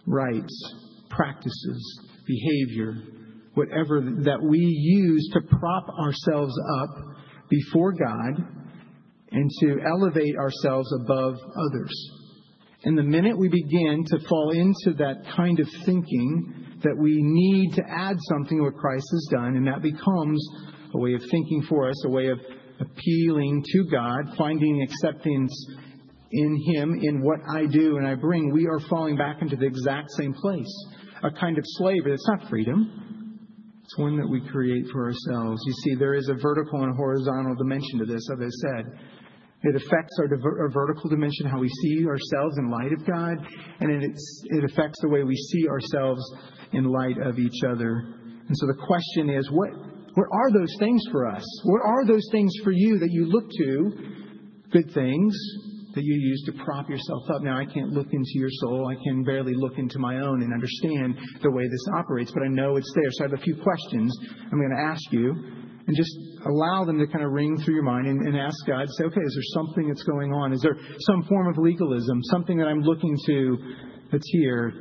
rites, 0.05 0.75
practices, 1.09 1.99
behavior, 2.25 2.93
whatever 3.53 4.01
that 4.23 4.41
we 4.41 4.59
use 4.59 5.29
to 5.33 5.41
prop 5.41 5.89
ourselves 5.99 6.53
up 6.79 6.89
before 7.49 7.91
God 7.91 8.45
and 9.31 9.51
to 9.61 9.79
elevate 9.85 10.35
ourselves 10.37 10.91
above 11.01 11.35
others. 11.35 12.11
And 12.83 12.97
the 12.97 13.03
minute 13.03 13.37
we 13.37 13.49
begin 13.49 14.05
to 14.07 14.19
fall 14.29 14.51
into 14.51 14.97
that 14.97 15.23
kind 15.35 15.59
of 15.59 15.67
thinking 15.85 16.77
that 16.83 16.95
we 16.97 17.17
need 17.19 17.73
to 17.73 17.83
add 17.89 18.17
something 18.29 18.59
to 18.59 18.63
what 18.65 18.75
Christ 18.75 19.07
has 19.11 19.27
done, 19.31 19.55
and 19.55 19.67
that 19.67 19.81
becomes 19.81 20.47
a 20.93 20.99
way 20.99 21.13
of 21.13 21.21
thinking 21.31 21.63
for 21.67 21.89
us, 21.89 22.05
a 22.05 22.09
way 22.09 22.27
of 22.27 22.39
appealing 22.79 23.63
to 23.73 23.83
God, 23.91 24.37
finding 24.37 24.83
acceptance 24.83 25.51
in 26.31 26.61
Him, 26.73 26.99
in 27.01 27.21
what 27.21 27.39
I 27.49 27.65
do 27.65 27.97
and 27.97 28.07
I 28.07 28.15
bring, 28.15 28.51
we 28.51 28.67
are 28.67 28.79
falling 28.89 29.17
back 29.17 29.41
into 29.41 29.55
the 29.55 29.65
exact 29.65 30.11
same 30.11 30.33
place. 30.33 30.85
A 31.23 31.31
kind 31.31 31.57
of 31.57 31.63
slavery. 31.65 32.13
It's 32.13 32.27
not 32.27 32.49
freedom. 32.49 33.39
It's 33.83 33.97
one 33.97 34.17
that 34.17 34.27
we 34.27 34.41
create 34.49 34.85
for 34.91 35.05
ourselves. 35.05 35.61
You 35.65 35.73
see, 35.83 35.95
there 35.95 36.13
is 36.13 36.27
a 36.29 36.33
vertical 36.33 36.83
and 36.83 36.95
horizontal 36.95 37.55
dimension 37.55 37.99
to 37.99 38.05
this, 38.05 38.27
as 38.33 38.39
I 38.41 38.49
said. 38.49 38.99
It 39.63 39.75
affects 39.75 40.17
our, 40.19 40.27
diver- 40.27 40.61
our, 40.61 40.69
vertical 40.69 41.09
dimension, 41.09 41.47
how 41.47 41.59
we 41.59 41.69
see 41.69 42.05
ourselves 42.05 42.57
in 42.57 42.69
light 42.69 42.91
of 42.91 43.07
God, 43.07 43.37
and 43.79 44.03
it 44.03 44.63
affects 44.65 44.99
the 45.01 45.09
way 45.09 45.23
we 45.23 45.35
see 45.35 45.67
ourselves 45.67 46.21
in 46.73 46.83
light 46.83 47.17
of 47.25 47.39
each 47.39 47.63
other. 47.67 48.13
And 48.47 48.55
so 48.55 48.67
the 48.67 48.77
question 48.85 49.29
is, 49.29 49.49
what, 49.49 49.71
what 50.13 50.27
are 50.31 50.51
those 50.51 50.75
things 50.79 51.01
for 51.11 51.25
us? 51.25 51.43
What 51.63 51.81
are 51.83 52.05
those 52.05 52.27
things 52.31 52.51
for 52.63 52.71
you 52.71 52.99
that 52.99 53.09
you 53.09 53.25
look 53.25 53.49
to? 53.49 53.91
Good 54.69 54.93
things 54.93 55.33
that 55.97 56.05
you 56.05 56.13
use 56.13 56.43
to 56.45 56.51
prop 56.63 56.87
yourself 56.89 57.23
up. 57.33 57.41
Now, 57.41 57.57
I 57.57 57.65
can't 57.65 57.89
look 57.89 58.07
into 58.13 58.33
your 58.35 58.51
soul. 58.61 58.87
I 58.87 58.95
can 59.03 59.23
barely 59.23 59.53
look 59.55 59.77
into 59.77 59.97
my 59.97 60.19
own 60.19 60.43
and 60.43 60.53
understand 60.53 61.17
the 61.41 61.49
way 61.49 61.63
this 61.63 61.85
operates, 61.97 62.31
but 62.31 62.43
I 62.43 62.47
know 62.47 62.77
it's 62.77 62.91
there. 62.93 63.09
So 63.11 63.25
I 63.25 63.27
have 63.29 63.39
a 63.39 63.41
few 63.41 63.55
questions 63.55 64.15
I'm 64.45 64.59
going 64.59 64.75
to 64.77 64.83
ask 64.83 65.01
you 65.11 65.31
and 65.87 65.95
just 65.95 66.15
allow 66.45 66.85
them 66.85 66.99
to 66.99 67.07
kind 67.07 67.25
of 67.25 67.31
ring 67.31 67.57
through 67.63 67.73
your 67.73 67.83
mind 67.83 68.05
and, 68.05 68.27
and 68.27 68.37
ask 68.37 68.55
God, 68.67 68.85
say, 68.97 69.05
okay, 69.05 69.21
is 69.21 69.33
there 69.33 69.63
something 69.63 69.87
that's 69.87 70.03
going 70.03 70.33
on? 70.33 70.53
Is 70.53 70.61
there 70.61 70.77
some 70.99 71.23
form 71.23 71.47
of 71.47 71.57
legalism, 71.57 72.21
something 72.25 72.57
that 72.57 72.67
I'm 72.67 72.81
looking 72.81 73.17
to 73.25 73.57
that's 74.11 74.29
here? 74.31 74.73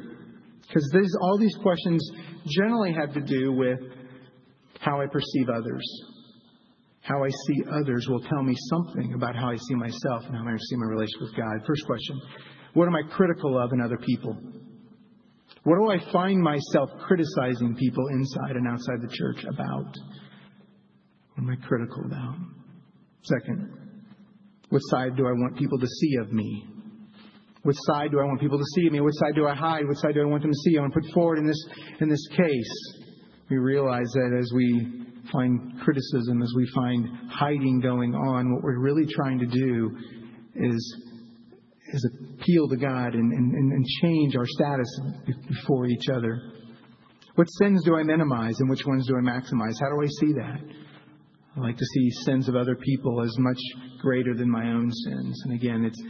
Because 0.68 1.16
all 1.22 1.38
these 1.38 1.56
questions 1.62 2.06
generally 2.46 2.92
have 2.92 3.14
to 3.14 3.20
do 3.22 3.52
with 3.52 3.78
how 4.80 5.00
I 5.00 5.06
perceive 5.06 5.48
others. 5.48 5.82
How 7.06 7.22
I 7.22 7.28
see 7.28 7.62
others 7.70 8.08
will 8.08 8.20
tell 8.20 8.42
me 8.42 8.56
something 8.68 9.14
about 9.14 9.36
how 9.36 9.50
I 9.50 9.56
see 9.56 9.76
myself 9.76 10.24
and 10.26 10.34
how 10.34 10.42
I 10.42 10.56
see 10.58 10.76
my 10.76 10.86
relationship 10.86 11.20
with 11.20 11.36
God. 11.36 11.64
First 11.64 11.86
question 11.86 12.20
What 12.74 12.88
am 12.88 12.96
I 12.96 13.02
critical 13.14 13.56
of 13.62 13.72
in 13.72 13.80
other 13.80 13.96
people? 13.98 14.36
What 15.62 15.78
do 15.78 15.90
I 15.90 16.12
find 16.12 16.42
myself 16.42 16.90
criticizing 17.06 17.76
people 17.76 18.08
inside 18.08 18.56
and 18.56 18.66
outside 18.66 19.02
the 19.02 19.14
church 19.14 19.44
about? 19.44 19.94
What 21.34 21.44
am 21.44 21.50
I 21.50 21.66
critical 21.66 22.04
about? 22.06 22.36
Second, 23.22 23.70
what 24.70 24.80
side 24.90 25.16
do 25.16 25.26
I 25.26 25.32
want 25.32 25.56
people 25.56 25.78
to 25.78 25.86
see 25.86 26.16
of 26.22 26.32
me? 26.32 26.66
What 27.62 27.74
side 27.86 28.10
do 28.10 28.18
I 28.18 28.24
want 28.24 28.40
people 28.40 28.58
to 28.58 28.64
see 28.74 28.88
of 28.88 28.92
me? 28.92 29.00
What 29.00 29.14
side 29.14 29.34
do 29.36 29.46
I 29.46 29.54
hide? 29.54 29.86
What 29.86 29.98
side 29.98 30.14
do 30.14 30.22
I 30.22 30.24
want 30.24 30.42
them 30.42 30.50
to 30.50 30.58
see? 30.64 30.76
I 30.76 30.80
want 30.80 30.94
to 30.94 31.00
put 31.00 31.12
forward 31.12 31.38
in 31.38 31.46
this 31.46 31.68
in 32.00 32.08
this 32.08 32.26
case. 32.30 32.94
We 33.48 33.58
realize 33.58 34.10
that 34.14 34.36
as 34.40 34.52
we 34.52 35.05
find 35.32 35.80
criticism, 35.80 36.42
as 36.42 36.52
we 36.56 36.68
find 36.74 37.08
hiding 37.30 37.80
going 37.80 38.14
on, 38.14 38.54
what 38.54 38.62
we're 38.62 38.78
really 38.78 39.06
trying 39.06 39.38
to 39.38 39.46
do 39.46 39.96
is 40.54 41.02
is 41.92 42.10
appeal 42.40 42.68
to 42.68 42.76
God 42.76 43.14
and, 43.14 43.32
and, 43.32 43.72
and 43.72 43.86
change 44.02 44.36
our 44.36 44.46
status 44.46 44.88
before 45.48 45.86
each 45.86 46.08
other. 46.12 46.40
What 47.36 47.46
sins 47.58 47.84
do 47.84 47.96
I 47.96 48.02
minimize 48.02 48.58
and 48.58 48.68
which 48.68 48.84
ones 48.86 49.06
do 49.06 49.14
I 49.16 49.20
maximize? 49.20 49.78
How 49.78 49.90
do 49.90 50.02
I 50.02 50.08
see 50.20 50.32
that? 50.32 50.58
I 51.56 51.60
like 51.60 51.76
to 51.76 51.84
see 51.84 52.10
sins 52.24 52.48
of 52.48 52.56
other 52.56 52.76
people 52.76 53.22
as 53.22 53.34
much 53.38 53.58
greater 54.00 54.34
than 54.34 54.50
my 54.50 54.72
own 54.72 54.90
sins. 54.90 55.42
And 55.44 55.54
again, 55.54 55.84
it's 55.84 56.02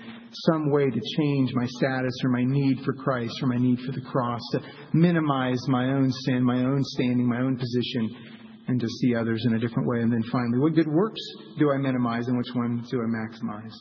some 0.47 0.73
way 0.73 0.91
to 0.91 1.01
change 1.19 1.53
my 1.55 1.67
status 1.67 2.14
or 2.25 2.31
my 2.31 2.43
need 2.45 2.81
for 2.85 2.93
Christ 2.95 3.35
or 3.43 3.49
my 3.49 3.59
need 3.59 3.79
for 3.81 3.93
the 3.93 4.01
cross, 4.01 4.41
to 4.53 4.61
minimize 4.93 5.61
my 5.69 5.85
own 5.85 6.11
sin, 6.25 6.43
my 6.43 6.64
own 6.64 6.83
standing, 6.83 7.29
my 7.29 7.41
own 7.41 7.57
position, 7.57 8.36
and 8.69 8.81
to 8.81 8.89
see 8.89 9.14
others 9.14 9.45
in 9.47 9.55
a 9.55 9.59
different 9.59 9.89
way. 9.89 10.01
And 10.01 10.12
then 10.12 10.23
finally, 10.31 10.59
what 10.59 10.75
good 10.75 10.89
works 10.89 11.21
do 11.59 11.71
I 11.71 11.79
minimize 11.79 12.27
and 12.27 12.37
which 12.37 12.55
ones 12.55 12.91
do 12.91 13.01
I 13.01 13.05
maximize? 13.05 13.73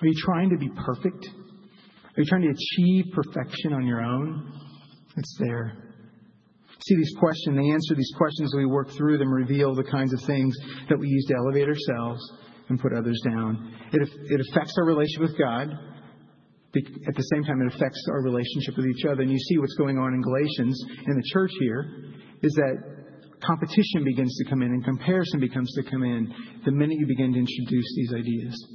Are 0.00 0.06
you 0.06 0.14
trying 0.24 0.50
to 0.50 0.56
be 0.56 0.68
perfect? 0.68 1.26
Are 1.26 2.20
you 2.20 2.24
trying 2.24 2.42
to 2.42 2.50
achieve 2.50 3.12
perfection 3.12 3.72
on 3.72 3.86
your 3.86 4.00
own? 4.00 4.52
It's 5.16 5.36
there 5.40 5.88
see 6.88 6.96
these 6.96 7.14
questions, 7.18 7.56
they 7.56 7.70
answer 7.70 7.94
these 7.94 8.12
questions, 8.16 8.54
we 8.56 8.66
work 8.66 8.88
through 8.96 9.18
them, 9.18 9.32
reveal 9.32 9.74
the 9.74 9.84
kinds 9.84 10.12
of 10.12 10.20
things 10.26 10.56
that 10.88 10.98
we 10.98 11.08
use 11.08 11.24
to 11.26 11.34
elevate 11.34 11.68
ourselves 11.68 12.20
and 12.68 12.80
put 12.80 12.92
others 12.92 13.20
down. 13.24 13.74
It, 13.92 14.08
it 14.30 14.40
affects 14.48 14.74
our 14.78 14.84
relationship 14.84 15.22
with 15.22 15.38
God. 15.38 15.68
At 17.08 17.14
the 17.14 17.22
same 17.32 17.44
time, 17.44 17.60
it 17.62 17.74
affects 17.74 18.06
our 18.10 18.22
relationship 18.22 18.76
with 18.76 18.86
each 18.86 19.04
other. 19.04 19.22
And 19.22 19.32
you 19.32 19.38
see 19.38 19.58
what's 19.58 19.74
going 19.74 19.98
on 19.98 20.14
in 20.14 20.20
Galatians 20.20 20.84
in 21.06 21.16
the 21.16 21.22
church 21.32 21.50
here 21.60 21.90
is 22.42 22.52
that 22.54 22.98
competition 23.44 24.04
begins 24.04 24.36
to 24.38 24.50
come 24.50 24.62
in 24.62 24.70
and 24.70 24.84
comparison 24.84 25.40
becomes 25.40 25.72
to 25.74 25.90
come 25.90 26.02
in 26.02 26.32
the 26.64 26.72
minute 26.72 26.96
you 26.98 27.06
begin 27.06 27.32
to 27.32 27.38
introduce 27.38 27.94
these 27.96 28.14
ideas. 28.14 28.66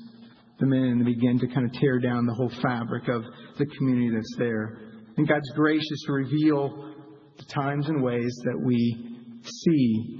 The 0.59 0.65
minute 0.65 0.97
you 0.97 1.15
begin 1.15 1.39
to 1.39 1.47
kind 1.47 1.65
of 1.65 1.73
tear 1.73 1.99
down 1.99 2.25
the 2.25 2.33
whole 2.33 2.51
fabric 2.61 3.07
of 3.07 3.23
the 3.57 3.65
community 3.77 4.11
that's 4.13 4.35
there. 4.37 4.79
And 5.17 5.27
God's 5.27 5.49
gracious 5.55 6.03
to 6.05 6.13
reveal 6.13 6.95
the 7.37 7.45
times 7.53 7.89
and 7.89 8.01
ways 8.01 8.33
that 8.45 8.59
we 8.59 9.19
see 9.43 10.19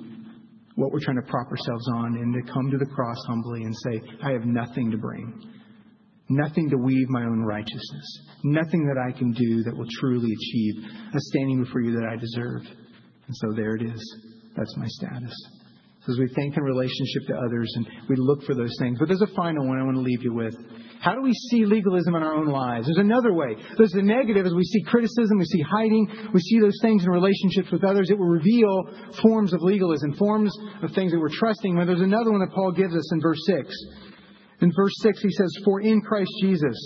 what 0.76 0.92
we're 0.92 1.00
trying 1.00 1.22
to 1.22 1.30
prop 1.30 1.48
ourselves 1.48 1.88
on 1.96 2.18
and 2.18 2.34
to 2.34 2.52
come 2.52 2.72
to 2.72 2.78
the 2.78 2.86
cross 2.86 3.18
humbly 3.28 3.64
and 3.64 3.76
say, 3.76 4.02
I 4.24 4.32
have 4.32 4.46
nothing 4.46 4.90
to 4.92 4.98
bring, 4.98 5.52
nothing 6.30 6.70
to 6.72 6.78
weave 6.78 7.10
my 7.10 7.22
own 7.22 7.44
righteousness, 7.44 8.20
nothing 8.44 8.88
that 8.88 8.98
I 8.98 9.18
can 9.18 9.32
do 9.32 9.64
that 9.64 9.78
will 9.78 9.88
truly 10.00 10.32
achieve 10.32 10.84
a 11.14 11.20
standing 11.20 11.64
before 11.64 11.82
you 11.82 11.94
that 11.94 12.10
I 12.12 12.16
deserve. 12.18 12.62
And 13.34 13.50
so 13.50 13.58
there 13.58 13.76
it 13.76 13.82
is. 13.82 14.16
That's 14.56 14.78
my 14.78 14.86
status. 14.86 15.34
So 16.06 16.12
as 16.12 16.20
we 16.20 16.28
think 16.36 16.56
in 16.56 16.62
relationship 16.62 17.26
to 17.30 17.36
others 17.36 17.72
and 17.76 17.88
we 18.08 18.16
look 18.18 18.44
for 18.44 18.54
those 18.54 18.76
things. 18.78 19.00
But 19.00 19.08
there's 19.08 19.24
a 19.24 19.36
final 19.36 19.66
one 19.66 19.80
I 19.80 19.84
want 19.84 19.96
to 19.96 20.04
leave 20.04 20.22
you 20.22 20.34
with. 20.34 20.54
How 21.02 21.16
do 21.16 21.22
we 21.22 21.34
see 21.50 21.66
legalism 21.66 22.14
in 22.14 22.22
our 22.22 22.36
own 22.36 22.48
lives? 22.48 22.86
There's 22.86 23.00
another 23.00 23.34
way. 23.34 23.56
There's 23.78 23.92
the 23.92 24.04
negative 24.04 24.46
as 24.46 24.54
we 24.54 24.64
see 24.64 24.84
criticism, 24.84 25.40
we 25.40 25.46
see 25.46 25.62
hiding, 25.62 26.30
we 26.32 26.42
see 26.42 26.60
those 26.60 26.78
things 26.82 27.04
in 27.04 27.10
relationships 27.10 27.72
with 27.72 27.84
others. 27.84 28.12
It 28.12 28.20
will 28.20 28.28
reveal 28.28 28.84
forms 29.24 29.54
of 29.54 29.62
legalism, 29.64 30.14
forms 30.14 30.56
of 30.84 30.92
things 30.92 31.12
that 31.12 31.20
we're 31.20 31.34
trusting. 31.34 31.76
But 31.76 31.88
there's 31.88 32.02
another 32.02 32.32
one 32.32 32.42
that 32.42 32.54
Paul 32.54 32.72
gives 32.74 32.96
us 32.96 33.12
in 33.14 33.20
verse 33.20 33.42
6. 33.48 33.74
In 34.62 34.72
verse 34.76 34.94
6, 35.02 35.22
he 35.24 35.32
says, 35.32 35.52
For 35.66 35.82
in 35.82 36.02
Christ 36.02 36.32
Jesus, 36.42 36.78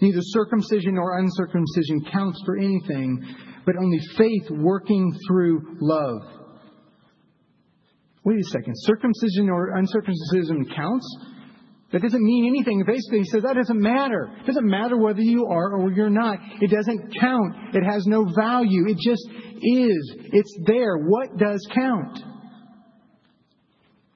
neither 0.00 0.20
circumcision 0.20 0.94
nor 0.94 1.18
uncircumcision 1.18 2.04
counts 2.10 2.42
for 2.44 2.58
anything, 2.58 3.22
but 3.64 3.76
only 3.76 3.98
faith 4.16 4.50
working 4.50 5.16
through 5.26 5.78
love. 5.80 6.22
Wait 8.24 8.38
a 8.38 8.44
second. 8.44 8.74
Circumcision 8.76 9.50
or 9.50 9.76
uncircumcision 9.76 10.66
counts? 10.74 11.16
That 11.92 12.00
doesn't 12.00 12.22
mean 12.22 12.46
anything. 12.46 12.82
Basically, 12.86 13.18
he 13.18 13.24
says 13.24 13.42
that 13.42 13.54
doesn't 13.54 13.80
matter. 13.80 14.30
It 14.40 14.46
doesn't 14.46 14.66
matter 14.66 14.96
whether 14.96 15.20
you 15.20 15.46
are 15.46 15.76
or 15.76 15.92
you're 15.92 16.08
not. 16.08 16.38
It 16.60 16.70
doesn't 16.70 17.14
count. 17.20 17.74
It 17.74 17.84
has 17.84 18.06
no 18.06 18.24
value. 18.34 18.88
It 18.88 18.96
just 18.96 19.28
is. 19.60 20.16
It's 20.32 20.58
there. 20.64 20.96
What 20.96 21.36
does 21.36 21.66
count? 21.74 22.18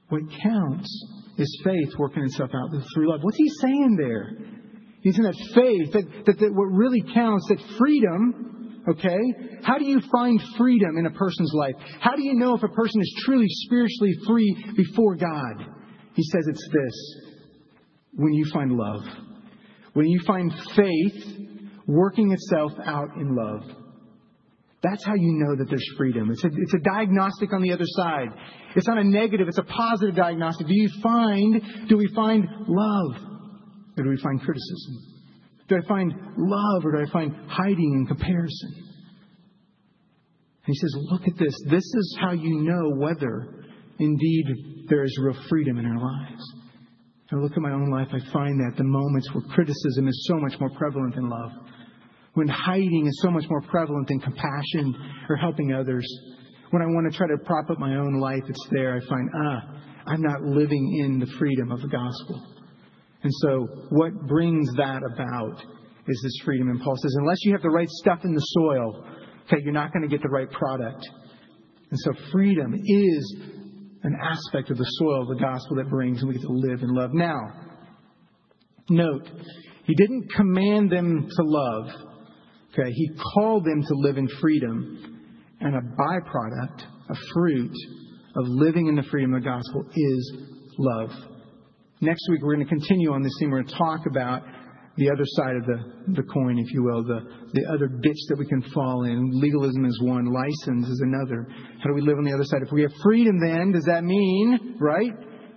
What 0.09 0.23
counts 0.43 0.89
is 1.37 1.63
faith 1.65 1.93
working 1.99 2.23
itself 2.25 2.51
out 2.55 2.71
through 2.95 3.11
love. 3.11 3.21
What's 3.23 3.37
he 3.37 3.49
saying 3.61 3.97
there? 3.99 4.31
He's 5.03 5.17
saying 5.17 5.25
that 5.25 5.55
faith, 5.55 5.93
that, 5.93 6.25
that, 6.27 6.39
that 6.39 6.55
what 6.55 6.73
really 6.73 7.03
counts, 7.13 7.47
that 7.49 7.61
freedom, 7.79 8.56
okay? 8.89 9.19
How 9.63 9.79
do 9.79 9.85
you 9.85 10.01
find 10.13 10.41
freedom 10.57 10.99
in 10.99 11.07
a 11.07 11.11
person's 11.11 11.53
life? 11.55 11.75
How 12.01 12.15
do 12.15 12.23
you 12.23 12.35
know 12.35 12.55
if 12.55 12.63
a 12.63 12.69
person 12.69 13.01
is 13.01 13.23
truly 13.25 13.47
spiritually 13.49 14.15
free 14.27 14.75
before 14.77 15.17
God? 15.17 15.67
He 16.15 16.23
says 16.23 16.47
it's 16.49 16.69
this 16.73 17.27
when 18.13 18.33
you 18.33 18.47
find 18.53 18.73
love, 18.73 19.03
when 19.93 20.07
you 20.07 20.21
find 20.27 20.53
faith 20.75 21.47
working 21.87 22.33
itself 22.33 22.73
out 22.85 23.17
in 23.17 23.37
love. 23.37 23.63
That's 24.83 25.05
how 25.05 25.15
you 25.15 25.33
know 25.33 25.57
that 25.57 25.69
there's 25.69 25.87
freedom. 25.97 26.31
It's 26.31 26.45
a, 26.45 26.49
it's 26.49 26.75
a 26.75 26.79
diagnostic 26.79 27.53
on 27.53 27.63
the 27.63 27.73
other 27.73 27.85
side. 27.87 28.29
It's 28.77 28.87
not 28.87 28.99
a 28.99 29.05
negative, 29.05 29.49
it's 29.49 29.59
a 29.59 29.65
positive 29.65 30.15
diagnostic. 30.15 30.67
Do 30.67 30.75
you 30.75 30.91
find, 31.03 31.89
do 31.89 31.97
we 31.97 32.09
find 32.15 32.47
love? 32.69 33.23
Or 33.99 34.05
do 34.05 34.11
we 34.11 34.19
find 34.19 34.41
criticism? 34.41 35.16
Do 35.69 35.77
I 35.77 35.89
find 35.89 36.13
love 36.37 36.85
or 36.85 36.93
do 36.93 37.09
I 37.09 37.13
find 37.13 37.35
hiding 37.49 37.93
and 37.95 38.09
comparison? 38.09 38.75
And 40.67 40.75
he 40.75 40.75
says, 40.75 40.97
Look 41.11 41.23
at 41.27 41.39
this. 41.39 41.55
This 41.69 41.85
is 41.85 42.19
how 42.21 42.33
you 42.33 42.63
know 42.63 42.97
whether 42.97 43.65
indeed 43.99 44.45
there 44.89 45.05
is 45.05 45.19
real 45.21 45.37
freedom 45.49 45.79
in 45.79 45.87
our 45.87 45.99
lives. 45.99 46.43
I 47.33 47.37
look 47.37 47.53
at 47.53 47.59
my 47.59 47.73
own 47.73 47.91
life, 47.91 48.07
I 48.13 48.21
find 48.33 48.61
that 48.61 48.77
the 48.77 48.85
moments 48.85 49.29
where 49.35 49.43
criticism 49.53 50.07
is 50.07 50.29
so 50.29 50.37
much 50.39 50.61
more 50.61 50.71
prevalent 50.79 51.17
than 51.17 51.29
love, 51.29 51.51
when 52.35 52.47
hiding 52.47 53.07
is 53.07 53.19
so 53.21 53.31
much 53.31 53.45
more 53.51 53.63
prevalent 53.63 54.07
than 54.07 54.21
compassion 54.21 54.95
or 55.29 55.35
helping 55.35 55.73
others, 55.73 56.07
when 56.71 56.83
I 56.83 56.87
want 56.87 57.11
to 57.11 57.17
try 57.17 57.27
to 57.27 57.39
prop 57.45 57.69
up 57.69 57.81
my 57.81 57.97
own 57.97 58.21
life, 58.21 58.43
it's 58.49 58.69
there. 58.71 58.95
I 58.95 59.09
find, 59.09 59.29
ah, 59.35 59.61
I'm 60.07 60.23
not 60.23 60.43
living 60.43 60.99
in 61.01 61.19
the 61.19 61.27
freedom 61.39 61.73
of 61.73 61.81
the 61.81 61.89
gospel. 61.89 62.56
And 63.23 63.33
so, 63.41 63.67
what 63.91 64.13
brings 64.27 64.69
that 64.77 65.03
about 65.15 65.63
is 66.07 66.21
this 66.23 66.39
freedom. 66.45 66.69
Says, 66.79 67.17
unless 67.19 67.39
you 67.43 67.53
have 67.53 67.63
the 67.63 67.71
right 67.71 67.89
stuff 67.89 68.21
in 68.25 68.35
the 68.35 68.41
soil, 68.41 69.05
okay, 69.47 69.63
you're 69.63 69.73
not 69.73 69.93
going 69.93 70.03
to 70.03 70.09
get 70.09 70.23
the 70.23 70.29
right 70.29 70.51
product. 70.51 71.09
And 71.91 71.99
so, 72.01 72.13
freedom 72.31 72.75
is 72.75 73.37
an 74.03 74.17
aspect 74.23 74.71
of 74.71 74.79
the 74.79 74.85
soil 74.85 75.23
of 75.23 75.29
the 75.29 75.43
gospel 75.43 75.77
that 75.77 75.89
brings, 75.89 76.21
and 76.21 76.29
we 76.29 76.35
get 76.35 76.43
to 76.43 76.53
live 76.53 76.83
in 76.83 76.95
love. 76.95 77.11
Now, 77.13 77.67
Note, 78.89 79.29
he 79.85 79.95
didn't 79.95 80.33
command 80.35 80.91
them 80.91 81.29
to 81.29 81.43
love. 81.43 81.87
Okay, 82.73 82.91
he 82.93 83.11
called 83.35 83.65
them 83.65 83.83
to 83.83 83.95
live 83.95 84.17
in 84.17 84.29
freedom. 84.41 85.23
And 85.61 85.75
a 85.75 85.81
byproduct, 85.81 86.83
a 87.11 87.15
fruit 87.33 87.75
of 88.37 88.45
living 88.47 88.87
in 88.89 88.95
the 88.95 89.03
freedom 89.11 89.35
of 89.35 89.43
the 89.43 89.49
gospel 89.49 89.85
is 89.93 90.37
love. 90.79 91.11
Next 92.03 92.29
week, 92.31 92.43
we're 92.43 92.55
going 92.55 92.67
to 92.67 92.69
continue 92.69 93.13
on 93.13 93.23
this 93.23 93.33
theme. 93.41 93.51
We're 93.51 93.63
going 93.63 93.73
to 93.73 93.79
talk 93.79 94.01
about 94.07 94.43
the 94.99 95.11
other 95.11 95.25
side 95.25 95.57
of 95.57 95.65
the, 95.65 96.13
the 96.13 96.23
coin, 96.25 96.59
if 96.59 96.71
you 96.73 96.83
will, 96.83 97.03
the, 97.03 97.21
the 97.55 97.67
other 97.73 97.87
ditch 97.87 98.19
that 98.29 98.37
we 98.39 98.47
can 98.47 98.61
fall 98.75 99.05
in. 99.05 99.31
Legalism 99.33 99.85
is 99.87 99.99
one, 100.03 100.27
license 100.27 100.89
is 100.89 101.03
another. 101.03 101.47
How 101.79 101.89
do 101.89 101.95
we 101.95 102.03
live 102.03 102.19
on 102.19 102.25
the 102.25 102.35
other 102.35 102.45
side? 102.45 102.61
If 102.63 102.71
we 102.71 102.83
have 102.83 102.93
freedom, 103.03 103.41
then, 103.41 103.73
does 103.73 103.85
that 103.85 104.05
mean, 104.05 104.77
right? 104.79 105.13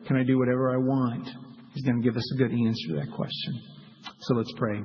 Can 0.08 0.16
I 0.16 0.24
do 0.24 0.38
whatever 0.40 0.72
I 0.72 0.78
want? 0.78 1.28
He's 1.74 1.84
going 1.84 2.02
to 2.02 2.08
give 2.08 2.16
us 2.16 2.34
a 2.36 2.38
good 2.38 2.52
answer 2.52 2.88
to 2.90 2.94
that 2.96 3.12
question. 3.14 3.62
So 4.22 4.36
let's 4.36 4.54
pray. 4.56 4.80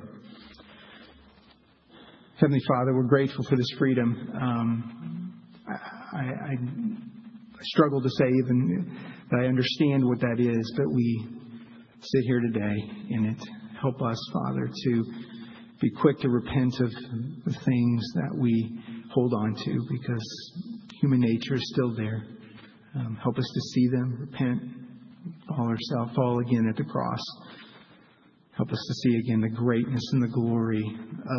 Heavenly 2.35 2.61
Father, 2.67 2.93
we're 2.93 3.03
grateful 3.03 3.45
for 3.49 3.55
this 3.55 3.69
freedom. 3.79 4.29
Um, 4.41 5.41
I, 5.67 6.17
I, 6.17 6.51
I 6.51 7.61
struggle 7.61 8.01
to 8.01 8.09
say 8.09 8.25
even 8.43 8.99
that 9.31 9.39
I 9.39 9.45
understand 9.45 10.03
what 10.03 10.19
that 10.19 10.35
is, 10.39 10.73
but 10.75 10.93
we 10.93 11.27
sit 12.01 12.23
here 12.25 12.39
today 12.39 12.75
in 13.09 13.25
it. 13.25 13.41
Help 13.81 14.01
us, 14.01 14.17
Father, 14.33 14.69
to 14.83 15.03
be 15.81 15.89
quick 16.01 16.19
to 16.19 16.29
repent 16.29 16.73
of 16.79 16.91
the 17.45 17.53
things 17.65 18.05
that 18.15 18.35
we 18.37 18.79
hold 19.11 19.33
on 19.33 19.55
to 19.55 19.87
because 19.91 20.53
human 21.01 21.19
nature 21.19 21.55
is 21.55 21.71
still 21.73 21.95
there. 21.95 22.25
Um, 22.95 23.17
help 23.21 23.37
us 23.37 23.49
to 23.53 23.61
see 23.73 23.87
them, 23.89 24.17
repent, 24.19 24.61
fall 25.49 25.67
ourselves, 25.67 26.15
fall 26.15 26.39
again 26.39 26.67
at 26.69 26.77
the 26.77 26.83
cross. 26.83 27.19
Help 28.55 28.71
us 28.71 28.85
to 28.87 28.93
see 28.93 29.17
again 29.17 29.41
the 29.41 29.49
greatness 29.49 30.03
and 30.13 30.23
the 30.23 30.33
glory 30.33 30.83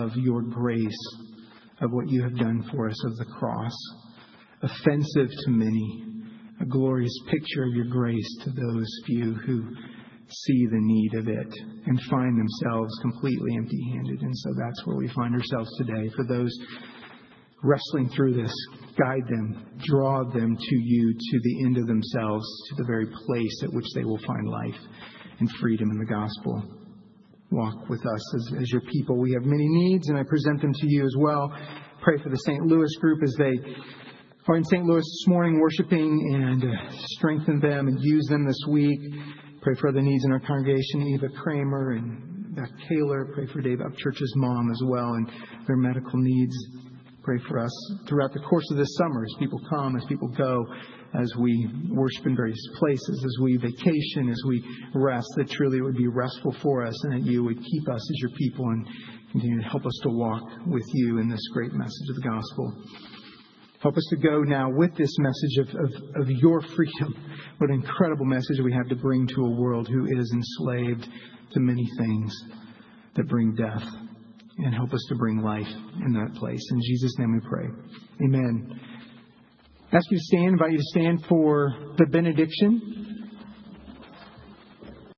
of 0.01 0.11
your 0.17 0.43
grace, 0.43 1.17
of 1.81 1.91
what 1.91 2.09
you 2.09 2.23
have 2.23 2.37
done 2.37 2.69
for 2.71 2.89
us 2.89 3.05
of 3.07 3.17
the 3.17 3.25
cross. 3.39 3.73
Offensive 4.63 5.31
to 5.31 5.51
many, 5.51 6.05
a 6.61 6.67
glorious 6.67 7.19
picture 7.31 7.65
of 7.65 7.75
your 7.75 7.87
grace 7.87 8.39
to 8.45 8.51
those 8.51 8.87
few 9.07 9.35
who 9.35 9.65
see 10.29 10.66
the 10.66 10.81
need 10.81 11.14
of 11.14 11.29
it 11.29 11.55
and 11.87 12.01
find 12.11 12.39
themselves 12.39 12.93
completely 13.01 13.57
empty 13.57 13.81
handed. 13.93 14.22
And 14.22 14.37
so 14.37 14.51
that's 14.59 14.87
where 14.87 14.97
we 14.97 15.09
find 15.09 15.35
ourselves 15.35 15.70
today. 15.79 16.11
For 16.16 16.24
those 16.24 16.53
wrestling 17.62 18.09
through 18.11 18.35
this, 18.35 18.53
guide 18.99 19.27
them, 19.29 19.79
draw 19.85 20.24
them 20.24 20.57
to 20.57 20.77
you, 20.77 21.12
to 21.12 21.41
the 21.43 21.64
end 21.64 21.79
of 21.79 21.87
themselves, 21.87 22.47
to 22.68 22.74
the 22.77 22.85
very 22.87 23.07
place 23.07 23.62
at 23.62 23.72
which 23.72 23.87
they 23.95 24.05
will 24.05 24.20
find 24.27 24.49
life 24.49 24.81
and 25.39 25.51
freedom 25.61 25.91
in 25.91 25.99
the 25.99 26.07
gospel. 26.07 26.62
Walk 27.51 27.89
with 27.89 28.01
us 28.01 28.35
as, 28.35 28.62
as 28.62 28.72
your 28.72 28.83
people. 28.93 29.16
We 29.16 29.33
have 29.33 29.45
many 29.45 29.68
needs, 29.68 30.09
and 30.09 30.18
I 30.18 30.24
present 30.24 30.61
them 30.61 30.72
to 30.72 30.87
you 30.89 31.05
as 31.05 31.14
well. 31.18 31.57
Pray 32.03 32.18
for 32.22 32.29
the 32.29 32.39
St. 32.39 32.66
Louis 32.66 32.95
group 33.01 33.22
as 33.22 33.35
they 33.39 33.53
are 34.49 34.57
in 34.57 34.64
St. 34.64 34.85
Louis 34.85 35.01
this 35.01 35.24
morning 35.27 35.59
worshiping 35.61 36.35
and 36.35 36.64
uh, 36.64 36.97
strengthen 37.18 37.61
them 37.61 37.89
and 37.89 37.99
use 38.01 38.27
them 38.29 38.47
this 38.47 38.61
week. 38.68 39.01
Pray 39.67 39.75
for 39.81 39.89
other 39.89 40.01
needs 40.01 40.25
in 40.25 40.31
our 40.31 40.39
congregation, 40.39 41.09
Eva 41.09 41.27
Kramer 41.43 41.95
and 41.95 42.55
Beth 42.55 42.71
Kaler. 42.89 43.33
Pray 43.35 43.49
for 43.49 43.61
Dave 43.61 43.79
Upchurch's 43.79 44.33
mom 44.37 44.71
as 44.71 44.81
well 44.87 45.14
and 45.14 45.29
their 45.67 45.77
medical 45.77 46.21
needs. 46.21 46.55
Pray 47.25 47.39
for 47.49 47.59
us 47.59 47.93
throughout 48.09 48.33
the 48.33 48.39
course 48.49 48.62
of 48.71 48.77
this 48.77 48.95
summer 48.97 49.25
as 49.25 49.35
people 49.41 49.61
come, 49.69 49.97
as 49.97 50.05
people 50.05 50.29
go, 50.29 50.64
as 51.21 51.35
we 51.41 51.69
worship 51.91 52.27
in 52.27 52.37
various 52.37 52.64
places, 52.79 53.25
as 53.25 53.43
we 53.43 53.57
vacation, 53.57 54.29
as 54.29 54.41
we 54.47 54.64
rest, 54.95 55.27
that 55.35 55.51
truly 55.51 55.79
it 55.79 55.83
would 55.83 55.97
be 55.97 56.07
restful 56.07 56.55
for 56.62 56.87
us 56.87 56.95
and 57.03 57.14
that 57.14 57.29
you 57.29 57.43
would 57.43 57.59
keep 57.59 57.89
us 57.89 58.09
as 58.09 58.21
your 58.21 58.31
people 58.39 58.67
and 58.67 58.87
continue 59.33 59.61
to 59.61 59.69
help 59.69 59.85
us 59.85 59.99
to 60.05 60.11
walk 60.11 60.45
with 60.69 60.87
you 60.95 61.19
in 61.19 61.29
this 61.29 61.43
great 61.53 61.73
message 61.73 62.09
of 62.11 62.14
the 62.14 62.23
gospel. 62.23 62.73
Help 63.83 63.97
us 63.97 64.07
to 64.11 64.16
go 64.16 64.43
now 64.43 64.70
with 64.70 64.97
this 64.97 65.14
message 65.18 65.59
of, 65.59 65.68
of, 65.85 66.22
of, 66.22 66.31
your 66.31 66.62
freedom. 66.62 67.14
What 67.59 67.70
an 67.70 67.77
incredible 67.77 68.24
message 68.24 68.59
we 68.64 68.72
have 68.72 68.89
to 68.89 68.97
bring 68.97 69.27
to 69.29 69.43
a 69.43 69.51
world 69.51 69.87
who 69.89 70.07
is 70.07 70.33
enslaved 70.33 71.07
to 71.53 71.61
many 71.61 71.87
things 71.99 72.35
that 73.16 73.29
bring 73.29 73.55
death. 73.55 73.83
And 74.59 74.74
help 74.74 74.95
us 74.95 75.05
to 75.11 75.16
bring 75.16 75.43
life 75.43 75.68
in 76.07 76.14
that 76.14 76.35
place. 76.39 76.66
In 76.70 76.81
Jesus' 76.81 77.18
name 77.18 77.35
we 77.35 77.47
pray. 77.47 77.66
Amen. 78.24 78.81
I 79.93 79.97
ask 79.97 80.11
you 80.11 80.16
to 80.16 80.24
stand, 80.24 80.45
I 80.45 80.49
invite 80.49 80.72
you 80.72 80.79
to 80.79 80.85
stand 80.85 81.27
for 81.29 81.74
the 81.99 82.07
benediction. 82.07 82.95